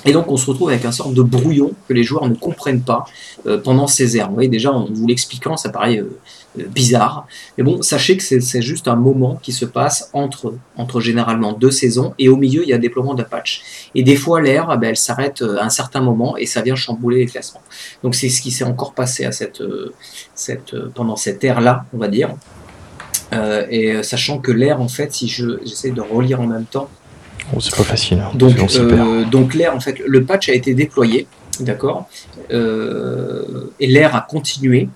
Et 0.05 0.11
donc, 0.11 0.31
on 0.31 0.37
se 0.37 0.45
retrouve 0.45 0.69
avec 0.69 0.85
un 0.85 0.91
sorte 0.91 1.13
de 1.13 1.21
brouillon 1.21 1.71
que 1.87 1.93
les 1.93 2.03
joueurs 2.03 2.27
ne 2.29 2.35
comprennent 2.35 2.81
pas 2.81 3.05
euh, 3.45 3.57
pendant 3.59 3.87
ces 3.87 4.17
aires. 4.17 4.27
Vous 4.27 4.35
voyez, 4.35 4.49
déjà, 4.49 4.71
en 4.71 4.85
vous 4.85 5.07
l'expliquant, 5.07 5.57
ça 5.57 5.69
paraît 5.69 5.97
euh, 5.97 6.19
euh, 6.59 6.65
bizarre. 6.67 7.27
Mais 7.57 7.63
bon, 7.63 7.81
sachez 7.81 8.15
que 8.15 8.23
c'est 8.23 8.61
juste 8.61 8.87
un 8.87 8.95
moment 8.95 9.39
qui 9.41 9.51
se 9.51 9.65
passe 9.65 10.09
entre, 10.13 10.53
entre 10.77 11.01
généralement 11.01 11.53
deux 11.53 11.71
saisons, 11.71 12.13
et 12.19 12.29
au 12.29 12.37
milieu, 12.37 12.63
il 12.63 12.69
y 12.69 12.73
a 12.73 12.75
un 12.75 12.79
déploiement 12.79 13.15
d'un 13.15 13.23
patch. 13.23 13.89
Et 13.95 14.03
des 14.03 14.15
fois, 14.15 14.39
l'ère, 14.39 14.69
ah 14.69 14.77
ben, 14.77 14.89
elle 14.89 14.97
s'arrête 14.97 15.41
à 15.41 15.65
un 15.65 15.69
certain 15.69 16.01
moment, 16.01 16.37
et 16.37 16.45
ça 16.45 16.61
vient 16.61 16.75
chambouler 16.75 17.19
les 17.19 17.25
classements. 17.25 17.61
Donc, 18.03 18.13
c'est 18.13 18.29
ce 18.29 18.41
qui 18.41 18.51
s'est 18.51 18.65
encore 18.65 18.93
passé 18.93 19.25
à 19.25 19.31
cette, 19.31 19.63
cette, 20.35 20.75
pendant 20.93 21.15
cette 21.15 21.43
ère-là, 21.43 21.85
on 21.93 21.97
va 21.97 22.07
dire. 22.07 22.35
Et 23.69 24.01
sachant 24.03 24.39
que 24.39 24.51
l'air, 24.51 24.79
en 24.79 24.87
fait, 24.87 25.11
si 25.13 25.27
je 25.27 25.59
j'essaie 25.65 25.91
de 25.91 26.01
relire 26.01 26.39
en 26.39 26.47
même 26.47 26.65
temps, 26.65 26.89
Oh, 27.55 27.59
c'est 27.59 27.75
pas 27.75 27.83
facile. 27.83 28.19
hein. 28.19 28.31
donc, 28.33 28.55
euh, 28.75 29.23
donc 29.25 29.53
l'air, 29.53 29.73
en 29.75 29.79
fait, 29.79 29.99
le 30.05 30.23
patch 30.23 30.49
a 30.49 30.53
été 30.53 30.73
déployé, 30.73 31.27
d'accord, 31.61 32.07
euh, 32.51 33.71
et 33.79 33.87
l'air 33.87 34.15
a 34.15 34.21
continué, 34.21 34.89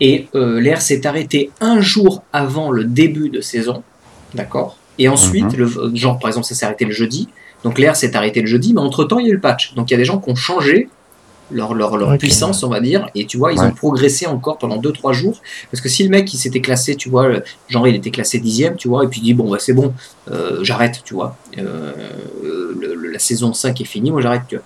et 0.00 0.26
euh, 0.34 0.60
l'air 0.60 0.82
s'est 0.82 1.06
arrêté 1.06 1.50
un 1.60 1.80
jour 1.80 2.22
avant 2.32 2.70
le 2.70 2.84
début 2.84 3.28
de 3.28 3.40
saison, 3.40 3.82
d'accord, 4.34 4.76
et 4.98 5.08
ensuite, 5.08 5.52
Mhm. 5.56 5.56
le, 5.56 5.94
genre 5.94 6.18
par 6.18 6.28
exemple, 6.28 6.46
ça 6.46 6.54
s'est 6.54 6.64
arrêté 6.66 6.84
le 6.84 6.92
jeudi, 6.92 7.28
donc 7.64 7.78
l'air 7.78 7.94
s'est 7.94 8.16
arrêté 8.16 8.40
le 8.40 8.46
jeudi, 8.48 8.74
mais 8.74 8.80
entre 8.80 9.04
temps 9.04 9.18
il 9.20 9.26
y 9.26 9.28
a 9.28 9.30
eu 9.30 9.34
le 9.34 9.40
patch, 9.40 9.74
donc 9.74 9.90
il 9.90 9.92
y 9.92 9.94
a 9.94 9.98
des 9.98 10.04
gens 10.04 10.18
qui 10.18 10.30
ont 10.30 10.34
changé 10.34 10.88
leur, 11.50 11.74
leur, 11.74 11.96
leur 11.96 12.16
puissance, 12.18 12.62
on 12.62 12.68
va 12.68 12.80
dire, 12.80 13.08
et 13.14 13.26
tu 13.26 13.36
vois, 13.36 13.52
ils 13.52 13.58
Ouais. 13.58 13.66
ont 13.66 13.72
progressé 13.72 14.26
encore 14.26 14.56
pendant 14.58 14.76
2-3 14.78 15.12
jours, 15.12 15.40
parce 15.70 15.80
que 15.82 15.88
si 15.88 16.02
le 16.02 16.08
mec 16.08 16.32
il 16.32 16.38
s'était 16.38 16.60
classé, 16.62 16.94
tu 16.96 17.08
vois, 17.10 17.28
genre 17.68 17.86
il 17.88 17.94
était 17.94 18.10
classé 18.10 18.38
dixième, 18.38 18.76
tu 18.76 18.88
vois, 18.88 19.04
et 19.04 19.08
puis 19.08 19.20
il 19.20 19.24
dit 19.24 19.34
bon 19.34 19.50
bah 19.50 19.58
c'est 19.60 19.74
bon, 19.74 19.92
euh, 20.30 20.60
j'arrête, 20.62 21.00
tu 21.04 21.14
vois, 21.14 21.36
euh, 21.58 21.92
le- 22.42 22.94
le- 22.94 23.10
la 23.12 23.18
saison 23.18 23.52
5 23.52 23.80
est 23.80 23.84
finie, 23.84 24.10
moi 24.10 24.20
j'arrête, 24.22 24.42
tu 24.48 24.56
vois. 24.56 24.64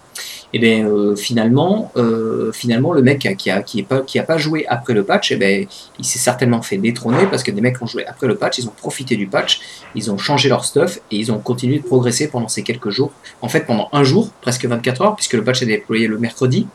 Et 0.53 0.59
bien 0.59 0.89
finalement, 1.17 1.91
euh, 1.97 2.53
finalement 2.53 2.93
le 2.93 3.03
mec 3.03 3.29
qui 3.37 3.51
a, 3.51 3.63
qui, 3.63 3.83
pas, 3.83 4.01
qui 4.01 4.19
a 4.19 4.23
pas 4.23 4.39
joué 4.39 4.65
après 4.69 4.95
le 4.95 5.05
patch, 5.05 5.33
et 5.33 5.37
ben 5.37 5.67
il 5.99 6.05
s'est 6.05 6.19
certainement 6.19 6.63
fait 6.63 6.79
détrôner 6.79 7.27
parce 7.27 7.43
que 7.43 7.51
des 7.51 7.61
mecs 7.61 7.77
qui 7.77 7.83
ont 7.83 7.87
joué 7.87 8.07
après 8.07 8.27
le 8.27 8.37
patch, 8.37 8.59
ils 8.59 8.67
ont 8.69 8.75
profité 8.77 9.17
du 9.17 9.27
patch, 9.27 9.61
ils 9.95 10.11
ont 10.11 10.19
changé 10.19 10.49
leur 10.49 10.65
stuff 10.65 11.01
et 11.11 11.17
ils 11.17 11.33
ont 11.33 11.39
continué 11.39 11.79
de 11.79 11.85
progresser 11.85 12.29
pendant 12.29 12.49
ces 12.49 12.63
quelques 12.63 12.91
jours. 12.91 13.13
En 13.43 13.49
fait, 13.49 13.67
pendant 13.67 13.89
un 13.93 14.05
jour, 14.05 14.31
presque 14.41 14.65
24 14.65 15.03
heures, 15.03 15.17
puisque 15.17 15.35
le 15.35 15.45
patch 15.45 15.63
est 15.63 15.67
déployé 15.67 16.07
le 16.07 16.19
mercredi. 16.19 16.67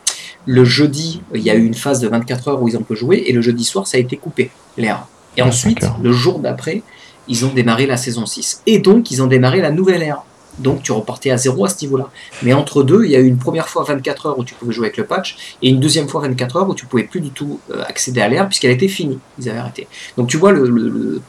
Le 0.45 0.65
jeudi, 0.65 1.21
il 1.34 1.41
y 1.41 1.49
a 1.49 1.55
eu 1.55 1.63
une 1.63 1.75
phase 1.75 1.99
de 1.99 2.07
24 2.07 2.47
heures 2.47 2.62
où 2.62 2.67
ils 2.67 2.77
ont 2.77 2.84
pu 2.84 2.95
jouer 2.95 3.23
et 3.27 3.34
le 3.34 3.41
jeudi 3.41 3.63
soir, 3.63 3.88
ça 3.88 3.97
a 3.97 3.99
été 3.99 4.17
coupé, 4.17 4.49
l'air. 4.77 5.05
Et 5.38 5.41
Ah, 5.41 5.47
ensuite, 5.47 5.86
le 6.01 6.12
jour 6.12 6.39
d'après, 6.39 6.81
ils 7.27 7.45
ont 7.45 7.53
démarré 7.53 7.86
la 7.86 7.97
saison 7.97 8.25
6. 8.25 8.63
Et 8.65 8.79
donc, 8.79 9.12
ils 9.12 9.21
ont 9.21 9.27
démarré 9.27 9.62
la 9.62 9.71
nouvelle 9.71 10.01
ère. 10.01 10.23
Donc, 10.62 10.84
tu 10.84 10.91
repartais 10.91 11.32
à 11.32 11.38
zéro 11.38 11.65
à 11.65 11.69
ce 11.69 11.84
niveau-là. 11.84 12.10
Mais 12.43 12.54
entre 12.54 12.84
deux, 12.84 13.06
il 13.06 13.12
y 13.12 13.15
a 13.15 13.19
eu 13.19 13.28
une 13.28 13.38
première 13.38 13.67
fois 13.67 13.84
24 13.84 14.26
heures 14.28 14.39
où 14.39 14.43
tu 14.43 14.54
pouvais 14.54 14.74
jouer 14.74 14.88
avec 14.88 14.97
le 14.97 15.06
patch 15.06 15.56
et 15.62 15.69
une 15.69 15.80
deuxième 15.80 16.08
fois 16.08 16.21
24 16.21 16.56
heures 16.58 16.69
où 16.69 16.76
tu 16.76 16.86
pouvais 16.86 17.04
plus 17.04 17.21
du 17.21 17.32
tout 17.32 17.60
euh, 17.71 17.84
accéder 17.86 18.21
à 18.21 18.30
l'ère 18.30 18.47
puisqu'elle 18.47 18.71
était 18.71 18.88
finie. 18.88 19.19
Ils 19.39 19.50
avaient 19.50 19.60
arrêté. 19.60 19.88
Donc, 20.17 20.28
tu 20.28 20.38
vois, 20.38 20.54
vous 20.54 21.21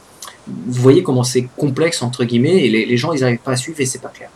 voyez 0.67 1.03
comment 1.03 1.23
c'est 1.23 1.47
complexe, 1.57 2.01
entre 2.01 2.23
guillemets, 2.23 2.65
et 2.65 2.69
les, 2.69 2.85
les 2.85 2.97
gens, 2.97 3.13
ils 3.13 3.21
n'arrivent 3.21 3.39
pas 3.39 3.51
à 3.51 3.57
suivre 3.57 3.79
et 3.79 3.85
c'est 3.85 4.01
pas 4.01 4.09
clair. 4.09 4.29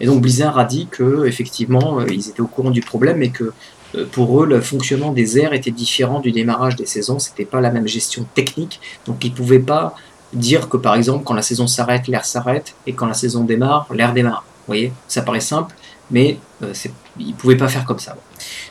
Et 0.00 0.06
donc, 0.06 0.22
Blizzard 0.22 0.58
a 0.58 0.64
dit 0.64 0.88
que 0.90 1.26
effectivement, 1.26 2.00
euh, 2.00 2.06
ils 2.10 2.28
étaient 2.28 2.40
au 2.40 2.46
courant 2.46 2.70
du 2.70 2.80
problème 2.80 3.22
et 3.22 3.30
que 3.30 3.52
euh, 3.94 4.06
pour 4.10 4.42
eux, 4.42 4.46
le 4.46 4.60
fonctionnement 4.60 5.12
des 5.12 5.38
airs 5.38 5.52
était 5.52 5.70
différent 5.70 6.20
du 6.20 6.32
démarrage 6.32 6.76
des 6.76 6.86
saisons. 6.86 7.18
C'était 7.18 7.44
pas 7.44 7.60
la 7.60 7.70
même 7.70 7.86
gestion 7.86 8.26
technique. 8.34 8.80
Donc, 9.06 9.24
ils 9.24 9.32
pouvaient 9.32 9.58
pas 9.58 9.94
dire 10.32 10.68
que, 10.68 10.76
par 10.76 10.94
exemple, 10.94 11.24
quand 11.24 11.34
la 11.34 11.42
saison 11.42 11.66
s'arrête, 11.66 12.08
l'air 12.08 12.24
s'arrête, 12.24 12.74
et 12.86 12.92
quand 12.92 13.06
la 13.06 13.14
saison 13.14 13.44
démarre, 13.44 13.86
l'air 13.92 14.12
démarre. 14.12 14.44
Vous 14.46 14.74
voyez, 14.74 14.92
ça 15.08 15.22
paraît 15.22 15.40
simple, 15.40 15.74
mais 16.10 16.38
euh, 16.62 16.72
ils 17.18 17.34
pouvaient 17.34 17.56
pas 17.56 17.68
faire 17.68 17.84
comme 17.84 17.98
ça. 17.98 18.16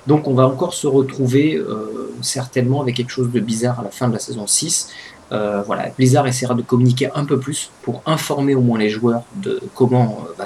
Donc, 0.07 0.27
on 0.27 0.33
va 0.33 0.47
encore 0.47 0.73
se 0.73 0.87
retrouver 0.87 1.55
euh, 1.55 2.13
certainement 2.21 2.81
avec 2.81 2.95
quelque 2.95 3.11
chose 3.11 3.31
de 3.31 3.39
bizarre 3.39 3.79
à 3.79 3.83
la 3.83 3.91
fin 3.91 4.07
de 4.07 4.13
la 4.13 4.19
saison 4.19 4.47
6. 4.47 4.89
Euh, 5.31 5.61
voilà, 5.61 5.89
Blizzard 5.95 6.25
essaiera 6.27 6.55
de 6.55 6.63
communiquer 6.63 7.09
un 7.13 7.23
peu 7.23 7.39
plus 7.39 7.69
pour 7.83 8.01
informer 8.05 8.55
au 8.55 8.61
moins 8.61 8.79
les 8.79 8.89
joueurs 8.89 9.21
de 9.35 9.61
comment 9.75 10.25
euh, 10.27 10.33
va 10.37 10.45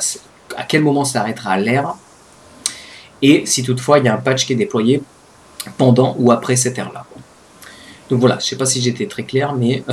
à 0.57 0.63
quel 0.63 0.83
moment 0.83 1.05
ça 1.05 1.21
arrêtera 1.21 1.57
l'ère 1.57 1.95
et 3.21 3.45
si 3.45 3.63
toutefois 3.63 3.99
il 3.99 4.05
y 4.05 4.07
a 4.09 4.13
un 4.13 4.17
patch 4.17 4.45
qui 4.45 4.53
est 4.53 4.57
déployé 4.57 5.01
pendant 5.77 6.15
ou 6.19 6.31
après 6.31 6.57
cette 6.57 6.77
ère-là. 6.77 7.05
Donc 8.13 8.19
voilà, 8.19 8.37
je 8.37 8.45
sais 8.45 8.55
pas 8.55 8.67
si 8.67 8.79
j'étais 8.79 9.07
très 9.07 9.23
clair, 9.23 9.55
mais 9.55 9.83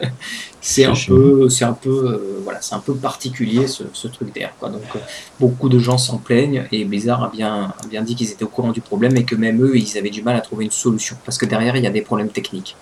c'est 0.60 0.86
un 0.86 0.94
peu, 1.06 1.48
c'est 1.48 1.64
un 1.64 1.72
peu, 1.72 1.88
euh, 1.88 2.40
voilà, 2.42 2.60
c'est 2.60 2.74
un 2.74 2.80
peu 2.80 2.96
particulier 2.96 3.68
ce, 3.68 3.84
ce 3.92 4.08
truc 4.08 4.34
d'air. 4.34 4.52
Quoi. 4.58 4.70
Donc 4.70 4.82
euh, 4.96 4.98
beaucoup 5.38 5.68
de 5.68 5.78
gens 5.78 5.96
s'en 5.96 6.18
plaignent 6.18 6.66
et 6.72 6.84
Blizzard 6.84 7.22
a 7.22 7.28
bien, 7.28 7.72
a 7.80 7.86
bien 7.86 8.02
dit 8.02 8.16
qu'ils 8.16 8.32
étaient 8.32 8.42
au 8.42 8.48
courant 8.48 8.72
du 8.72 8.80
problème 8.80 9.16
et 9.16 9.22
que 9.22 9.36
même 9.36 9.62
eux, 9.62 9.78
ils 9.78 9.96
avaient 9.96 10.10
du 10.10 10.20
mal 10.20 10.34
à 10.34 10.40
trouver 10.40 10.64
une 10.64 10.72
solution 10.72 11.16
parce 11.24 11.38
que 11.38 11.46
derrière 11.46 11.76
il 11.76 11.84
y 11.84 11.86
a 11.86 11.90
des 11.90 12.02
problèmes 12.02 12.30
techniques 12.30 12.74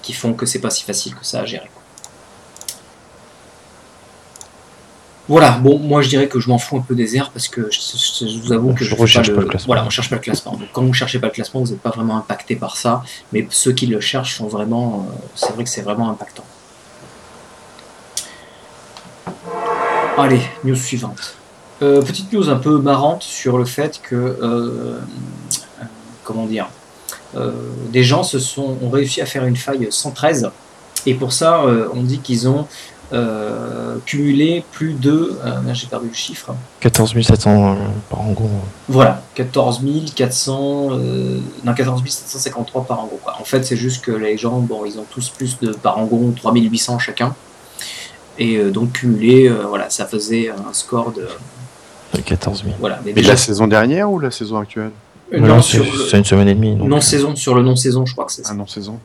qui 0.00 0.14
font 0.14 0.32
que 0.32 0.46
c'est 0.46 0.60
pas 0.60 0.70
si 0.70 0.84
facile 0.84 1.14
que 1.14 1.26
ça 1.26 1.40
à 1.40 1.44
gérer. 1.44 1.68
quoi. 1.70 1.79
Voilà, 5.30 5.52
bon, 5.52 5.78
moi 5.78 6.02
je 6.02 6.08
dirais 6.08 6.26
que 6.26 6.40
je 6.40 6.48
m'en 6.48 6.58
fous 6.58 6.76
un 6.76 6.80
peu 6.80 6.96
des 6.96 7.16
airs 7.16 7.30
parce 7.30 7.46
que 7.46 7.68
je, 7.70 7.78
je- 7.78 8.26
je 8.28 8.38
vous 8.40 8.52
avoue 8.52 8.72
que 8.74 8.84
Je 8.84 8.90
je 8.90 8.96
fais 8.96 9.00
recherche 9.00 9.32
pas 9.32 9.40
le 9.40 9.46
classement. 9.46 9.66
Voilà, 9.68 9.84
on 9.86 9.90
cherche 9.90 10.10
pas 10.10 10.16
le 10.16 10.20
classement. 10.22 10.52
Donc 10.56 10.68
quand 10.72 10.82
vous 10.82 10.92
cherchez 10.92 11.20
pas 11.20 11.28
le 11.28 11.32
classement, 11.32 11.60
vous 11.60 11.70
n'êtes 11.70 11.80
pas 11.80 11.90
vraiment 11.90 12.16
impacté 12.18 12.56
par 12.56 12.76
ça, 12.76 13.04
mais 13.32 13.46
ceux 13.50 13.70
qui 13.72 13.86
le 13.86 14.00
cherchent 14.00 14.36
sont 14.38 14.48
vraiment, 14.48 15.06
euh, 15.08 15.14
c'est 15.36 15.52
vrai 15.54 15.62
que 15.62 15.70
c'est 15.70 15.82
vraiment 15.82 16.10
impactant. 16.10 16.42
Allez, 20.18 20.40
news 20.64 20.74
suivante. 20.74 21.36
Euh, 21.82 22.02
petite 22.02 22.32
news 22.32 22.48
un 22.50 22.56
peu 22.56 22.78
marrante 22.78 23.22
sur 23.22 23.56
le 23.56 23.64
fait 23.64 24.00
que, 24.02 24.16
euh, 24.16 24.98
comment 26.24 26.46
dire, 26.46 26.68
des 27.92 28.02
gens 28.02 28.24
se 28.24 28.40
sont, 28.40 28.76
ont 28.82 28.90
réussi 28.90 29.20
à 29.20 29.26
faire 29.26 29.44
une 29.46 29.54
faille 29.56 29.86
113 29.90 30.50
et 31.06 31.14
pour 31.14 31.32
ça, 31.32 31.62
on 31.94 32.02
dit 32.02 32.18
qu'ils 32.18 32.48
ont 32.48 32.66
euh, 33.12 33.96
cumulé 34.06 34.64
plus 34.72 34.92
de, 34.94 35.36
euh, 35.44 35.74
j'ai 35.74 35.86
perdu 35.86 36.08
le 36.08 36.14
chiffre, 36.14 36.54
14 36.80 37.12
700 37.20 37.72
euh, 37.72 37.74
par 38.08 38.20
gros. 38.34 38.48
Voilà, 38.88 39.22
14 39.34 39.82
400, 40.14 40.88
euh, 40.92 41.38
non 41.64 41.74
14 41.74 42.02
753 42.06 42.84
par. 42.84 43.06
Quoi. 43.22 43.34
En 43.40 43.44
fait, 43.44 43.64
c'est 43.64 43.76
juste 43.76 44.04
que 44.04 44.12
les 44.12 44.36
gens, 44.38 44.58
bon, 44.60 44.84
ils 44.84 44.98
ont 44.98 45.06
tous 45.10 45.28
plus 45.30 45.58
de 45.60 45.72
par 45.72 45.98
angon, 45.98 46.32
3800 46.36 46.98
chacun. 46.98 47.34
Et 48.38 48.56
euh, 48.56 48.70
donc 48.70 48.92
cumulé, 48.92 49.48
euh, 49.48 49.64
voilà, 49.68 49.90
ça 49.90 50.06
faisait 50.06 50.48
un 50.50 50.72
score 50.72 51.12
de, 51.12 51.26
de 52.14 52.20
14 52.22 52.62
000. 52.64 52.76
voilà. 52.80 52.96
Mais 53.04 53.12
Mais 53.12 53.20
déjà, 53.20 53.32
la 53.32 53.36
saison 53.36 53.66
dernière 53.66 54.10
ou 54.10 54.18
la 54.18 54.30
saison 54.30 54.56
actuelle? 54.58 54.92
Voilà, 55.30 55.46
non, 55.56 55.62
c'est 55.62 55.78
le- 55.78 56.16
une 56.16 56.24
semaine 56.24 56.48
et 56.48 56.54
demie. 56.54 56.74
donc, 56.74 56.88
non 56.88 57.00
saison, 57.00 57.36
sur 57.36 57.54
le 57.54 57.62
non 57.62 57.76
saison, 57.76 58.04
je 58.06 58.12
crois 58.12 58.24
que 58.24 58.32
c'est 58.32 58.44
ça. 58.44 58.50
Ah 58.52 58.56
non, 58.56 58.66
saison. 58.66 58.98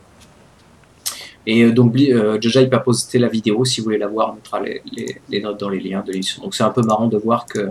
Et 1.48 1.62
euh, 1.62 1.72
donc, 1.72 1.94
euh, 1.96 2.38
Joja, 2.40 2.62
il 2.62 2.68
va 2.68 2.78
poster 2.80 3.18
la 3.18 3.28
vidéo. 3.28 3.64
Si 3.64 3.80
vous 3.80 3.84
voulez 3.84 3.98
la 3.98 4.08
voir, 4.08 4.30
on 4.32 4.34
mettra 4.34 4.60
les, 4.60 4.82
les- 4.92 5.20
les 5.28 5.40
notes 5.40 5.60
dans 5.60 5.68
les 5.68 5.80
liens 5.80 6.02
de 6.06 6.10
l'émission. 6.12 6.42
Donc, 6.42 6.54
c'est 6.54 6.64
un 6.64 6.70
peu 6.70 6.82
marrant 6.82 7.06
de 7.06 7.16
voir 7.16 7.46
que, 7.46 7.70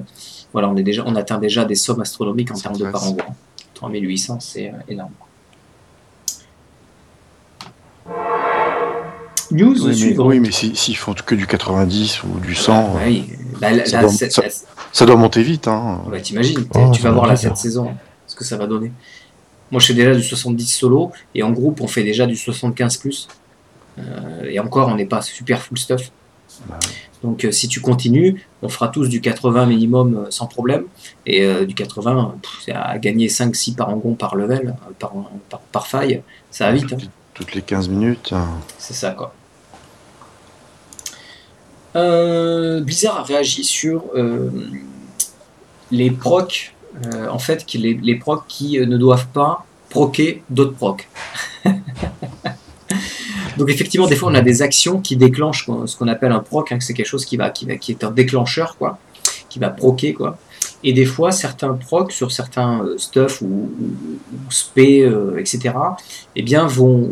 voilà, 0.54 0.70
on, 0.70 0.78
est 0.78 0.84
déjà, 0.84 1.04
on 1.06 1.16
atteint 1.16 1.38
déjà 1.40 1.66
des 1.66 1.76
sommes 1.76 2.00
astronomiques 2.02 2.52
en 2.52 2.56
termes 2.56 2.78
de 2.78 2.90
par 2.90 3.04
angon. 3.04 3.24
3800, 3.74 4.40
c'est 4.40 4.70
euh, 4.70 4.72
énorme. 4.88 5.12
News 9.52 9.86
Oui, 9.88 10.14
mais, 10.16 10.20
oui, 10.20 10.40
mais 10.40 10.52
si- 10.52 10.76
s'ils 10.76 10.98
font 10.98 11.14
que 11.14 11.36
du 11.36 11.46
90 11.46 12.24
ou 12.24 12.40
du 12.40 12.56
100, 12.56 12.96
Ouais, 12.96 13.02
oui. 13.08 13.24
Bah, 13.62 13.68
Ça 13.86 14.02
doit- 14.02 14.10
c'est- 14.10 14.32
ça- 14.32 14.42
là, 14.42 14.48
ça 14.92 15.06
doit 15.06 15.16
monter 15.16 15.44
vite. 15.44 15.68
Hein. 15.68 16.02
Ouais, 16.10 16.22
t'imagines, 16.22 16.66
Oh, 16.74 16.90
tu 16.94 17.02
ça 17.02 17.10
vas 17.10 17.10
va 17.10 17.16
voir 17.16 17.28
là 17.28 17.36
cette 17.36 17.56
saison, 17.58 17.92
ce 18.28 18.36
que 18.36 18.44
ça 18.44 18.58
va 18.58 18.66
donner. 18.68 18.92
Moi, 19.72 19.80
je 19.80 19.88
fais 19.88 19.94
déjà 19.94 20.14
du 20.16 20.24
70 20.24 20.66
solo, 20.68 21.12
et 21.36 21.44
en 21.44 21.52
groupe, 21.52 21.80
on 21.82 21.88
fait 21.88 22.04
déjà 22.04 22.26
du 22.26 22.36
75 22.36 22.98
plus. 22.98 23.28
Euh, 23.98 24.44
et 24.50 24.60
encore, 24.60 24.88
on 24.90 24.96
n'est 24.96 25.06
pas 25.06 25.22
super 25.22 25.62
full 25.62 25.78
stuff. 25.78 26.12
Bah 26.70 26.80
Donc, 27.24 27.44
euh, 27.46 27.52
si 27.52 27.68
tu 27.68 27.82
continues, 27.82 28.46
on 28.62 28.70
fera 28.70 28.88
tous 28.90 29.08
du 29.10 29.20
80 29.22 29.66
minimum 29.66 30.16
euh, 30.26 30.32
sans 30.32 30.48
problème. 30.48 30.84
Et 31.26 31.44
euh, 31.44 31.66
du 31.66 31.74
80, 31.76 32.36
pff, 32.42 32.52
c'est 32.66 32.72
à 32.74 32.98
gagner 33.00 33.28
5-6 33.28 33.76
par 33.76 33.90
angon 33.90 34.14
par 34.14 34.36
level, 34.36 34.76
par, 35.00 35.14
par, 35.50 35.60
par 35.60 35.88
faille, 35.88 36.22
ça 36.52 36.66
va 36.68 36.72
vite. 36.74 36.92
hein. 36.94 36.98
Toutes, 37.00 37.10
toutes 37.34 37.56
les 37.56 37.62
15 37.62 37.90
minutes. 37.90 38.32
hein. 38.34 38.48
C'est 38.78 38.94
ça, 38.94 39.12
quoi. 39.12 39.34
Euh, 41.96 42.82
Blizzard 42.82 43.20
a 43.20 43.24
réagi 43.24 43.64
sur 43.64 44.04
euh, 44.16 44.50
les 45.92 46.12
procs, 46.12 46.74
en 47.30 47.40
fait, 47.40 47.66
qui- 47.66 47.78
les, 47.78 47.94
les 47.94 48.16
procs 48.16 48.44
qui 48.48 48.78
ne 48.80 48.98
doivent 48.98 49.28
pas 49.28 49.66
proquer 49.90 50.44
d'autres 50.50 50.74
procs. 50.76 51.08
Donc 53.58 53.70
effectivement, 53.70 54.08
des 54.08 54.16
fois, 54.16 54.32
on 54.32 54.36
a 54.36 54.42
des 54.42 54.62
actions 54.62 55.00
qui 55.00 55.16
déclenchent 55.16 55.70
ce 55.86 55.96
qu'on 55.96 56.08
appelle 56.08 56.32
un 56.32 56.40
proc, 56.40 56.72
hein, 56.72 56.80
c'est 56.80 56.94
quelque 56.94 57.08
chose 57.08 57.26
qui 57.26 57.38
va, 57.38 57.50
qui 57.50 57.66
va, 57.66 57.76
qui 57.76 57.92
est 57.92 58.04
un 58.04 58.12
déclencheur, 58.12 58.78
quoi, 58.78 58.98
qui 59.50 59.60
va 59.60 59.70
proquer, 59.70 60.14
quoi. 60.14 60.38
Et 60.84 60.94
des 60.94 61.06
fois, 61.06 61.32
certains 61.32 61.74
procs 61.74 62.12
sur 62.12 62.32
certains 62.32 62.84
euh, 62.84 62.98
stuff 62.98 63.42
ou, 63.42 63.46
ou, 63.46 63.90
ou 64.34 64.52
spé, 64.52 65.02
euh, 65.02 65.40
etc., 65.40 65.74
eh 66.36 66.44
bien, 66.44 66.68
vont, 66.68 67.10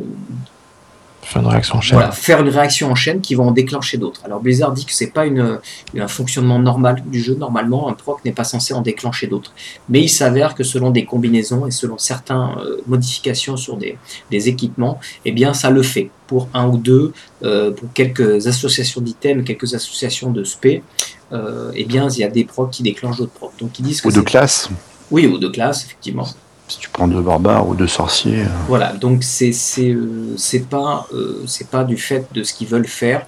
Faire 1.33 1.41
une 1.41 1.47
réaction 1.47 1.77
en 1.77 1.81
chaîne. 1.81 1.97
voilà, 1.97 2.11
faire 2.11 2.41
une 2.41 2.49
réaction 2.49 2.91
en 2.91 2.95
chaîne 2.95 3.21
qui 3.21 3.33
va 3.35 3.43
en 3.43 3.51
déclencher 3.51 3.97
d'autres. 3.97 4.21
Alors 4.23 4.39
Blizzard 4.39 4.71
dit 4.71 4.85
que 4.85 4.93
c'est 4.93 5.11
pas 5.11 5.25
une, 5.25 5.59
un 5.97 6.07
fonctionnement 6.07 6.59
normal 6.59 7.03
du 7.07 7.19
jeu. 7.21 7.35
Normalement, 7.35 7.89
un 7.89 7.93
proc 7.93 8.23
n'est 8.23 8.31
pas 8.31 8.43
censé 8.43 8.73
en 8.73 8.81
déclencher 8.81 9.27
d'autres. 9.27 9.51
Mais 9.89 10.01
il 10.01 10.09
s'avère 10.09 10.53
que 10.53 10.63
selon 10.63 10.91
des 10.91 11.05
combinaisons 11.05 11.65
et 11.65 11.71
selon 11.71 11.97
certaines 11.97 12.49
modifications 12.87 13.57
sur 13.57 13.77
des, 13.77 13.97
des 14.31 14.47
équipements, 14.49 14.99
eh 15.25 15.31
bien 15.31 15.53
ça 15.53 15.69
le 15.69 15.81
fait 15.81 16.09
pour 16.27 16.47
un 16.53 16.67
ou 16.67 16.77
deux, 16.77 17.13
euh, 17.43 17.71
pour 17.71 17.91
quelques 17.93 18.47
associations 18.47 19.01
d'items, 19.01 19.43
quelques 19.45 19.73
associations 19.73 20.31
de 20.31 20.43
spé. 20.43 20.83
Euh, 21.31 21.71
eh 21.75 21.85
bien, 21.85 22.07
il 22.09 22.19
y 22.19 22.23
a 22.23 22.29
des 22.29 22.43
procs 22.43 22.69
qui 22.71 22.83
déclenchent 22.83 23.17
d'autres 23.17 23.31
procs. 23.33 23.53
Donc 23.59 23.79
ils 23.79 23.83
disent 23.83 24.01
que 24.01 24.07
Ou 24.07 24.11
de 24.11 24.21
classe. 24.21 24.69
oui, 25.09 25.25
ou 25.25 25.37
de 25.39 25.47
classe, 25.47 25.83
effectivement. 25.85 26.27
Si 26.73 26.79
tu 26.79 26.89
prends 26.89 27.07
deux 27.07 27.21
barbares 27.21 27.67
ou 27.67 27.75
deux 27.75 27.87
sorciers. 27.87 28.41
euh, 28.41 28.47
Voilà, 28.67 28.93
donc 28.93 29.23
c'est 29.23 29.51
c'est 29.51 29.91
euh, 29.91 30.35
pas 30.75 31.05
euh, 31.13 31.43
c'est 31.45 31.67
pas 31.75 31.83
du 31.83 31.97
fait 31.97 32.23
de 32.33 32.41
ce 32.47 32.51
qu'ils 32.55 32.67
veulent 32.67 32.87
faire. 33.03 33.21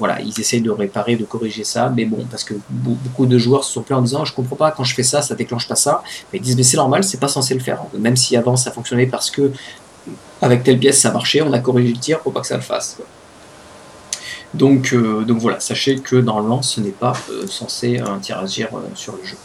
Voilà, 0.00 0.20
ils 0.20 0.36
essayent 0.42 0.60
de 0.70 0.74
réparer, 0.84 1.14
de 1.14 1.24
corriger 1.34 1.62
ça, 1.74 1.82
mais 1.96 2.04
bon, 2.12 2.22
parce 2.32 2.42
que 2.48 2.54
be- 2.54 2.98
beaucoup 3.04 3.26
de 3.34 3.38
joueurs 3.44 3.62
se 3.62 3.72
sont 3.74 3.82
plaints 3.82 3.98
en 3.98 4.02
disant 4.02 4.24
je 4.24 4.34
comprends 4.34 4.56
pas 4.64 4.70
quand 4.72 4.82
je 4.90 4.94
fais 4.98 5.04
ça, 5.12 5.22
ça 5.22 5.34
déclenche 5.42 5.68
pas 5.72 5.76
ça. 5.86 6.02
Mais 6.32 6.38
ils 6.40 6.42
disent 6.42 6.56
mais 6.56 6.64
c'est 6.70 6.76
normal, 6.84 7.04
c'est 7.04 7.20
pas 7.20 7.28
censé 7.28 7.54
le 7.54 7.60
faire. 7.68 7.80
Même 8.06 8.16
si 8.16 8.36
avant 8.36 8.56
ça 8.56 8.70
fonctionnait 8.72 9.06
parce 9.06 9.30
que 9.30 9.44
avec 10.42 10.64
telle 10.64 10.78
pièce 10.84 10.98
ça 11.04 11.12
marchait, 11.12 11.42
on 11.42 11.52
a 11.52 11.60
corrigé 11.60 11.92
le 11.92 12.00
tir 12.06 12.18
pour 12.18 12.32
pas 12.32 12.40
que 12.40 12.48
ça 12.48 12.56
le 12.56 12.62
fasse. 12.72 12.96
Donc 14.54 14.92
donc 15.28 15.38
voilà, 15.38 15.60
sachez 15.60 16.00
que 16.00 16.16
normalement 16.16 16.62
ce 16.62 16.80
n'est 16.80 16.98
pas 17.04 17.12
censé 17.48 17.98
interagir 18.00 18.68
sur 18.96 19.14
le 19.18 19.24
jeu. 19.24 19.36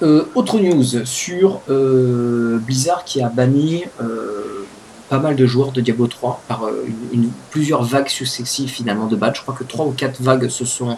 Euh, 0.00 0.24
autre 0.36 0.60
news 0.60 0.84
sur 1.04 1.60
euh, 1.68 2.58
Blizzard 2.58 3.04
qui 3.04 3.20
a 3.20 3.28
banni 3.28 3.82
euh, 4.00 4.64
pas 5.08 5.18
mal 5.18 5.34
de 5.34 5.44
joueurs 5.44 5.72
de 5.72 5.80
Diablo 5.80 6.06
3 6.06 6.40
par 6.46 6.68
une- 6.86 7.22
une- 7.24 7.30
plusieurs 7.50 7.82
vagues 7.82 8.06
successives 8.08 8.68
finalement 8.70 9.06
de 9.06 9.16
badge. 9.16 9.38
Je 9.38 9.42
crois 9.42 9.54
que 9.58 9.64
trois 9.64 9.86
ou 9.86 9.90
quatre 9.90 10.22
vagues 10.22 10.48
se 10.48 10.64
sont 10.64 10.96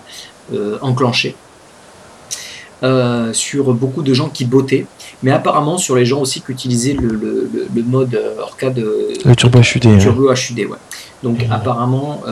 enclenchées 0.82 1.34
sur 3.32 3.72
beaucoup 3.74 4.02
de 4.02 4.12
gens 4.14 4.28
qui 4.28 4.44
bottaient, 4.44 4.86
mais 5.22 5.30
apparemment 5.30 5.78
sur 5.78 5.94
les 5.96 6.04
gens 6.04 6.20
aussi 6.20 6.40
qui 6.40 6.50
utilisaient 6.52 6.94
le, 6.94 7.08
le- 7.08 7.48
le- 7.54 7.68
le 7.74 7.82
mode 7.82 8.20
arcade 8.42 8.84
Le 9.24 9.34
turbo 9.36 9.60
HUD. 9.60 9.98
Turbo 10.00 10.32
HUD, 10.32 10.58
ouais. 10.58 10.78
Donc 11.22 11.46
apparemment, 11.50 12.22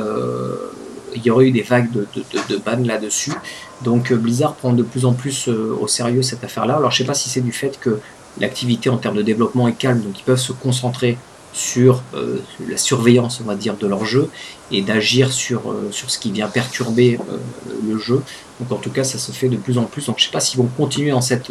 il 1.15 1.23
y 1.23 1.31
aurait 1.31 1.47
eu 1.47 1.51
des 1.51 1.63
vagues 1.63 1.91
de, 1.91 2.07
de, 2.15 2.23
de, 2.49 2.57
ban 2.57 2.79
là-dessus. 2.85 3.33
Donc 3.83 4.11
euh, 4.11 4.17
Blizzard 4.17 4.55
prend 4.55 4.73
de 4.73 4.83
plus 4.83 5.05
en 5.05 5.13
plus 5.13 5.49
euh, 5.49 5.77
au 5.81 5.87
sérieux 5.87 6.23
cette 6.23 6.45
affaire-là. 6.45 6.77
Alors 6.77 6.91
je 6.91 6.99
sais 6.99 7.05
pas 7.05 7.15
si 7.15 7.29
c'est 7.29 7.41
du 7.41 7.53
fait 7.53 7.79
que 7.81 8.01
l'activité 8.41 8.91
en 8.91 8.99
termes 8.99 9.17
de 9.17 9.23
développement 9.23 9.69
est 9.69 9.75
calme, 9.75 10.01
donc 10.01 10.19
ils 10.19 10.25
peuvent 10.25 10.39
se 10.39 10.53
concentrer 10.53 11.19
sur 11.53 12.03
euh, 12.15 12.39
la 12.69 12.77
surveillance, 12.77 13.41
on 13.43 13.47
va 13.47 13.57
dire, 13.57 13.77
de 13.77 13.87
leur 13.87 14.05
jeu 14.05 14.29
et 14.71 14.83
d'agir 14.83 15.33
sur, 15.33 15.75
sur 15.91 16.11
ce 16.11 16.19
qui 16.19 16.31
vient 16.31 16.49
perturber 16.49 17.19
le 17.89 17.99
jeu. 17.99 18.23
Donc 18.61 18.73
en 18.73 18.77
tout 18.77 18.91
cas, 18.91 19.03
ça 19.03 19.19
se 19.19 19.33
fait 19.33 19.49
de 19.49 19.57
plus 19.57 19.79
en 19.79 19.85
plus. 19.85 20.07
Donc 20.07 20.19
je 20.19 20.27
sais 20.27 20.31
pas 20.31 20.41
s'ils 20.41 20.59
vont 20.59 20.69
continuer 20.77 21.11
dans 21.11 21.23
cette, 21.23 21.51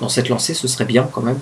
dans 0.00 0.08
cette 0.08 0.28
lancée, 0.28 0.54
ce 0.54 0.68
serait 0.68 0.84
bien 0.84 1.08
quand 1.12 1.22
même. 1.22 1.38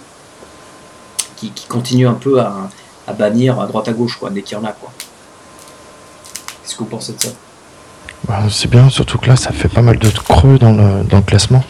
Qui, 1.36 1.50
qui 1.50 1.66
continuent 1.66 2.08
un 2.08 2.14
peu 2.14 2.40
à, 2.40 2.70
à 3.06 3.12
bannir 3.12 3.60
à 3.60 3.66
droite 3.66 3.88
à 3.88 3.92
gauche, 3.92 4.18
quoi, 4.18 4.30
dès 4.30 4.42
qu'il 4.42 4.56
y 4.56 4.60
en 4.60 4.64
a. 4.64 4.72
Qu'est-ce 4.72 6.74
que 6.74 6.78
vous 6.78 6.86
pensez 6.86 7.12
de 7.12 7.20
ça? 7.20 7.28
Bah, 8.28 8.40
c'est 8.50 8.68
bien, 8.70 8.88
surtout 8.90 9.18
que 9.18 9.28
là, 9.28 9.36
ça 9.36 9.52
fait 9.52 9.68
pas 9.68 9.82
mal 9.82 9.98
de 9.98 10.08
creux 10.10 10.58
dans 10.58 10.72
le, 10.72 11.04
dans 11.04 11.18
le 11.18 11.22
classement. 11.22 11.62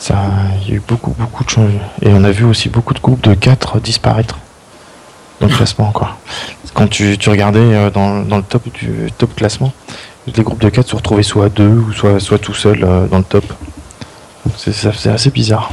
Ça, 0.00 0.16
il 0.62 0.68
y 0.70 0.72
a 0.72 0.76
eu 0.76 0.82
beaucoup, 0.86 1.14
beaucoup 1.18 1.44
de 1.44 1.50
changements. 1.50 1.78
Et 2.00 2.08
on 2.12 2.24
a 2.24 2.30
vu 2.30 2.44
aussi 2.44 2.68
beaucoup 2.68 2.94
de 2.94 2.98
groupes 3.00 3.22
de 3.22 3.34
4 3.34 3.78
disparaître 3.80 4.38
dans 5.40 5.46
le 5.48 5.54
classement 5.54 5.88
encore. 5.88 6.16
Quand 6.74 6.88
tu, 6.88 7.18
tu 7.18 7.28
regardais 7.30 7.60
euh, 7.60 7.90
dans, 7.90 8.20
dans 8.22 8.38
le 8.38 8.42
top 8.42 8.62
du 8.72 9.10
top 9.18 9.34
classement, 9.36 9.72
les 10.26 10.42
groupes 10.42 10.60
de 10.60 10.68
4 10.70 10.88
se 10.88 10.96
retrouvaient 10.96 11.22
soit 11.22 11.46
à 11.46 11.48
2 11.50 11.68
ou 11.68 11.92
soit, 11.92 12.18
soit 12.20 12.38
tout 12.38 12.54
seul 12.54 12.82
euh, 12.82 13.06
dans 13.06 13.18
le 13.18 13.24
top. 13.24 13.44
C'est 14.56 14.72
ça- 14.72 15.12
assez 15.12 15.30
bizarre. 15.30 15.72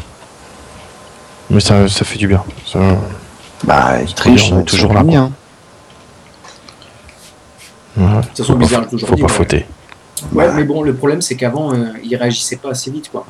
Mais 1.50 1.60
ça, 1.62 1.88
ça 1.88 2.06
fait 2.06 2.18
du 2.20 2.28
bien. 2.28 2.44
Ça- 2.66 2.80
Bah, 3.64 3.94
ils 4.00 4.06
bien, 4.06 4.14
trichent, 4.16 4.52
on 4.52 4.58
est 4.60 4.62
ils 4.62 4.66
toujours 4.66 4.94
là, 4.94 5.00
punis, 5.02 5.18
De 7.98 8.22
toute 8.28 8.38
façon, 8.38 8.60
Faut 8.60 8.68
pas, 8.68 8.78
a 8.82 8.86
toujours 8.86 9.10
faut 9.10 9.16
pas 9.16 9.22
ouais. 9.24 9.30
fauter. 9.30 9.66
Ouais, 10.34 10.48
Bah. 10.48 10.54
mais 10.56 10.64
bon, 10.64 10.82
le 10.84 10.94
problème, 10.94 11.22
c'est 11.22 11.36
qu'avant, 11.36 11.74
euh, 11.74 11.86
ils 12.04 12.16
réagissaient 12.16 12.58
pas 12.58 12.70
assez 12.72 12.92
vite, 12.92 13.10
quoi. 13.12 13.26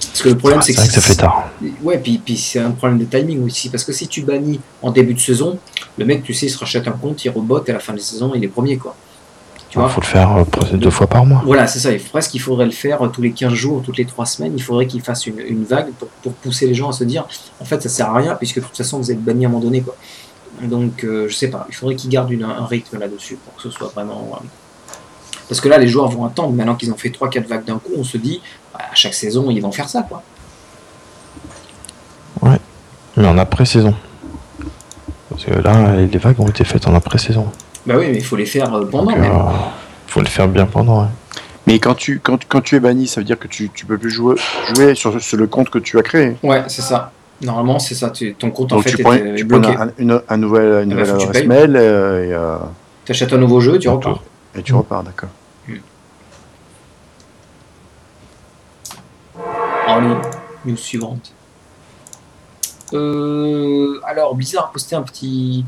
Parce 0.00 0.22
que 0.22 0.28
le 0.30 0.36
problème, 0.38 0.60
Ah, 0.60 0.62
c'est 0.64 0.72
c'est 0.72 0.76
que 0.76 0.80
vrai 0.82 0.88
que 0.88 0.94
ça 0.94 1.00
fait 1.02 1.14
tard. 1.14 1.50
Ouais, 1.82 1.98
puis, 1.98 2.18
puis 2.18 2.36
c'est 2.36 2.58
un 2.58 2.70
problème 2.70 2.98
de 2.98 3.04
timing 3.04 3.44
aussi, 3.44 3.68
parce 3.68 3.84
que 3.84 3.92
si 3.92 4.08
tu 4.08 4.22
bannis 4.22 4.60
en 4.82 4.90
début 4.90 5.14
de 5.14 5.20
saison, 5.20 5.58
le 5.98 6.04
mec, 6.04 6.22
tu 6.22 6.32
sais, 6.32 6.46
il 6.46 6.50
se 6.50 6.58
rachète 6.58 6.88
un 6.88 6.92
compte, 6.92 7.24
il 7.24 7.30
rebote, 7.30 7.68
et 7.68 7.72
à 7.72 7.74
la 7.74 7.80
fin 7.80 7.92
de 7.92 7.98
la 7.98 8.04
saison, 8.04 8.32
il 8.34 8.42
est 8.42 8.48
premier, 8.48 8.76
quoi. 8.78 8.94
Tu 9.68 9.78
Il 9.78 9.80
vois 9.80 9.88
faut 9.90 10.00
le 10.00 10.06
faire 10.06 10.36
euh, 10.36 10.76
deux 10.76 10.90
fois 10.90 11.06
par 11.06 11.26
mois. 11.26 11.42
Voilà, 11.44 11.66
c'est 11.66 11.80
ça. 11.80 11.90
Il 11.92 12.00
presque 12.00 12.30
qu'il 12.30 12.40
faudrait 12.40 12.66
le 12.66 12.70
faire 12.70 13.02
euh, 13.02 13.08
tous 13.08 13.20
les 13.20 13.32
15 13.32 13.52
jours, 13.52 13.82
toutes 13.84 13.98
les 13.98 14.04
3 14.06 14.24
semaines. 14.24 14.52
Il 14.56 14.62
faudrait 14.62 14.86
qu'il 14.86 15.02
fasse 15.02 15.26
une, 15.26 15.40
une 15.40 15.64
vague 15.64 15.90
pour, 15.98 16.08
pour 16.22 16.32
pousser 16.34 16.66
les 16.68 16.74
gens 16.74 16.88
à 16.90 16.92
se 16.92 17.02
dire 17.04 17.26
en 17.60 17.64
fait, 17.64 17.82
ça 17.82 17.88
sert 17.88 18.08
à 18.10 18.14
rien, 18.16 18.36
puisque 18.36 18.60
de 18.60 18.64
toute 18.64 18.76
façon, 18.76 18.98
vous 18.98 19.10
êtes 19.10 19.20
banni 19.22 19.44
à 19.44 19.48
un 19.48 19.50
moment 19.50 19.62
donné. 19.64 19.80
Quoi. 19.82 19.96
Donc, 20.62 21.04
euh, 21.04 21.28
je 21.28 21.34
sais 21.34 21.48
pas. 21.48 21.66
Il 21.68 21.74
faudrait 21.74 21.96
qu'il 21.96 22.10
garde 22.10 22.30
une- 22.30 22.44
un 22.44 22.64
rythme 22.66 22.98
là-dessus 22.98 23.36
pour 23.44 23.54
que 23.56 23.62
ce 23.62 23.70
soit 23.70 23.88
vraiment. 23.88 24.30
euh, 24.40 24.46
Parce 25.48 25.60
que 25.60 25.68
là, 25.68 25.78
les 25.78 25.86
joueurs 25.88 26.08
vont 26.08 26.24
attendre. 26.24 26.52
Maintenant 26.54 26.74
qu'ils 26.74 26.90
ont 26.92 26.96
fait 26.96 27.10
3-4 27.10 27.46
vagues 27.46 27.64
d'un 27.64 27.78
coup, 27.78 27.92
on 27.96 28.04
se 28.04 28.16
dit 28.16 28.40
bah, 28.72 28.80
à 28.90 28.94
chaque 28.94 29.14
saison, 29.14 29.50
ils 29.50 29.60
vont 29.60 29.72
faire 29.72 29.88
ça. 29.88 30.02
quoi. 30.02 30.22
Mais 33.18 33.26
en 33.26 33.38
après-saison. 33.38 33.94
Parce 35.30 35.44
que 35.46 35.52
là, 35.52 35.96
les 35.96 36.18
vagues 36.18 36.38
ont 36.38 36.48
été 36.48 36.64
faites 36.64 36.86
en 36.86 36.94
après-saison. 36.94 37.46
Bah 37.86 37.94
oui, 37.98 38.08
mais 38.10 38.18
il 38.18 38.24
faut 38.24 38.36
les 38.36 38.44
faire 38.44 38.74
euh, 38.74 38.84
pendant 38.84 39.16
euh, 39.16 39.52
faut 40.06 40.20
le 40.20 40.26
faire 40.26 40.46
bien 40.48 40.66
pendant. 40.66 41.00
hein. 41.02 41.10
Mais 41.66 41.78
quand 41.78 41.94
tu, 41.94 42.20
quand, 42.22 42.38
quand 42.46 42.60
tu 42.60 42.76
es 42.76 42.80
banni, 42.80 43.06
ça 43.06 43.20
veut 43.20 43.24
dire 43.24 43.38
que 43.38 43.48
tu, 43.48 43.70
tu 43.70 43.86
peux 43.86 43.96
plus 43.96 44.10
jouer, 44.10 44.34
jouer 44.74 44.94
sur, 44.94 45.18
sur 45.20 45.38
le 45.38 45.46
compte 45.46 45.70
que 45.70 45.78
tu 45.78 45.98
as 45.98 46.02
créé. 46.02 46.36
Ouais, 46.42 46.64
c'est 46.68 46.82
ça. 46.82 47.10
Normalement, 47.42 47.78
c'est 47.78 47.94
ça. 47.94 48.10
tu- 48.10 48.34
ton 48.34 48.50
compte 48.50 48.72
en 48.72 48.76
Donc 48.76 48.84
fait 48.84 48.96
tu 48.96 49.02
prends, 49.02 49.12
est 49.12 49.34
tu 49.36 49.46
prends 49.46 49.58
bloqué. 49.58 49.76
un, 49.76 49.90
une- 49.98 50.22
un 50.28 50.36
nouvel, 50.38 50.84
une 50.84 50.92
Ah 50.92 50.94
bah, 50.94 51.00
nouvelle 51.02 51.18
tu 51.18 51.26
adresse 51.28 51.46
mail 51.46 51.76
euh, 51.76 52.24
et, 52.24 52.32
euh, 52.32 52.56
Tu 53.04 53.12
achètes 53.12 53.32
un 53.32 53.38
nouveau 53.38 53.60
jeu, 53.60 53.78
tu 53.78 53.88
repars. 53.88 54.22
et 54.54 54.62
tu 54.62 54.72
repars, 54.74 55.02
d'accord. 55.02 55.28
Allez, 59.86 60.14
news 60.64 60.76
suivante. 60.76 61.32
Euh, 62.94 64.00
alors, 64.04 64.34
Blizzard 64.34 64.66
a 64.66 64.72
posté 64.72 64.96
un 64.96 65.02
petit, 65.02 65.64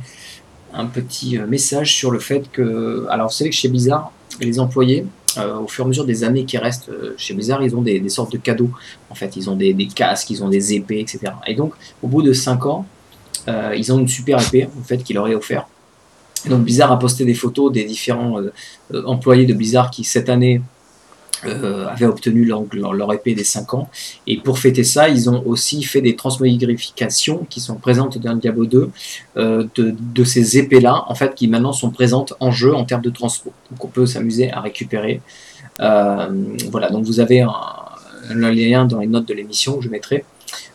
un 0.72 0.86
petit 0.86 1.38
euh, 1.38 1.46
message 1.46 1.94
sur 1.94 2.10
le 2.10 2.18
fait 2.18 2.50
que. 2.50 3.06
Alors, 3.10 3.28
vous 3.28 3.32
savez 3.34 3.50
que 3.50 3.56
chez 3.56 3.68
Blizzard, 3.68 4.10
les 4.40 4.58
employés, 4.60 5.02
euh, 5.02 5.04
au 5.38 5.68
fur 5.68 5.84
et 5.84 5.86
à 5.86 5.88
mesure 5.88 6.04
des 6.04 6.24
années 6.24 6.44
qui 6.44 6.58
restent 6.58 6.88
euh, 6.88 7.14
chez 7.16 7.34
Blizzard, 7.34 7.62
ils 7.62 7.74
ont 7.76 7.82
des, 7.82 8.08
sortes 8.08 8.32
de 8.32 8.38
cadeaux. 8.38 8.70
En 9.10 9.14
fait, 9.14 9.36
ils 9.36 9.48
ont 9.50 9.56
des, 9.56 9.74
casques, 9.94 10.30
ils 10.30 10.42
ont 10.42 10.48
des 10.48 10.74
épées, 10.74 11.00
etc. 11.00 11.32
Et 11.46 11.54
donc, 11.54 11.74
au 12.02 12.08
bout 12.08 12.22
de 12.22 12.32
5 12.32 12.66
ans, 12.66 12.86
euh, 13.48 13.74
ils 13.76 13.92
ont 13.92 13.98
une 13.98 14.08
super 14.08 14.40
épée 14.46 14.68
en 14.78 14.84
fait, 14.84 14.98
qu'il 14.98 15.16
leur 15.16 15.28
est 15.28 15.34
offert. 15.34 15.66
Et 16.46 16.48
donc, 16.48 16.62
Blizzard 16.62 16.92
a 16.92 16.98
posté 16.98 17.24
des 17.24 17.34
photos 17.34 17.72
des 17.72 17.84
différents 17.84 18.40
euh, 18.40 18.52
euh, 18.94 19.04
employés 19.06 19.46
de 19.46 19.54
Blizzard 19.54 19.90
qui, 19.90 20.04
cette 20.04 20.28
année, 20.28 20.60
euh, 21.46 21.86
avaient 21.88 22.06
obtenu 22.06 22.44
leur, 22.44 23.12
épée 23.12 23.34
des 23.34 23.44
5 23.44 23.74
ans. 23.74 23.88
Et 24.26 24.38
pour 24.38 24.58
fêter 24.58 24.84
ça, 24.84 25.08
ils 25.08 25.28
ont 25.30 25.42
aussi 25.46 25.82
fait 25.82 26.00
des 26.00 26.16
transmogrifications 26.16 27.46
qui 27.48 27.60
sont 27.60 27.76
présentes 27.76 28.18
dans 28.18 28.34
Diablo 28.34 28.66
2 28.66 28.90
euh, 29.36 29.64
de, 29.76 29.94
de 29.98 30.24
ces 30.24 30.58
épées-là, 30.58 31.04
en 31.08 31.14
fait, 31.14 31.34
qui 31.34 31.48
maintenant 31.48 31.72
sont 31.72 31.90
présentes 31.90 32.34
en 32.40 32.50
jeu 32.50 32.74
en 32.74 32.84
termes 32.84 33.02
de 33.02 33.10
transpo. 33.10 33.52
Donc 33.70 33.84
on 33.84 33.88
peut 33.88 34.06
s'amuser 34.06 34.50
à 34.52 34.60
récupérer. 34.60 35.20
Euh, 35.80 36.28
voilà, 36.70 36.90
donc 36.90 37.04
vous 37.04 37.20
avez 37.20 37.40
un, 37.40 37.52
un 38.30 38.50
lien 38.50 38.84
dans 38.84 38.98
les 38.98 39.06
notes 39.06 39.26
de 39.28 39.34
l'émission 39.34 39.76
que 39.78 39.84
je 39.84 39.88
mettrai. 39.88 40.24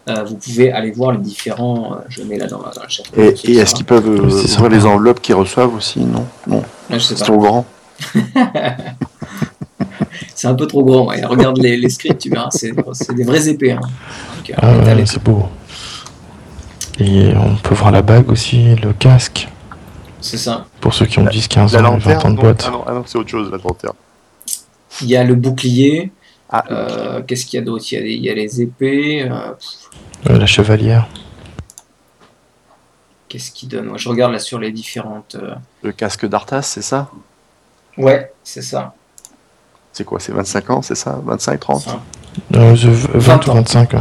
Euh, 0.09 0.23
vous 0.25 0.35
pouvez 0.35 0.71
aller 0.71 0.91
voir 0.91 1.13
les 1.13 1.19
différents. 1.19 1.97
Je 2.09 2.23
mets 2.23 2.37
là 2.37 2.47
dans, 2.47 2.61
la- 2.61 2.71
dans 2.71 2.83
le 2.83 2.89
chat. 2.89 3.03
Et, 3.17 3.33
et 3.51 3.57
est-ce 3.57 3.73
qu'ils 3.73 3.85
peuvent 3.85 4.07
ouvrir 4.07 4.69
les 4.69 4.85
enveloppes 4.85 5.21
qu'ils 5.21 5.35
reçoivent 5.35 5.73
aussi? 5.75 5.99
Non, 6.01 6.25
non, 6.47 6.63
sais 6.91 6.99
c'est 6.99 7.15
trop 7.23 7.37
grand. 7.37 7.65
C'est 10.43 10.49
un 10.49 10.55
peu 10.55 10.67
trop 10.67 10.83
grand. 10.83 11.07
ouais. 11.07 11.23
Regarde 11.23 11.57
les, 11.59 11.77
les 11.77 11.87
scripts, 11.89 12.19
tu 12.19 12.29
verras. 12.29 12.49
C'est 12.51 12.73
c'est 12.91 13.13
des 13.15 13.23
vraies 13.23 13.47
épées. 13.47 13.71
hein. 13.71 13.79
Donc, 13.79 14.49
euh, 14.49 14.53
Ah 14.61 14.73
ouais, 14.73 14.81
étalées. 14.81 15.05
c'est 15.05 15.23
beau. 15.23 15.47
Et 16.99 17.33
on 17.33 17.55
peut 17.55 17.73
voir 17.73 17.91
la 17.91 18.01
bague 18.01 18.29
aussi, 18.29 18.75
le 18.75 18.91
casque. 18.91 19.47
C'est 20.19 20.35
ça. 20.37 20.65
Pour 20.81 20.93
ceux 20.93 21.05
qui 21.05 21.19
ont 21.19 21.23
La- 21.23 21.31
10, 21.31 21.47
15 21.47 21.73
La 21.77 21.89
ans, 21.89 21.97
20 21.97 22.25
ans 22.25 22.29
de 22.29 22.35
non, 22.35 22.41
boîte. 22.41 22.65
ah 22.67 22.71
non, 22.71 22.83
ah 22.85 22.91
non, 22.91 23.03
c'est 23.05 23.17
autre 23.17 23.29
chose, 23.29 23.49
la 23.49 23.57
lanterne. 23.57 23.95
Il 24.99 25.07
y 25.07 25.15
a 25.15 25.23
le 25.23 25.35
bouclier. 25.35 26.11
Ah, 26.49 26.65
Euh, 26.71 27.21
Qu'est-ce 27.25 27.45
qu'il 27.45 27.57
y 27.57 27.61
a 27.61 27.65
d'autre? 27.65 27.85
Il, 27.89 27.95
y 27.95 27.97
a 27.97 28.01
les- 28.01 28.13
il 28.15 28.23
y 28.25 28.29
a 28.29 28.33
les 28.33 28.61
épées. 28.61 29.23
euh, 29.23 29.53
Euh, 30.29 30.37
la 30.39 30.45
chevalière. 30.45 31.07
Qu'est-ce 33.29 33.51
qui 33.51 33.65
donne? 33.67 33.85
Moi, 33.85 33.97
Je 33.97 34.09
regarde 34.09 34.33
là 34.33 34.39
sur 34.39 34.59
les 34.59 34.73
différentes. 34.73 35.37
le 35.83 35.91
casque 35.93 36.25
d'Arthas, 36.27 36.63
c'est 36.63 36.81
ça? 36.81 37.09
Ouais, 37.97 38.29
c'est 38.43 38.61
ça. 38.61 38.93
C'est 39.93 40.03
quoi 40.03 40.19
C'est 40.19 40.31
25 40.33 40.69
ans, 40.71 40.81
c'est 40.81 40.95
ça? 40.95 41.19
25, 41.23 41.59
30 41.59 41.81
Ça. 41.81 42.01
Euh, 42.55 42.73
the- 42.75 42.87
20 43.13 43.19
20 43.19 43.47
ou 43.47 43.51
ans. 43.51 43.53
25. 43.55 43.93
ouais. 43.93 43.99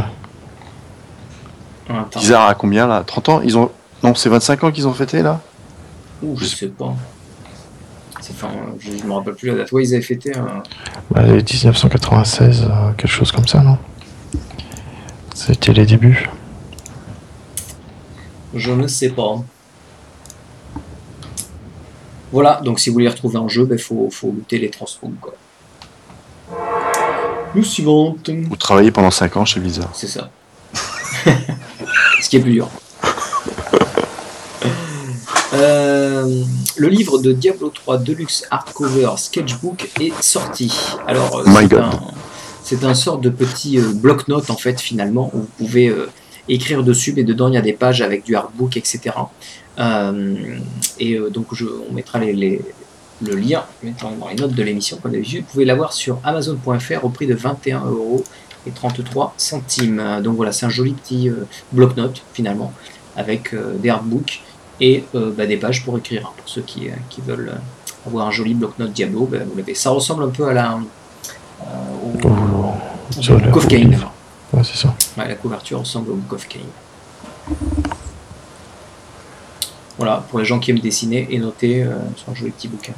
Attends. 1.89 2.19
Bizarre 2.19 2.47
à 2.47 2.55
combien 2.55 2.87
là? 2.87 3.03
30 3.05 3.29
ans? 3.29 3.41
Ils 3.41 3.57
ont. 3.57 3.69
Non, 4.01 4.15
c'est 4.15 4.29
25 4.29 4.63
ans 4.63 4.71
qu'ils 4.71 4.87
ont 4.87 4.93
fêté 4.93 5.21
là? 5.21 5.39
Ouh, 6.23 6.35
je 6.37 6.45
sais 6.45 6.67
pas. 6.67 6.93
Enfin, 8.19 8.47
je, 8.79 8.91
je 8.97 9.03
me 9.03 9.13
rappelle 9.13 9.35
plus 9.35 9.49
la 9.49 9.55
date. 9.55 9.71
Ouais, 9.71 9.83
ils 9.83 9.93
avaient 9.93 10.01
fêté. 10.03 10.35
un- 10.35 10.63
Bah, 11.11 11.21
1996, 11.23 12.63
euh, 12.63 12.91
quelque 12.97 13.07
chose 13.11 13.31
comme 13.31 13.47
ça, 13.47 13.61
non? 13.61 13.77
C'était 15.35 15.73
les 15.73 15.85
débuts. 15.85 16.29
Je 18.55 18.71
ne 18.71 18.87
sais 18.87 19.09
pas. 19.09 19.35
Voilà, 22.31 22.61
donc 22.63 22.79
si 22.79 22.89
vous 22.89 22.93
voulez 22.93 23.09
retrouver 23.09 23.37
un 23.37 23.47
jeu, 23.47 23.67
il 23.71 23.77
faut, 23.77 24.09
faut 24.11 24.27
looter 24.31 24.57
les 24.57 24.69
transphobes. 24.69 25.19
Quoi. 25.21 25.33
Nous 27.55 27.63
suivante. 27.63 28.29
Vous 28.29 28.55
travaillez 28.55 28.91
pendant 28.91 29.11
5 29.11 29.37
ans 29.37 29.45
chez 29.45 29.59
Blizzard. 29.59 29.89
C'est 29.93 30.07
ça. 30.07 30.29
Ce 32.21 32.29
qui 32.29 32.37
est 32.37 32.39
plus 32.39 32.51
dur. 32.53 32.69
Euh, 35.55 36.41
le 36.77 36.87
livre 36.87 37.19
de 37.19 37.31
Diablo 37.31 37.69
3 37.69 37.99
Deluxe 37.99 38.43
Hardcover 38.49 39.11
Sketchbook 39.17 39.87
est 40.01 40.11
sorti. 40.19 40.75
Alors, 41.05 41.37
euh, 41.37 41.43
My 41.45 41.57
c'est 41.57 41.67
God. 41.67 41.79
un, 41.81 41.91
c'est 42.63 42.83
un 42.83 42.95
sort 42.95 43.19
de 43.19 43.29
petit 43.29 43.77
euh, 43.77 43.91
bloc-notes 43.93 44.49
en 44.49 44.55
fait 44.57 44.81
finalement 44.81 45.29
où 45.31 45.41
vous 45.41 45.49
pouvez 45.59 45.89
euh, 45.89 46.09
écrire 46.49 46.81
dessus, 46.81 47.13
mais 47.15 47.23
dedans 47.23 47.49
il 47.49 47.53
y 47.53 47.57
a 47.57 47.61
des 47.61 47.73
pages 47.73 48.01
avec 48.01 48.23
du 48.23 48.35
artbook, 48.35 48.77
etc. 48.77 49.11
Et 50.99 51.19
donc 51.31 51.47
je, 51.53 51.65
on 51.87 51.93
mettra 51.93 52.17
les, 52.17 52.33
les- 52.33 52.61
le 53.25 53.35
lien 53.35 53.63
dans 54.01 54.27
les 54.29 54.35
notes 54.35 54.53
de 54.53 54.63
l'émission 54.63 54.97
comme 55.01 55.11
d'habitude. 55.11 55.43
Vous 55.45 55.51
pouvez 55.53 55.65
l'avoir 55.65 55.93
sur 55.93 56.19
Amazon.fr 56.23 57.03
au 57.03 57.09
prix 57.09 57.27
de 57.27 57.35
21 57.35 57.85
euros 57.85 58.23
et 58.65 58.71
33 58.71 59.33
centimes. 59.37 60.21
Donc 60.23 60.35
voilà, 60.35 60.51
c'est 60.51 60.65
un 60.65 60.69
joli 60.69 60.93
petit 60.93 61.29
euh, 61.29 61.45
bloc-notes 61.71 62.23
finalement 62.33 62.73
avec 63.15 63.53
euh, 63.53 63.75
des 63.77 63.89
artbooks 63.89 64.41
et 64.79 65.03
euh, 65.15 65.31
bah, 65.35 65.45
des 65.45 65.57
pages 65.57 65.83
pour 65.83 65.97
écrire. 65.97 66.27
hein, 66.27 66.33
Pour 66.37 66.47
ceux 66.49 66.61
qui, 66.61 66.87
qui 67.09 67.21
veulent 67.21 67.53
avoir 68.05 68.27
un 68.27 68.31
joli 68.31 68.53
bloc-notes 68.53 68.91
Diablo, 68.91 69.25
bah, 69.25 69.39
vous 69.49 69.57
l'avez. 69.57 69.75
Ça 69.75 69.89
ressemble 69.91 70.23
un 70.23 70.29
peu 70.29 70.47
à 70.47 70.53
la 70.53 70.77
au, 70.77 72.27
Oh, 72.27 73.37
Book 73.51 73.55
of. 73.57 73.67
Ouais, 73.71 74.63
c'est 74.63 74.77
ça. 74.77 74.93
Ouais, 75.17 75.27
la 75.27 75.35
couverture 75.35 75.79
ressemble 75.79 76.11
au 76.11 76.15
Book 76.15 76.33
of. 76.33 76.47
Voilà, 79.97 80.25
pour 80.29 80.39
les 80.39 80.45
gens 80.45 80.59
qui 80.59 80.71
aiment 80.71 80.79
dessiner 80.79 81.27
et 81.29 81.37
noter 81.37 81.85
sur 82.15 82.31
un 82.31 82.35
joli 82.35 82.51
petit 82.51 82.67
bouquin. 82.67 82.93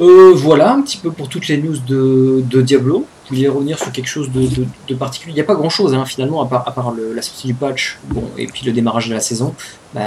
Euh, 0.00 0.32
voilà 0.34 0.72
un 0.72 0.80
petit 0.80 0.96
peu 0.96 1.10
pour 1.10 1.28
toutes 1.28 1.48
les 1.48 1.58
news 1.58 1.76
de, 1.86 2.62
Diablo. 2.62 3.00
Vous 3.00 3.36
vouliez 3.36 3.48
revenir 3.48 3.78
sur 3.78 3.92
quelque 3.92 4.08
chose 4.08 4.30
de, 4.30 4.94
particulier? 4.94 5.32
Il 5.32 5.34
n'y 5.34 5.40
a 5.40 5.44
pas 5.44 5.54
grand 5.54 5.68
chose 5.68 5.96
finalement, 6.06 6.42
à 6.42 6.46
part, 6.46 6.94
la 7.14 7.22
sortie 7.22 7.46
du 7.46 7.54
patch 7.54 7.98
bon, 8.04 8.24
et 8.36 8.46
puis 8.46 8.64
le 8.64 8.72
démarrage 8.72 9.08
de 9.08 9.14
la 9.14 9.20
saison. 9.20 9.54
Bah, 9.94 10.00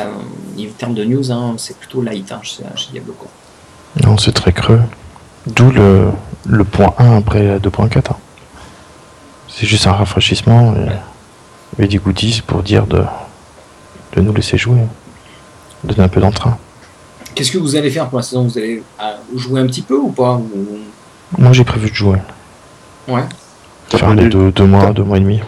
en 0.58 0.64
termes 0.78 0.96
de 0.96 1.04
news, 1.04 1.32
hein, 1.32 1.54
c'est 1.58 1.78
plutôt 1.78 2.02
light 2.02 2.32
hein, 2.32 2.40
chez, 2.42 2.64
Diablo. 2.92 3.16
Non, 4.04 4.18
c'est 4.18 4.32
très 4.34 4.52
creux. 4.52 4.82
D'où 5.48 5.72
le, 5.72 6.64
point 6.64 6.94
1 6.98 7.18
après 7.18 7.44
la 7.44 7.60
2.4. 7.60 7.98
hein. 7.98 8.16
C'est 9.48 9.68
juste 9.68 9.86
un 9.86 9.92
rafraîchissement 9.92 10.74
et, 10.76 11.84
et 11.84 11.88
des 11.88 11.98
goodies 11.98 12.42
pour 12.46 12.64
dire 12.64 12.88
de, 12.88 13.04
de 14.16 14.22
nous 14.22 14.34
laisser 14.34 14.58
jouer. 14.58 14.80
Donner 15.84 16.04
un 16.04 16.08
peu 16.08 16.20
d'entrain. 16.20 16.58
Qu'est-ce 17.36 17.52
que 17.52 17.58
vous 17.58 17.76
allez 17.76 17.90
faire 17.90 18.08
pour 18.10 18.20
la 18.20 18.24
saison? 18.24 18.44
Vous 18.44 18.58
allez 18.58 18.84
euh, 19.02 19.04
jouer 19.36 19.60
un 19.62 19.66
petit 19.68 19.82
peu 19.82 19.98
ou 19.98 20.10
pas? 20.10 20.34
Ou- 20.36 20.80
Moi 21.38 21.52
j'ai 21.54 21.64
prévu 21.64 21.90
de 21.90 21.96
jouer. 21.96 22.20
Ouais. 23.08 23.24
T'as 23.90 23.98
Faire 23.98 24.14
les 24.14 24.30
deux, 24.30 24.52
deux 24.52 24.66
mois, 24.66 24.92
deux 24.92 25.04
mois 25.04 25.18
et 25.18 25.22
demi. 25.22 25.42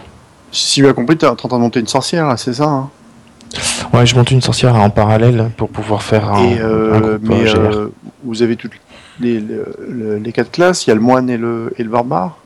Si 0.52 0.80
tu 0.80 0.88
as 0.88 0.92
compris, 0.92 1.16
t'es 1.16 1.26
en 1.26 1.36
train 1.36 1.48
de 1.48 1.54
monter 1.54 1.80
une 1.80 1.86
sorcière 1.86 2.26
là, 2.26 2.36
c'est 2.36 2.54
ça 2.54 2.64
hein? 2.64 2.90
Ouais, 3.92 4.04
je 4.04 4.14
monte 4.16 4.30
une 4.30 4.42
sorcière 4.42 4.74
en 4.74 4.90
parallèle 4.90 5.50
pour 5.56 5.68
pouvoir 5.70 6.02
faire 6.02 6.32
un, 6.32 6.42
Et 6.44 6.58
euh, 6.60 6.94
un 6.94 7.00
groupe 7.00 7.18
mais 7.22 7.48
euh, 7.48 7.52
GR. 7.70 7.76
euh, 7.76 7.92
vous 8.24 8.42
avez 8.42 8.56
toutes 8.56 8.72
les, 9.20 9.40
les, 9.40 9.60
le- 9.88 10.18
les 10.18 10.32
quatre 10.32 10.50
classes, 10.50 10.86
il 10.86 10.90
y 10.90 10.92
a 10.92 10.94
le 10.94 11.00
moine 11.00 11.30
et 11.30 11.36
le, 11.36 11.72
et 11.78 11.82
le 11.82 11.88
barbare? 11.88 12.36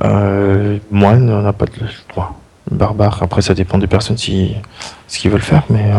Euh, 0.00 0.78
moine, 0.90 1.30
on 1.30 1.42
n'a 1.42 1.52
pas 1.52 1.66
de 1.66 1.72
droit. 2.10 2.38
Barbare, 2.70 3.22
après 3.22 3.42
ça 3.42 3.54
dépend 3.54 3.78
des 3.78 3.86
personnes 3.86 4.16
si 4.18 4.54
ce 5.06 5.18
qu'ils 5.18 5.30
veulent 5.30 5.40
faire, 5.40 5.62
mais 5.70 5.90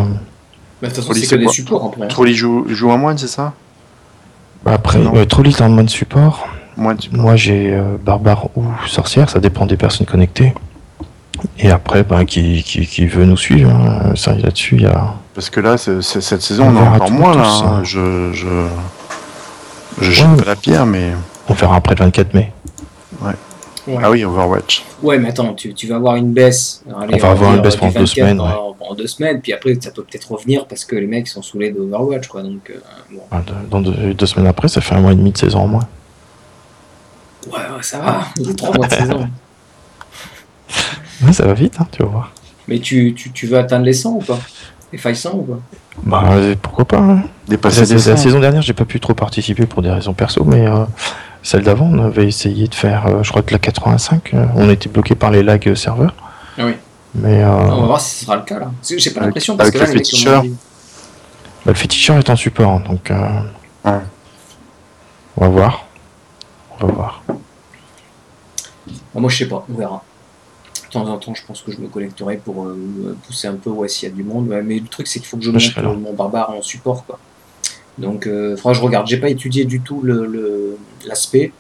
euh, 0.78 0.82
Bah, 0.82 0.88
de 0.90 0.94
toute 0.94 0.96
façon, 1.04 1.12
Oli, 1.12 1.20
c'est 1.22 1.28
c'est 1.28 1.36
que 1.38 1.42
des 1.42 1.48
supports 1.50 1.86
après. 1.86 2.08
Trolli 2.08 2.34
joue, 2.36 2.66
joue 2.70 2.92
un 2.92 2.98
moine, 2.98 3.18
c'est 3.18 3.28
ça? 3.28 3.54
Bah, 4.64 4.72
après, 4.74 5.00
euh, 5.00 5.26
Troll 5.26 5.48
est 5.48 5.62
en 5.62 5.70
mode 5.70 5.90
support. 5.90 6.48
Moine, 6.78 6.98
tu- 6.98 7.10
Moi 7.12 7.36
j'ai 7.36 7.74
euh, 7.74 7.98
barbare 8.04 8.50
ou 8.56 8.64
sorcière, 8.88 9.30
ça 9.30 9.40
dépend 9.40 9.66
des 9.66 9.78
personnes 9.78 10.06
connectées. 10.06 10.54
Et 11.60 11.70
après, 11.72 12.04
bah, 12.04 12.26
qui, 12.26 12.64
qui, 12.64 12.86
qui 12.86 13.06
veut 13.06 13.26
nous 13.26 13.38
suivre, 13.38 13.72
hein, 13.72 14.16
ça 14.16 14.34
là-dessus, 14.34 14.76
il 14.76 14.82
y 14.84 14.86
a. 14.88 15.14
Parce 15.36 15.50
que 15.52 15.60
là, 15.60 15.78
cette 15.78 16.42
saison, 16.42 16.66
On 16.66 16.68
on, 16.68 16.70
en 16.72 16.78
a 16.78 16.82
verra 16.84 16.96
encore 16.96 17.08
tout- 17.08 17.14
moins 17.14 17.36
là. 17.36 17.48
hein. 17.48 17.64
hein. 17.80 17.84
Je, 17.84 18.32
je, 18.34 18.68
je 20.02 20.12
jette 20.12 20.28
Ouais. 20.30 20.38
pas 20.38 20.46
la 20.46 20.56
pierre, 20.56 20.86
mais. 20.86 21.12
On 21.50 21.54
verra 21.54 21.76
après 21.78 21.96
le 21.96 22.04
24 22.04 22.34
mai. 22.34 22.52
Ouais. 23.22 23.32
Ah 24.02 24.12
oui, 24.12 24.24
Overwatch. 24.26 24.84
Ouais, 25.02 25.18
mais 25.18 25.30
attends, 25.30 25.54
tu, 25.54 25.74
tu 25.74 25.88
vas 25.88 25.96
avoir 25.96 26.16
une 26.16 26.34
baisse. 26.34 26.84
Allez, 27.00 27.16
On 27.16 27.18
va 27.18 27.32
avoir 27.32 27.56
une 27.56 27.62
baisse 27.62 27.76
pendant 27.76 27.92
deux 27.94 28.00
24 28.00 28.16
semaines, 28.16 28.38
pendant 28.78 28.96
deux 28.96 29.08
semaines, 29.08 29.42
puis 29.42 29.54
après, 29.54 29.78
ça 29.80 29.92
peut 29.92 30.04
peut-être 30.04 30.32
revenir 30.32 30.66
parce 30.68 30.84
que 30.86 30.96
les 30.96 31.08
mecs 31.08 31.28
sont 31.28 31.42
saoulés 31.42 31.72
d'Overwatch, 31.72 32.28
quoi. 32.28 32.44
Donc, 32.44 32.70
euh, 32.70 32.80
bon. 33.12 33.38
De- 33.40 33.70
Dans 33.70 33.82
deux, 33.82 34.14
deux 34.14 34.26
semaines 34.26 34.48
après, 34.48 34.68
ça 34.68 34.82
fait 34.82 34.96
un 34.96 35.00
mois 35.02 35.12
et 35.14 35.16
demi 35.16 35.32
de 35.32 35.38
saison 35.38 35.60
en 35.60 35.68
moins. 35.68 35.88
Ouais, 37.48 37.54
ouais, 37.54 37.82
ça 37.82 38.00
va. 38.00 38.22
Il 38.38 38.48
y 38.48 38.52
a 38.52 38.54
trois 38.54 38.76
mois 38.76 38.88
de 38.88 38.94
saison. 38.94 39.30
Ouais, 41.24 41.34
ça 41.34 41.46
va 41.46 41.54
vite, 41.54 41.76
hein, 41.80 41.88
tu 41.92 42.04
vas 42.04 42.10
voir. 42.10 42.32
Mais 42.68 42.80
tu, 42.80 43.14
tu, 43.16 43.32
tu 43.32 43.48
veux 43.48 43.58
atteindre 43.58 43.86
les 43.86 43.94
100 43.94 44.12
ou 44.12 44.20
pas? 44.20 44.40
Les 44.92 44.98
failles 44.98 45.16
100 45.16 45.32
ou 45.34 45.42
pas? 45.44 45.60
Bah, 46.04 46.24
euh, 46.34 46.56
pourquoi 46.62 46.86
pas 46.86 46.98
hein. 46.98 47.24
Dépasser 47.48 47.82
la, 47.82 47.86
des 47.88 47.94
la 47.94 48.00
100. 48.00 48.18
saison 48.18 48.40
dernière, 48.40 48.62
j'ai 48.62 48.74
pas 48.74 48.86
pu 48.86 49.00
trop 49.00 49.14
participer 49.14 49.66
pour 49.66 49.82
des 49.82 49.90
raisons 49.90 50.14
perso, 50.14 50.44
mais 50.44 50.68
euh, 50.68 50.84
celle 51.48 51.64
d'avant, 51.64 51.86
on 51.90 52.04
avait 52.04 52.28
essayé 52.28 52.68
de 52.68 52.76
faire, 52.76 53.08
euh, 53.08 53.24
je 53.24 53.30
crois 53.30 53.42
que 53.42 53.54
la 53.54 53.60
85, 53.60 54.34
euh, 54.34 54.46
on 54.56 54.70
était 54.70 54.90
bloqué 54.90 55.16
par 55.16 55.32
les 55.32 55.44
lags 55.44 55.74
serveurs. 55.76 56.14
Ah 56.58 56.66
oui. 56.66 56.74
Mais 57.16 57.42
euh, 57.42 57.50
On 57.50 57.82
va 57.82 57.88
voir 57.88 58.02
si 58.02 58.18
ce 58.20 58.26
sera 58.26 58.36
le 58.36 58.42
cas 58.44 58.60
là. 58.60 58.70
Parce 58.76 58.90
que 58.90 58.98
J'ai 59.00 59.12
pas 59.12 59.22
l'impression 59.22 59.56
parce 59.56 59.72
que 59.72 59.78
avec 59.78 59.88
là, 59.88 59.94
le 59.94 60.00
féticheur. 60.00 60.44
bah, 60.44 60.50
le 61.68 61.74
féticheur 61.74 62.18
est 62.18 62.30
en 62.30 62.36
support, 62.36 62.70
hein, 62.72 62.84
donc 62.86 63.10
euh, 63.12 63.40
Ouais. 63.86 64.00
on 65.38 65.42
va 65.46 65.48
voir. 65.48 65.86
On 66.82 66.88
va 66.88 66.94
voir. 66.94 67.24
Bon, 69.14 69.22
moi, 69.22 69.30
je 69.30 69.38
sais 69.38 69.48
pas, 69.48 69.66
on 69.70 69.78
verra. 69.78 70.04
De 70.88 70.92
temps 70.92 71.08
en 71.08 71.18
temps, 71.18 71.34
je 71.34 71.46
pense 71.46 71.62
que 71.62 71.72
je 71.72 71.80
me 71.80 71.88
connecterai 71.88 72.38
pour 72.38 72.66
euh, 72.66 73.16
pousser 73.26 73.48
un 73.48 73.56
peu 73.56 73.70
ouais, 73.70 73.88
s'il 73.88 74.10
y 74.10 74.12
a 74.12 74.16
du 74.16 74.24
monde. 74.24 74.48
Mais 74.48 74.80
le 74.80 74.88
truc, 74.88 75.08
c'est 75.08 75.20
qu'il 75.20 75.30
faut 75.30 75.38
que 75.38 75.44
je 75.44 75.52
monte 75.52 75.78
euh, 75.78 75.94
mon 75.96 76.14
barbare 76.14 76.50
en 76.50 76.62
support. 76.62 77.06
Quoi. 77.06 77.18
Donc, 77.98 78.28
euh, 78.28 78.56
faudra 78.58 78.72
que 78.74 78.78
je 78.78 78.84
regarde. 78.84 79.08
J'ai 79.08 79.18
pas 79.18 79.30
étudié 79.30 79.66
du 79.66 79.82
tout 79.82 80.02
le- 80.04 80.26
le- 80.26 80.78
l'aspect 81.08 81.52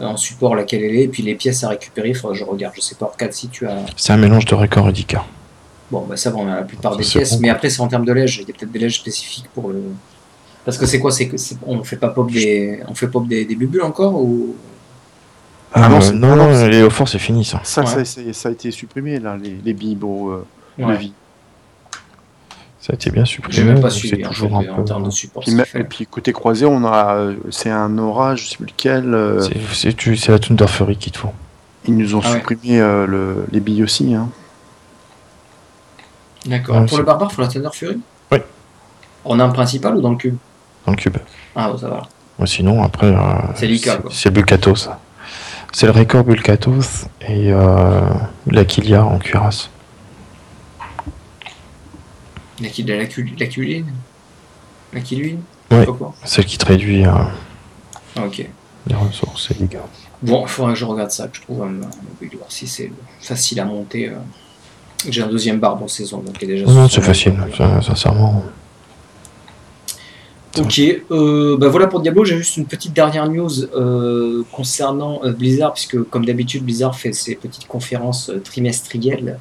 euh, 0.00 0.04
en 0.04 0.16
support, 0.16 0.54
laquelle 0.54 0.82
elle 0.84 0.94
est. 0.96 1.02
Et 1.04 1.08
puis 1.08 1.22
les 1.22 1.34
pièces 1.34 1.64
à 1.64 1.68
récupérer, 1.70 2.08
il 2.10 2.14
faudra 2.14 2.32
que 2.34 2.38
je 2.38 2.44
regarde. 2.44 2.74
Je 2.76 2.80
sais 2.80 2.94
pas, 2.94 3.06
Orcade, 3.06 3.32
si 3.32 3.48
tu 3.48 3.66
as. 3.66 3.78
C'est 3.96 4.12
un 4.12 4.16
mélange 4.18 4.44
de 4.44 4.54
record 4.54 4.88
et 4.88 4.92
d'Icar. 4.92 5.26
Bon, 5.90 6.04
bah 6.06 6.16
ça 6.16 6.30
va, 6.30 6.36
on 6.36 6.46
a 6.48 6.56
la 6.56 6.62
plupart 6.62 6.96
des 6.96 7.02
pièces. 7.04 7.32
bon. 7.34 7.40
Mais 7.40 7.48
après, 7.48 7.70
c'est 7.70 7.80
en 7.80 7.88
termes 7.88 8.04
de 8.04 8.12
lège. 8.12 8.36
Il 8.42 8.48
y 8.48 8.50
a 8.50 8.54
peut-être 8.54 8.70
des 8.70 8.78
lèges 8.78 8.96
spécifiques 9.00 9.48
pour 9.54 9.70
le. 9.70 9.82
Parce 10.64 10.76
que 10.76 10.84
c'est 10.84 11.00
quoi? 11.00 11.10
C'est 11.10 11.28
que 11.28 11.38
c'est- 11.38 11.56
on 11.66 11.82
fait 11.82 11.96
pas 11.96 12.10
pop 12.10 12.30
des, 12.30 12.80
on 12.86 12.94
fait 12.94 13.08
pop 13.08 13.26
des, 13.26 13.46
des 13.46 13.54
bulles 13.56 13.80
encore 13.82 14.14
ou? 14.22 14.54
Ah 15.72 15.88
non, 15.88 16.00
Euh, 16.02 16.12
non, 16.12 16.36
non, 16.36 16.48
non, 16.48 16.54
c'est- 16.54 16.68
les 16.68 16.88
forts 16.90 17.08
c'est 17.08 17.18
fini 17.18 17.44
ça. 17.44 17.60
Ça, 17.64 17.80
Ouais. 17.82 17.86
ça, 17.86 18.04
ça- 18.04 18.20
ça 18.32 18.48
a 18.50 18.52
été 18.52 18.70
supprimé, 18.70 19.18
là, 19.18 19.36
les, 19.42 19.56
les 19.64 19.96
pour 19.96 20.30
euh, 20.30 20.46
Ouais. 20.78 20.92
de 20.94 20.98
vie. 20.98 21.12
Ça 22.80 22.92
a 22.92 22.94
été 22.94 23.10
bien 23.10 23.24
J'ai 23.24 23.32
supprimé. 23.34 23.72
même 23.72 23.80
pas 23.80 23.90
suivi 23.90 24.16
c'est 24.20 24.26
en, 24.26 24.30
toujours 24.30 24.60
fait, 24.60 24.68
un 24.68 24.72
en 24.72 24.76
peu. 24.76 24.84
termes 24.84 25.04
de 25.04 25.10
support. 25.10 25.42
Puis, 25.42 25.54
et 25.74 25.84
puis 25.84 26.06
côté 26.06 26.32
croisé, 26.32 26.64
on 26.64 26.84
a, 26.86 27.30
c'est 27.50 27.70
un 27.70 27.98
orage, 27.98 28.44
je 28.44 28.48
sais 28.50 28.56
plus 28.56 28.66
lequel. 28.66 29.14
euh, 29.14 29.40
C'est- 29.40 29.54
C'est 29.74 29.92
tu- 29.96 30.16
c'est 30.16 30.30
la 30.30 30.38
Thunderfury 30.38 30.96
qu'il 30.96 31.12
te 31.12 31.18
faut. 31.18 31.32
ils 31.86 31.96
nous 31.96 32.14
ont 32.14 32.20
Ah 32.24 32.28
ouais. 32.30 32.34
supprimé 32.38 32.80
euh, 32.80 33.06
le, 33.06 33.46
les 33.50 33.60
billes 33.60 33.82
aussi. 33.82 34.14
Hein. 34.14 34.28
D'accord. 36.46 36.76
Ouais, 36.76 36.80
pour 36.82 36.90
c'est- 36.90 36.96
le 36.98 37.02
barbare, 37.04 37.32
faut 37.32 37.42
la 37.42 37.48
Thunder 37.48 37.68
Fury 37.72 37.98
Oui. 38.30 38.38
On 39.24 39.40
a 39.40 39.44
un 39.44 39.48
principal 39.50 39.96
ou 39.96 40.00
dans 40.00 40.10
le 40.10 40.16
cube 40.16 40.36
Dans 40.86 40.92
le 40.92 40.96
cube. 40.96 41.16
Ah, 41.56 41.70
bon, 41.70 41.78
ça 41.78 41.88
va. 41.88 42.02
Sinon, 42.46 42.82
après. 42.84 43.06
euh, 43.08 43.18
C'est 43.56 43.66
Lika, 43.66 43.96
quoi. 43.96 44.10
C'est 44.14 44.30
Bulkatos. 44.30 44.88
C'est 45.72 45.86
le 45.86 45.92
record 45.92 46.22
Bulkatos 46.24 47.06
et 47.28 47.52
euh, 47.52 48.00
la 48.46 48.64
Kilia 48.64 49.04
en 49.04 49.18
cuirasse. 49.18 49.68
La 52.60 52.68
qui 52.68 52.82
la 52.82 53.06
cul- 53.06 53.34
la 53.38 53.46
culine 53.46 53.86
La 54.92 55.00
quoi. 55.92 56.14
Celle 56.24 56.44
qui 56.46 56.58
te 56.58 56.66
réduit 56.66 57.04
euh, 57.06 57.10
Ah, 58.16 58.24
ok. 58.26 58.48
les 58.86 58.94
ressources 58.94 59.50
et 59.50 59.54
les 59.54 59.66
dégâts. 59.66 59.80
Bon, 60.22 60.42
il 60.42 60.48
faudra 60.48 60.72
que 60.72 60.78
je 60.78 60.84
regarde 60.84 61.10
ça, 61.10 61.28
que 61.28 61.36
je 61.36 61.42
trouve 61.42 61.62
un, 61.62 61.72
build, 62.20 62.34
voir 62.36 62.50
si 62.50 62.66
c'est 62.66 62.90
facile 63.20 63.60
à 63.60 63.64
monter. 63.64 64.08
euh. 64.08 64.14
J'ai 65.08 65.22
un 65.22 65.28
deuxième 65.28 65.60
barbe 65.60 65.80
en 65.82 65.88
saison, 65.88 66.18
donc 66.18 66.36
il 66.42 66.50
est 66.50 66.54
déjà 66.54 66.66
Non, 66.66 66.88
c'est 66.88 67.00
facile, 67.00 67.34
sincèrement. 67.82 68.42
Ok, 70.60 70.80
euh, 71.10 71.56
bah 71.56 71.68
voilà 71.68 71.86
pour 71.86 72.00
Diablo. 72.00 72.24
J'ai 72.24 72.36
juste 72.36 72.56
une 72.56 72.66
petite 72.66 72.92
dernière 72.92 73.28
news 73.28 73.64
euh, 73.74 74.42
concernant 74.52 75.20
euh, 75.24 75.32
Blizzard, 75.32 75.72
puisque 75.72 76.02
comme 76.04 76.24
d'habitude, 76.24 76.64
Blizzard 76.64 76.96
fait 76.96 77.12
ses 77.12 77.34
petites 77.36 77.66
conférences 77.66 78.30
euh, 78.30 78.40
trimestrielles. 78.40 79.38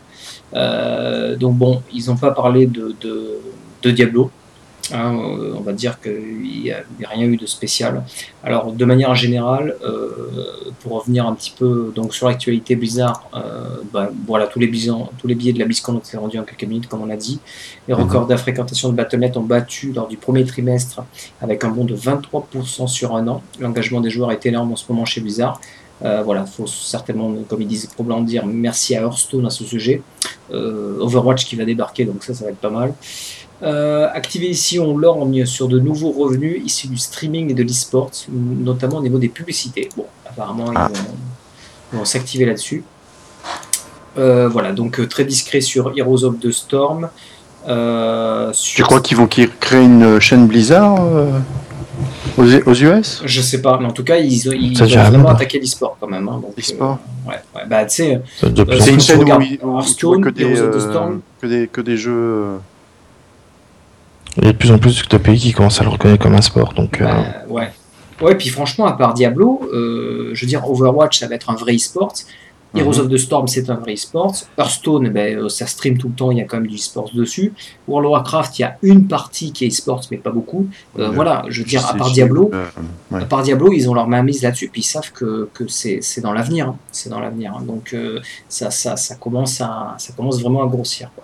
Donc 0.53 1.55
bon, 1.55 1.81
ils 1.93 2.07
n'ont 2.07 2.17
pas 2.17 2.31
parlé 2.31 2.67
de 2.67 3.91
Diablo. 3.91 4.31
Hein, 4.93 5.11
on 5.55 5.61
va 5.61 5.73
dire 5.73 5.99
qu'il 5.99 6.41
n'y 6.41 6.71
a, 6.71 6.83
rien 7.09 7.25
eu 7.27 7.37
de 7.37 7.45
spécial. 7.45 8.03
Alors, 8.43 8.71
de 8.71 8.85
manière 8.85 9.13
générale, 9.15 9.75
euh, 9.83 10.71
pour 10.81 10.93
revenir 10.93 11.25
un 11.27 11.33
petit 11.33 11.53
peu 11.57 11.91
donc 11.95 12.13
sur 12.13 12.27
l'actualité 12.27 12.75
Blizzard, 12.75 13.29
euh, 13.33 13.65
bah, 13.91 14.09
voilà 14.25 14.47
tous 14.47 14.59
les, 14.59 14.67
bisons- 14.67 15.09
tous 15.17 15.27
les 15.27 15.35
billets 15.35 15.53
de 15.53 15.59
la 15.59 15.65
BlizzCon 15.65 15.95
ont 15.95 15.99
été 15.99 16.15
rendus 16.17 16.39
en 16.39 16.43
quelques 16.43 16.63
minutes, 16.63 16.87
comme 16.87 17.01
on 17.01 17.09
a 17.09 17.17
dit. 17.17 17.39
Les 17.87 17.93
records 17.93 18.27
de 18.27 18.31
la 18.31 18.37
fréquentation 18.37 18.89
de 18.89 18.95
Battle.net 18.95 19.35
ont 19.37 19.43
battu 19.43 19.91
lors 19.91 20.07
du 20.07 20.17
premier 20.17 20.45
trimestre 20.45 21.03
avec 21.41 21.63
un 21.63 21.69
bond 21.69 21.85
de 21.85 21.95
23% 21.95 22.87
sur 22.87 23.15
un 23.15 23.27
an. 23.27 23.41
L'engagement 23.59 24.01
des 24.01 24.09
joueurs 24.09 24.31
est 24.31 24.45
énorme 24.45 24.71
en 24.71 24.75
ce 24.75 24.85
moment 24.89 25.05
chez 25.05 25.21
Blizzard. 25.21 25.59
Euh, 26.03 26.21
voilà, 26.21 26.45
faut 26.45 26.67
certainement, 26.67 27.33
comme 27.49 27.61
ils 27.61 27.67
disent 27.67 27.87
probablement 27.87 28.21
dire 28.23 28.45
merci 28.45 28.95
à 28.95 29.01
Hearthstone 29.01 29.45
à 29.47 29.49
ce 29.49 29.63
sujet. 29.63 30.01
Euh, 30.51 30.99
Overwatch 30.99 31.45
qui 31.45 31.55
va 31.55 31.65
débarquer, 31.65 32.05
donc 32.05 32.23
ça, 32.23 32.33
ça 32.33 32.45
va 32.45 32.51
être 32.51 32.57
pas 32.57 32.69
mal. 32.69 32.93
Euh, 33.63 34.07
Activision 34.13 34.95
lorgne 34.97 35.45
sur 35.45 35.67
de 35.67 35.79
nouveaux 35.79 36.11
revenus 36.11 36.61
issus 36.63 36.87
du 36.87 36.97
streaming 36.97 37.49
et 37.51 37.53
de 37.55 37.63
l'e-sport, 37.63 38.11
notamment 38.29 38.97
au 38.97 39.01
niveau 39.01 39.17
des 39.17 39.29
publicités. 39.29 39.89
Bon, 39.97 40.05
apparemment, 40.29 40.71
ils 40.71 40.77
Ah. 40.77 40.87
vont, 40.93 40.93
ils 41.93 41.99
vont 41.99 42.05
s'activer 42.05 42.45
là-dessus. 42.45 42.83
Euh, 44.17 44.47
voilà, 44.47 44.71
donc 44.73 44.99
euh, 44.99 45.07
très 45.07 45.25
discret 45.25 45.61
sur 45.61 45.91
Heroes 45.97 46.23
of 46.23 46.39
the 46.39 46.51
Storm. 46.51 47.09
Euh, 47.67 48.51
Tu 48.53 48.83
crois 48.83 49.01
qu'ils 49.01 49.17
vont 49.17 49.27
créer 49.27 49.83
une 49.83 50.19
chaîne 50.19 50.47
Blizzard 50.47 50.95
euh, 51.03 51.31
aux, 52.37 52.43
aux 52.43 52.73
US 52.73 53.21
Je 53.25 53.41
sais 53.41 53.61
pas, 53.61 53.77
mais 53.79 53.87
en 53.87 53.91
tout 53.91 54.03
cas, 54.03 54.17
ils, 54.17 54.33
ils 54.55 54.81
ont 54.83 54.85
vraiment 54.85 55.29
attaqué 55.29 55.59
l'e-sport 55.59 55.97
quand 55.99 56.07
même. 56.07 56.27
Hein, 56.29 56.39
donc, 56.43 56.53
L'e-sport? 56.55 56.97
euh, 57.27 57.29
ouais, 57.31 57.35
ouais, 57.55 57.61
bah 57.67 57.85
tu 57.85 57.95
sais, 57.95 58.21
C'est 58.39 58.91
une 58.93 58.99
chaîne 59.01 59.17
où, 59.17 59.21
regardes 59.21 59.43
il- 59.43 59.53
où 59.53 59.57
tu 59.57 59.65
vois 59.65 59.75
Hearthstone, 59.79 60.21
que 60.23 60.29
des, 60.29 60.43
Heroes 60.43 60.61
of 60.67 60.71
the 60.71 60.75
euh, 60.75 60.89
Storm. 60.91 61.21
que 61.41 61.47
des, 61.47 61.67
que 61.67 61.81
des 61.81 61.97
jeux. 61.97 62.45
Il 64.37 64.45
y 64.45 64.47
a 64.49 64.51
de 64.53 64.57
plus 64.57 64.71
en 64.71 64.77
plus 64.77 65.07
de 65.07 65.17
pays 65.17 65.39
qui 65.39 65.51
commencent 65.51 65.81
à 65.81 65.83
le 65.83 65.89
reconnaître 65.89 66.21
comme 66.23 66.35
un 66.35 66.41
sport. 66.41 66.73
Donc, 66.73 67.01
euh, 67.01 67.05
bah, 67.05 67.23
ouais. 67.49 67.69
Ouais, 68.21 68.35
puis 68.35 68.49
franchement, 68.49 68.85
à 68.85 68.93
part 68.93 69.13
Diablo, 69.13 69.61
euh, 69.73 70.31
je 70.33 70.41
veux 70.41 70.47
dire, 70.47 70.67
Overwatch, 70.69 71.19
ça 71.19 71.27
va 71.27 71.35
être 71.35 71.49
un 71.49 71.55
vrai 71.55 71.75
e-sport. 71.75 72.13
Heroes 72.75 72.95
Mhm. 72.95 72.99
of 72.99 73.09
the 73.09 73.17
Storm, 73.17 73.47
c'est 73.47 73.69
un 73.69 73.75
vrai 73.75 73.93
e-sport. 73.93 74.35
Hearthstone, 74.57 75.09
ben, 75.09 75.37
euh, 75.37 75.49
ça 75.49 75.65
stream 75.67 75.97
tout 75.97 76.09
le 76.09 76.13
temps, 76.13 76.31
il 76.31 76.37
y 76.37 76.41
a 76.41 76.43
quand 76.43 76.57
même 76.57 76.67
du 76.67 76.75
e-sport 76.75 77.09
dessus. 77.13 77.53
World 77.87 78.05
of 78.07 78.11
Warcraft, 78.11 78.59
il 78.59 78.61
y 78.63 78.65
a 78.65 78.77
une 78.81 79.07
partie 79.07 79.51
qui 79.53 79.65
est 79.65 79.69
e-sport, 79.69 80.01
mais 80.11 80.17
pas 80.17 80.31
beaucoup. 80.31 80.67
Euh, 80.99 81.07
Ouais. 81.09 81.15
voilà, 81.15 81.43
je 81.47 81.61
veux 81.61 81.67
dire, 81.67 81.85
à 81.87 81.93
part 81.93 82.11
Diablo, 82.11 82.51
euh, 82.53 82.65
ouais. 83.11 83.21
À 83.21 83.25
part 83.25 83.41
Diablo, 83.43 83.71
ils 83.71 83.89
ont 83.89 83.93
leur 83.93 84.07
main 84.07 84.21
mise 84.21 84.41
là-dessus, 84.41 84.67
puis 84.71 84.81
ils 84.81 84.85
savent 84.85 85.11
que, 85.13 85.47
que 85.53 85.67
c'est 85.67 85.99
c'est 86.01 86.21
dans 86.21 86.33
l'avenir. 86.33 86.67
hein. 86.69 86.75
C'est 86.91 87.09
dans 87.09 87.19
l'avenir. 87.21 87.53
hein. 87.57 87.63
Donc 87.65 87.93
euh, 87.93 88.19
ça, 88.49 88.69
ça, 88.69 88.97
ça, 88.97 89.15
commence 89.15 89.61
à, 89.61 89.95
ça 89.97 90.11
commence 90.13 90.41
vraiment 90.41 90.61
à 90.63 90.67
grossir. 90.67 91.09
Quoi. 91.15 91.23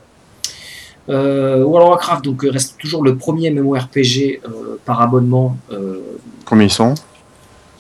Euh, 1.10 1.64
World 1.64 1.84
of 1.84 1.90
Warcraft 1.90 2.24
donc, 2.24 2.46
euh, 2.46 2.50
reste 2.50 2.78
toujours 2.78 3.04
le 3.04 3.18
premier 3.18 3.52
MMORPG 3.52 4.40
euh, 4.46 4.80
par 4.86 5.02
abonnement. 5.02 5.58
Combien 6.46 6.66
ils 6.66 6.70
sont 6.72 6.94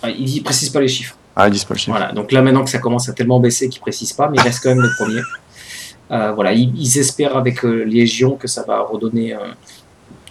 ah, 0.05 0.09
il 0.09 0.35
ne 0.35 0.43
précise 0.43 0.69
pas 0.69 0.81
les 0.81 0.89
chiffres. 0.89 1.15
Ah, 1.33 1.47
ils 1.47 1.51
disent 1.51 1.63
pas 1.63 1.75
le 1.75 1.79
chiffre. 1.79 1.95
Voilà. 1.97 2.11
Donc 2.11 2.33
là, 2.33 2.41
maintenant 2.41 2.65
que 2.65 2.69
ça 2.69 2.79
commence 2.79 3.07
à 3.07 3.13
tellement 3.13 3.39
baisser 3.39 3.69
qu'ils 3.69 3.79
ne 3.79 3.83
précisent 3.83 4.11
pas, 4.11 4.27
mais 4.29 4.35
il 4.37 4.41
reste 4.41 4.61
quand 4.61 4.69
même 4.69 4.81
le 4.81 4.89
premier. 4.97 5.21
Voilà. 6.09 6.51
Ils, 6.51 6.73
ils 6.75 6.99
espèrent 6.99 7.37
avec 7.37 7.63
Légion 7.63 8.35
que 8.35 8.49
ça 8.49 8.63
va 8.67 8.81
redonner 8.81 9.33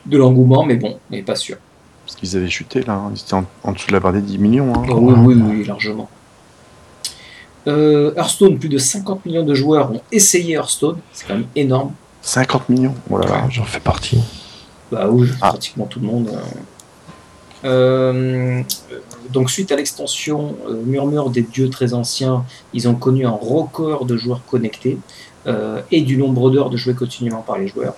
de 0.05 0.19
l'engouement, 0.19 0.65
mais 0.65 0.77
bon, 0.77 0.99
mais 1.11 1.23
pas 1.23 1.37
sûr. 1.37 1.57
Parce 2.05 2.17
qu'ils 2.17 2.37
avaient 2.37 2.51
chuté 2.51 2.83
là, 2.83 2.95
hein. 2.95 3.13
ils 3.15 3.21
étaient 3.21 3.33
en, 3.35 3.47
en 3.63 3.73
dessous 3.73 3.87
de 3.89 3.93
la 3.93 4.01
barre 4.01 4.13
des 4.13 4.21
10 4.21 4.39
millions. 4.39 4.75
hein. 4.75 4.85
Oh, 4.91 4.97
oui, 4.99 5.15
oui, 5.17 5.43
oui, 5.43 5.65
largement. 5.65 6.11
Euh, 7.69 8.13
Hearthstone, 8.17 8.59
plus 8.59 8.69
de 8.69 8.79
50 8.79 9.25
millions 9.25 9.45
de 9.45 9.55
joueurs 9.55 9.93
ont 9.93 10.03
essayé 10.11 10.55
Hearthstone, 10.55 10.99
c'est 11.13 11.27
quand 11.27 11.35
même 11.35 11.47
énorme. 11.55 11.93
50 12.23 12.69
millions. 12.69 12.95
Voilà. 13.09 13.27
voilà, 13.27 13.49
j'en 13.51 13.65
fais 13.65 13.81
partie. 13.81 14.19
Bah 14.91 15.09
oui, 15.11 15.29
Ah. 15.41 15.49
pratiquement 15.51 15.87
tout 15.87 16.01
le 16.01 16.07
monde. 16.07 16.29
euh. 16.33 16.39
Euh, 17.65 18.63
donc 19.31 19.49
suite 19.51 19.71
à 19.71 19.77
l'extension 19.77 20.57
euh, 20.69 20.83
Murmure 20.85 21.31
des 21.31 21.43
dieux 21.43 21.71
très 21.71 21.95
anciens, 21.95 22.45
ils 22.75 22.89
ont 22.89 22.95
connu 22.97 23.25
un 23.25 23.31
record 23.31 24.05
de 24.05 24.17
joueurs 24.17 24.41
connectés 24.51 24.99
euh, 25.47 25.81
et 25.93 26.01
du 26.01 26.17
nombre 26.17 26.51
d'heures 26.51 26.71
de 26.71 26.77
jouer 26.77 26.95
continuellement 26.95 27.43
par 27.43 27.59
les 27.59 27.69
joueurs. 27.69 27.95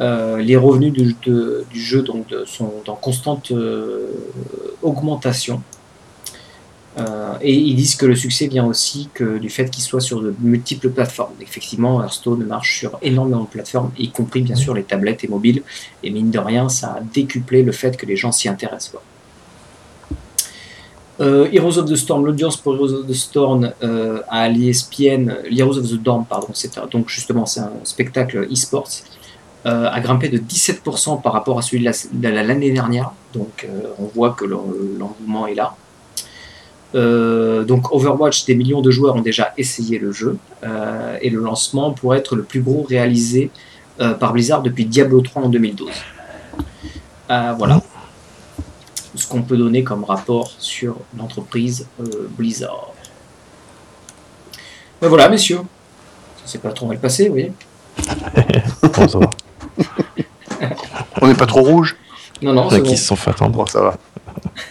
Euh, 0.00 0.38
les 0.38 0.56
revenus 0.56 0.92
du, 0.92 1.14
de- 1.24 1.64
du 1.70 1.80
jeu 1.80 2.02
donc, 2.02 2.26
de- 2.28 2.44
sont 2.46 2.72
en 2.88 2.96
constante 2.96 3.52
euh, 3.52 4.08
augmentation. 4.82 5.62
Euh, 6.96 7.34
et 7.42 7.52
ils 7.52 7.74
disent 7.74 7.96
que 7.96 8.06
le 8.06 8.14
succès 8.14 8.46
vient 8.46 8.64
aussi 8.64 9.08
que 9.14 9.38
du 9.38 9.50
fait 9.50 9.68
qu'il 9.68 9.82
soit 9.82 10.00
sur 10.00 10.20
de 10.22 10.32
multiples 10.40 10.90
plateformes. 10.90 11.32
Effectivement, 11.40 12.00
Hearthstone 12.00 12.44
marche 12.46 12.78
sur 12.78 12.98
énormément 13.02 13.42
de 13.42 13.48
plateformes, 13.48 13.90
y 13.98 14.10
compris 14.10 14.42
bien 14.42 14.54
sûr 14.54 14.74
les 14.74 14.84
tablettes 14.84 15.24
et 15.24 15.28
mobiles. 15.28 15.62
Et 16.04 16.10
mine 16.10 16.30
de 16.30 16.38
rien, 16.38 16.68
ça 16.68 16.88
a 16.98 17.00
décuplé 17.00 17.64
le 17.64 17.72
fait 17.72 17.96
que 17.96 18.06
les 18.06 18.16
gens 18.16 18.30
s'y 18.30 18.48
intéressent. 18.48 18.92
quoi. 18.92 19.02
Euh, 21.20 21.48
Heroes 21.52 21.78
of 21.78 21.88
the 21.90 21.94
Storm, 21.96 22.26
l'audience 22.26 22.56
pour 22.56 22.74
Heroes 22.74 22.92
of 22.92 23.06
the 23.06 23.12
Storm 23.14 23.70
euh, 23.82 24.20
à 24.28 24.48
l'ESPN, 24.48 25.30
Heroes 25.50 25.78
of 25.78 25.88
the 25.88 25.94
Dorm, 26.00 26.24
pardon, 26.24 26.48
c'est 26.54 26.76
donc 26.90 27.08
justement 27.08 27.46
c'est 27.46 27.60
un 27.60 27.70
spectacle 27.84 28.48
e-sports, 28.52 28.88
a 29.64 29.98
grimpé 30.00 30.28
de 30.28 30.36
17% 30.38 31.22
par 31.22 31.32
rapport 31.32 31.58
à 31.58 31.62
celui 31.62 31.80
de 31.80 31.84
la- 31.86 31.92
de 32.12 32.28
la- 32.28 32.42
l'année 32.42 32.70
dernière. 32.72 33.12
Donc 33.32 33.66
on 33.98 34.04
voit 34.14 34.30
que 34.32 34.44
le- 34.44 34.96
l'engouement 34.98 35.46
est 35.46 35.54
là. 35.54 35.74
Euh, 36.94 37.64
donc 37.64 37.92
Overwatch, 37.92 38.44
des 38.44 38.54
millions 38.54 38.80
de 38.80 38.90
joueurs 38.90 39.16
ont 39.16 39.20
déjà 39.22 39.52
essayé 39.58 39.98
le 39.98 40.12
jeu 40.12 40.38
euh, 40.62 41.16
et 41.20 41.30
le 41.30 41.40
lancement 41.40 41.92
pourrait 41.92 42.18
être 42.18 42.36
le 42.36 42.44
plus 42.44 42.60
gros 42.60 42.86
réalisé 42.88 43.50
euh, 44.00 44.14
par 44.14 44.32
Blizzard 44.32 44.62
depuis 44.62 44.84
Diablo 44.84 45.20
3 45.20 45.42
en 45.42 45.48
2012. 45.48 45.90
Euh, 47.30 47.54
voilà 47.56 47.80
ce 49.14 49.26
qu'on 49.28 49.42
peut 49.42 49.56
donner 49.56 49.84
comme 49.84 50.04
rapport 50.04 50.52
sur 50.58 50.96
l'entreprise 51.16 51.86
euh, 52.00 52.28
Blizzard. 52.36 52.90
Ben 55.00 55.08
voilà, 55.08 55.28
messieurs. 55.28 55.60
Ça 56.44 56.52
s'est 56.52 56.58
pas 56.58 56.72
trop 56.72 56.86
mal 56.86 56.98
passé, 56.98 57.28
vous 57.28 57.34
voyez. 57.34 57.52
On 61.20 61.28
n'est 61.28 61.34
pas 61.34 61.46
trop 61.46 61.62
rouge? 61.62 61.96
Non, 62.42 62.52
non, 62.52 62.68
Il 62.70 62.72
y 62.72 62.74
en 62.74 62.78
a 62.78 62.80
bon. 62.80 62.88
qui 62.90 62.96
se 62.96 63.06
sont 63.06 63.16
fait 63.16 63.30
attendre. 63.30 63.52
Bon, 63.52 63.66
ça 63.66 63.80
va. 63.80 63.96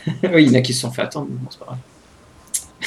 oui, 0.34 0.44
il 0.44 0.52
y 0.52 0.52
en 0.52 0.60
a 0.60 0.62
qui 0.62 0.74
se 0.74 0.82
sont 0.82 0.92
fait 0.92 1.02
attendre, 1.04 1.28
mais 1.30 1.38
bon, 1.38 1.48
c'est 1.50 1.60
pas 1.60 1.66
grave. 1.66 1.78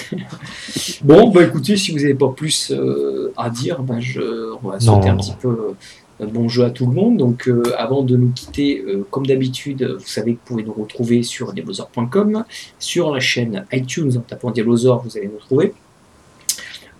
bon, 1.05 1.31
bah 1.31 1.45
écoutez, 1.45 1.77
si 1.77 1.93
vous 1.93 1.99
n'avez 1.99 2.15
pas 2.15 2.29
plus 2.29 2.71
euh, 2.71 3.33
à 3.37 3.51
dire, 3.51 3.83
bah, 3.83 3.97
je, 4.01 4.53
on 4.63 4.69
va 4.69 4.75
Non, 4.75 4.81
sauter 4.81 5.09
un 5.09 5.15
non. 5.15 5.19
petit 5.19 5.35
peu 5.41 5.75
euh, 6.21 6.27
bon 6.27 6.49
jeu 6.49 6.65
à 6.65 6.71
tout 6.71 6.87
le 6.87 6.93
monde. 6.93 7.17
Donc, 7.19 7.49
euh, 7.49 7.63
avant 7.77 8.03
de 8.03 8.17
nous 8.17 8.31
quitter, 8.31 8.85
comme 9.11 9.27
d'habitude, 9.27 9.83
vous 9.99 10.07
savez 10.07 10.35
que 10.35 10.39
vous 10.39 10.45
pouvez 10.47 10.63
nous 10.65 10.73
retrouver 10.73 11.23
sur 11.23 11.53
diablosaur.com, 11.53 12.45
sur 12.79 13.13
la 13.13 13.21
chaîne 13.21 13.65
iTunes 13.73 14.13
en 14.17 14.21
tapant 14.21 14.51
Diablosaur, 14.51 15.03
vous 15.05 15.17
allez 15.17 15.29
nous 15.29 15.39
trouver. 15.41 15.75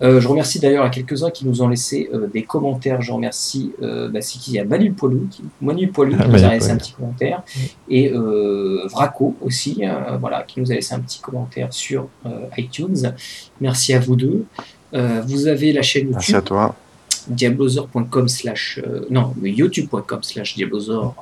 Euh, 0.01 0.21
je 0.21 0.27
remercie 0.27 0.59
d'ailleurs 0.59 0.85
à 0.85 0.89
quelques-uns 0.89 1.31
qui 1.31 1.45
nous 1.47 1.61
ont 1.61 1.67
laissé 1.67 2.09
euh, 2.13 2.27
des 2.27 2.43
commentaires. 2.43 3.01
Je 3.01 3.11
remercie, 3.11 3.71
euh, 3.81 4.09
bah, 4.09 4.21
c'est 4.21 4.37
qui? 4.37 4.51
Il 4.51 4.53
y 4.55 4.59
a 4.59 4.65
Manu 4.65 4.91
Poilou, 4.91 5.27
qui, 5.31 5.43
Manu 5.61 5.87
Poilou 5.87 6.15
qui 6.15 6.21
Ah, 6.23 6.27
nous 6.27 6.43
a 6.43 6.49
laissé 6.49 6.69
un 6.71 6.77
petit 6.77 6.93
commentaire, 6.93 7.41
et 7.89 8.11
euh, 8.11 8.85
Vraco 8.87 9.35
aussi, 9.41 9.79
euh, 9.81 10.17
voilà, 10.19 10.43
qui 10.43 10.59
nous 10.59 10.71
a 10.71 10.75
laissé 10.75 10.93
un 10.93 10.99
petit 10.99 11.19
commentaire 11.19 11.73
sur 11.73 12.07
euh, 12.25 12.45
iTunes. 12.57 13.11
Merci 13.59 13.93
à 13.93 13.99
vous 13.99 14.15
deux. 14.15 14.45
Euh, 14.93 15.21
vous 15.25 15.47
avez 15.47 15.73
la 15.73 15.81
chaîne 15.81 16.09
Merci 16.11 16.31
YouTube 16.31 16.35
à 16.37 16.47
toi. 16.47 16.75
diablosaur.com 17.27 18.27
slash 18.27 18.79
euh, 18.85 19.05
non 19.09 19.33
youtube.com 19.41 20.19
slash 20.23 20.55
diablosaur 20.55 21.15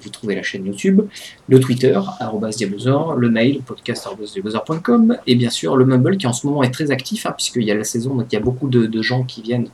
vous 0.00 0.10
trouvez 0.10 0.34
la 0.34 0.42
chaîne 0.42 0.64
YouTube, 0.64 1.02
le 1.48 1.60
Twitter, 1.60 1.98
arrobas 2.20 2.50
diablosaur, 2.50 3.14
le 3.14 3.28
mail, 3.28 3.60
podcast 3.62 4.06
arrobas 4.06 4.32
diablosaur.com, 4.32 5.16
et 5.26 5.34
bien 5.34 5.50
sûr 5.50 5.76
le 5.76 5.84
Mumble 5.84 6.16
qui 6.16 6.26
en 6.26 6.32
ce 6.32 6.46
moment 6.46 6.62
est 6.62 6.70
très 6.70 6.90
actif, 6.90 7.26
hein, 7.26 7.32
puisqu'il 7.36 7.64
y 7.64 7.70
a 7.70 7.74
la 7.74 7.84
saison, 7.84 8.14
donc 8.14 8.26
il 8.30 8.34
y 8.34 8.38
a 8.38 8.42
beaucoup 8.42 8.68
de, 8.68 8.86
de 8.86 9.02
gens 9.02 9.24
qui 9.24 9.42
viennent 9.42 9.68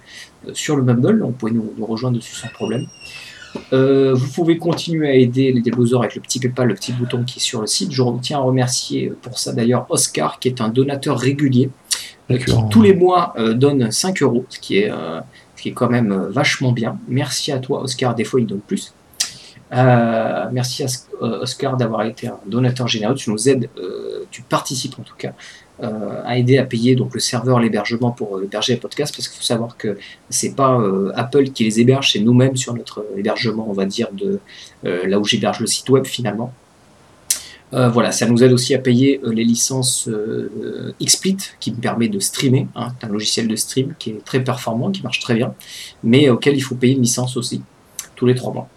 euh, 0.49 0.51
sur 0.55 0.77
le 0.77 0.83
Mumble, 0.83 1.23
vous 1.23 1.33
pouvez 1.33 1.53
nous, 1.53 1.73
nous 1.77 1.87
rejoindre 1.87 2.17
dessus 2.17 2.35
sans 2.35 2.49
problème. 2.49 2.87
Euh, 3.73 4.15
vous 4.15 4.31
pouvez 4.31 4.59
continuer 4.59 5.09
à 5.09 5.15
aider 5.15 5.53
les 5.53 5.61
Diablosaures 5.61 6.03
avec 6.03 6.15
le 6.15 6.21
petit 6.21 6.41
PayPal, 6.41 6.69
le 6.69 6.75
petit 6.75 6.93
bouton 6.93 7.25
qui 7.25 7.39
est 7.39 7.43
sur 7.43 7.61
le 7.61 7.67
site. 7.67 7.93
Je 7.93 8.03
tiens 8.21 8.39
à 8.39 8.43
remercier 8.43 9.13
pour 9.23 9.39
ça 9.39 9.53
d'ailleurs 9.53 9.87
Oscar, 9.91 10.39
qui 10.39 10.49
est 10.49 10.61
un 10.61 10.69
donateur 10.69 11.19
régulier, 11.19 11.71
euh, 12.31 12.39
qui 12.39 12.53
tous 12.71 12.83
les 12.83 12.95
mois 12.95 13.35
euh, 13.39 13.55
donne 13.55 13.91
5 13.91 14.23
euros, 14.23 14.45
ce 14.49 14.59
qui 14.59 14.79
est, 14.79 14.91
euh, 14.91 15.21
ce 15.57 15.63
qui 15.63 15.69
est 15.69 15.73
quand 15.73 15.91
même 15.91 16.13
euh, 16.13 16.29
vachement 16.31 16.73
bien. 16.73 16.99
Merci 17.09 17.53
à 17.53 17.59
toi, 17.59 17.83
Oscar. 17.83 18.15
Des 18.15 18.25
fois, 18.25 18.41
il 18.41 18.47
donne 18.47 18.61
plus. 18.61 18.93
Euh, 19.75 20.45
merci 20.53 20.85
à 20.85 20.87
euh, 21.23 21.43
Oscar 21.43 21.77
d'avoir 21.77 22.03
été 22.05 22.29
un 22.29 22.39
donateur 22.47 22.87
généreux. 22.87 23.15
Tu 23.15 23.31
nous 23.31 23.49
aides, 23.49 23.69
euh, 23.79 24.25
tu 24.31 24.43
participes 24.43 24.99
en 24.99 25.03
tout 25.03 25.17
cas 25.17 25.33
à 25.81 26.39
aider 26.39 26.57
à 26.57 26.65
payer 26.65 26.95
donc 26.95 27.15
le 27.15 27.21
serveur, 27.21 27.59
l'hébergement 27.59 28.13
pour 28.13 28.41
héberger 28.41 28.75
les 28.75 28.79
podcasts, 28.79 29.13
parce 29.13 29.27
qu'il 29.27 29.39
faut 29.39 29.45
savoir 29.45 29.77
que 29.77 29.99
c'est 30.31 30.55
pas 30.55 30.81
Apple 31.17 31.51
qui 31.51 31.65
les 31.65 31.81
héberge, 31.81 32.13
c'est 32.13 32.21
nous-mêmes 32.21 32.55
sur 32.55 32.75
notre 32.75 33.05
hébergement, 33.17 33.67
on 33.69 33.73
va 33.73 33.85
dire 33.85 34.07
de 34.13 34.39
là 34.85 35.19
où 35.19 35.25
j'héberge 35.25 35.59
le 35.59 35.67
site 35.67 35.91
web 35.91 36.05
finalement. 36.07 36.53
Voilà, 37.73 38.13
ça 38.13 38.27
nous 38.29 38.45
aide 38.45 38.53
aussi 38.53 38.73
à 38.73 38.79
payer 38.79 39.21
les 39.25 39.43
licences 39.43 40.07
euh, 40.07 40.95
XSplit 41.03 41.39
qui 41.59 41.73
me 41.73 41.79
permet 41.79 42.07
de 42.07 42.21
streamer. 42.21 42.69
hein. 42.77 42.93
C'est 43.01 43.09
un 43.09 43.11
logiciel 43.11 43.49
de 43.49 43.57
stream 43.57 43.95
qui 43.99 44.11
est 44.11 44.25
très 44.25 44.45
performant, 44.45 44.93
qui 44.93 45.03
marche 45.03 45.19
très 45.19 45.35
bien, 45.35 45.55
mais 46.05 46.29
auquel 46.29 46.57
il 46.57 46.61
faut 46.61 46.77
payer 46.77 46.95
une 46.95 47.03
licence 47.03 47.37
aussi 47.37 47.63
tous 48.15 48.27
les 48.27 48.37
trois 48.37 48.53
mois. 48.53 48.69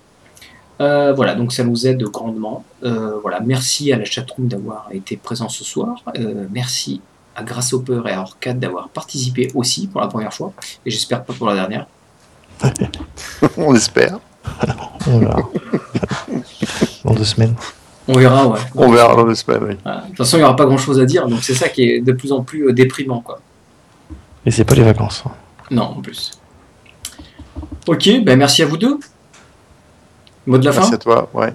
Euh, 0.79 1.13
voilà, 1.13 1.33
donc 1.35 1.53
ça 1.53 1.63
nous 1.63 1.87
aide 1.87 2.01
grandement. 2.03 2.63
Euh, 2.83 3.17
voilà, 3.21 3.39
merci 3.39 3.91
à 3.91 3.97
la 3.97 4.05
chatroom 4.05 4.47
d'avoir 4.47 4.87
été 4.91 5.17
présent 5.17 5.49
ce 5.49 5.63
soir. 5.63 6.03
Euh, 6.17 6.45
merci 6.51 7.01
à 7.35 7.43
Grasshopper 7.43 8.01
et 8.07 8.11
à 8.11 8.21
Orcade 8.21 8.59
d'avoir 8.59 8.89
participé 8.89 9.51
aussi 9.55 9.87
pour 9.87 10.01
la 10.01 10.07
première 10.07 10.33
fois, 10.33 10.53
et 10.85 10.91
j'espère 10.91 11.23
pas 11.23 11.33
pour 11.33 11.47
la 11.47 11.55
dernière. 11.55 11.87
On 13.57 13.73
espère. 13.75 14.19
On 15.07 15.19
verra. 15.19 15.41
Dans 17.03 17.13
deux 17.13 17.23
semaines. 17.23 17.55
On 18.07 18.13
verra, 18.13 18.47
ouais. 18.47 18.59
On 18.75 18.89
verra 18.89 19.15
dans 19.15 19.25
deux 19.25 19.35
semaines, 19.35 19.63
oui. 19.63 19.77
Voilà. 19.83 20.01
De 20.01 20.07
toute 20.07 20.17
façon, 20.17 20.37
il 20.37 20.39
n'y 20.39 20.45
aura 20.45 20.55
pas 20.55 20.65
grand 20.65 20.77
chose 20.77 20.99
à 20.99 21.05
dire, 21.05 21.27
donc 21.27 21.43
c'est 21.43 21.53
ça 21.53 21.69
qui 21.69 21.83
est 21.83 22.01
de 22.01 22.11
plus 22.13 22.31
en 22.31 22.41
plus 22.43 22.71
déprimant, 22.73 23.21
quoi. 23.21 23.39
Et 24.45 24.51
c'est 24.51 24.63
pas 24.63 24.75
les 24.75 24.83
vacances. 24.83 25.23
hein. 25.25 25.31
Non, 25.71 25.83
en 25.97 26.01
plus. 26.01 26.31
Ok, 27.87 28.09
ben 28.23 28.37
merci 28.37 28.63
à 28.63 28.65
vous 28.65 28.77
deux. 28.77 28.97
Mot 30.47 30.57
merci 30.59 30.93
à 30.93 30.97
toi, 30.97 31.29
ouais. 31.33 31.53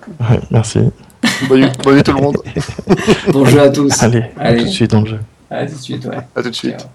merci. 0.50 0.80
Bonne 1.48 1.60
nuit, 1.62 2.02
tout 2.02 2.12
le 2.12 2.20
monde. 2.20 2.36
bon 3.32 3.44
jeu 3.46 3.60
à 3.60 3.70
tous. 3.70 4.02
Allez, 4.02 4.24
Allez. 4.38 4.58
À 4.58 4.62
tout 4.62 4.64
de 4.66 4.70
suite 4.70 4.90
dans 4.90 5.00
le 5.00 5.06
jeu. 5.06 5.20
À 5.50 5.66
tout 5.66 5.74
de 5.74 5.78
suite, 5.78 6.04
ouais. 6.04 6.18
À 6.36 6.42
tout 6.42 6.50
de 6.50 6.54
suite. 6.54 6.86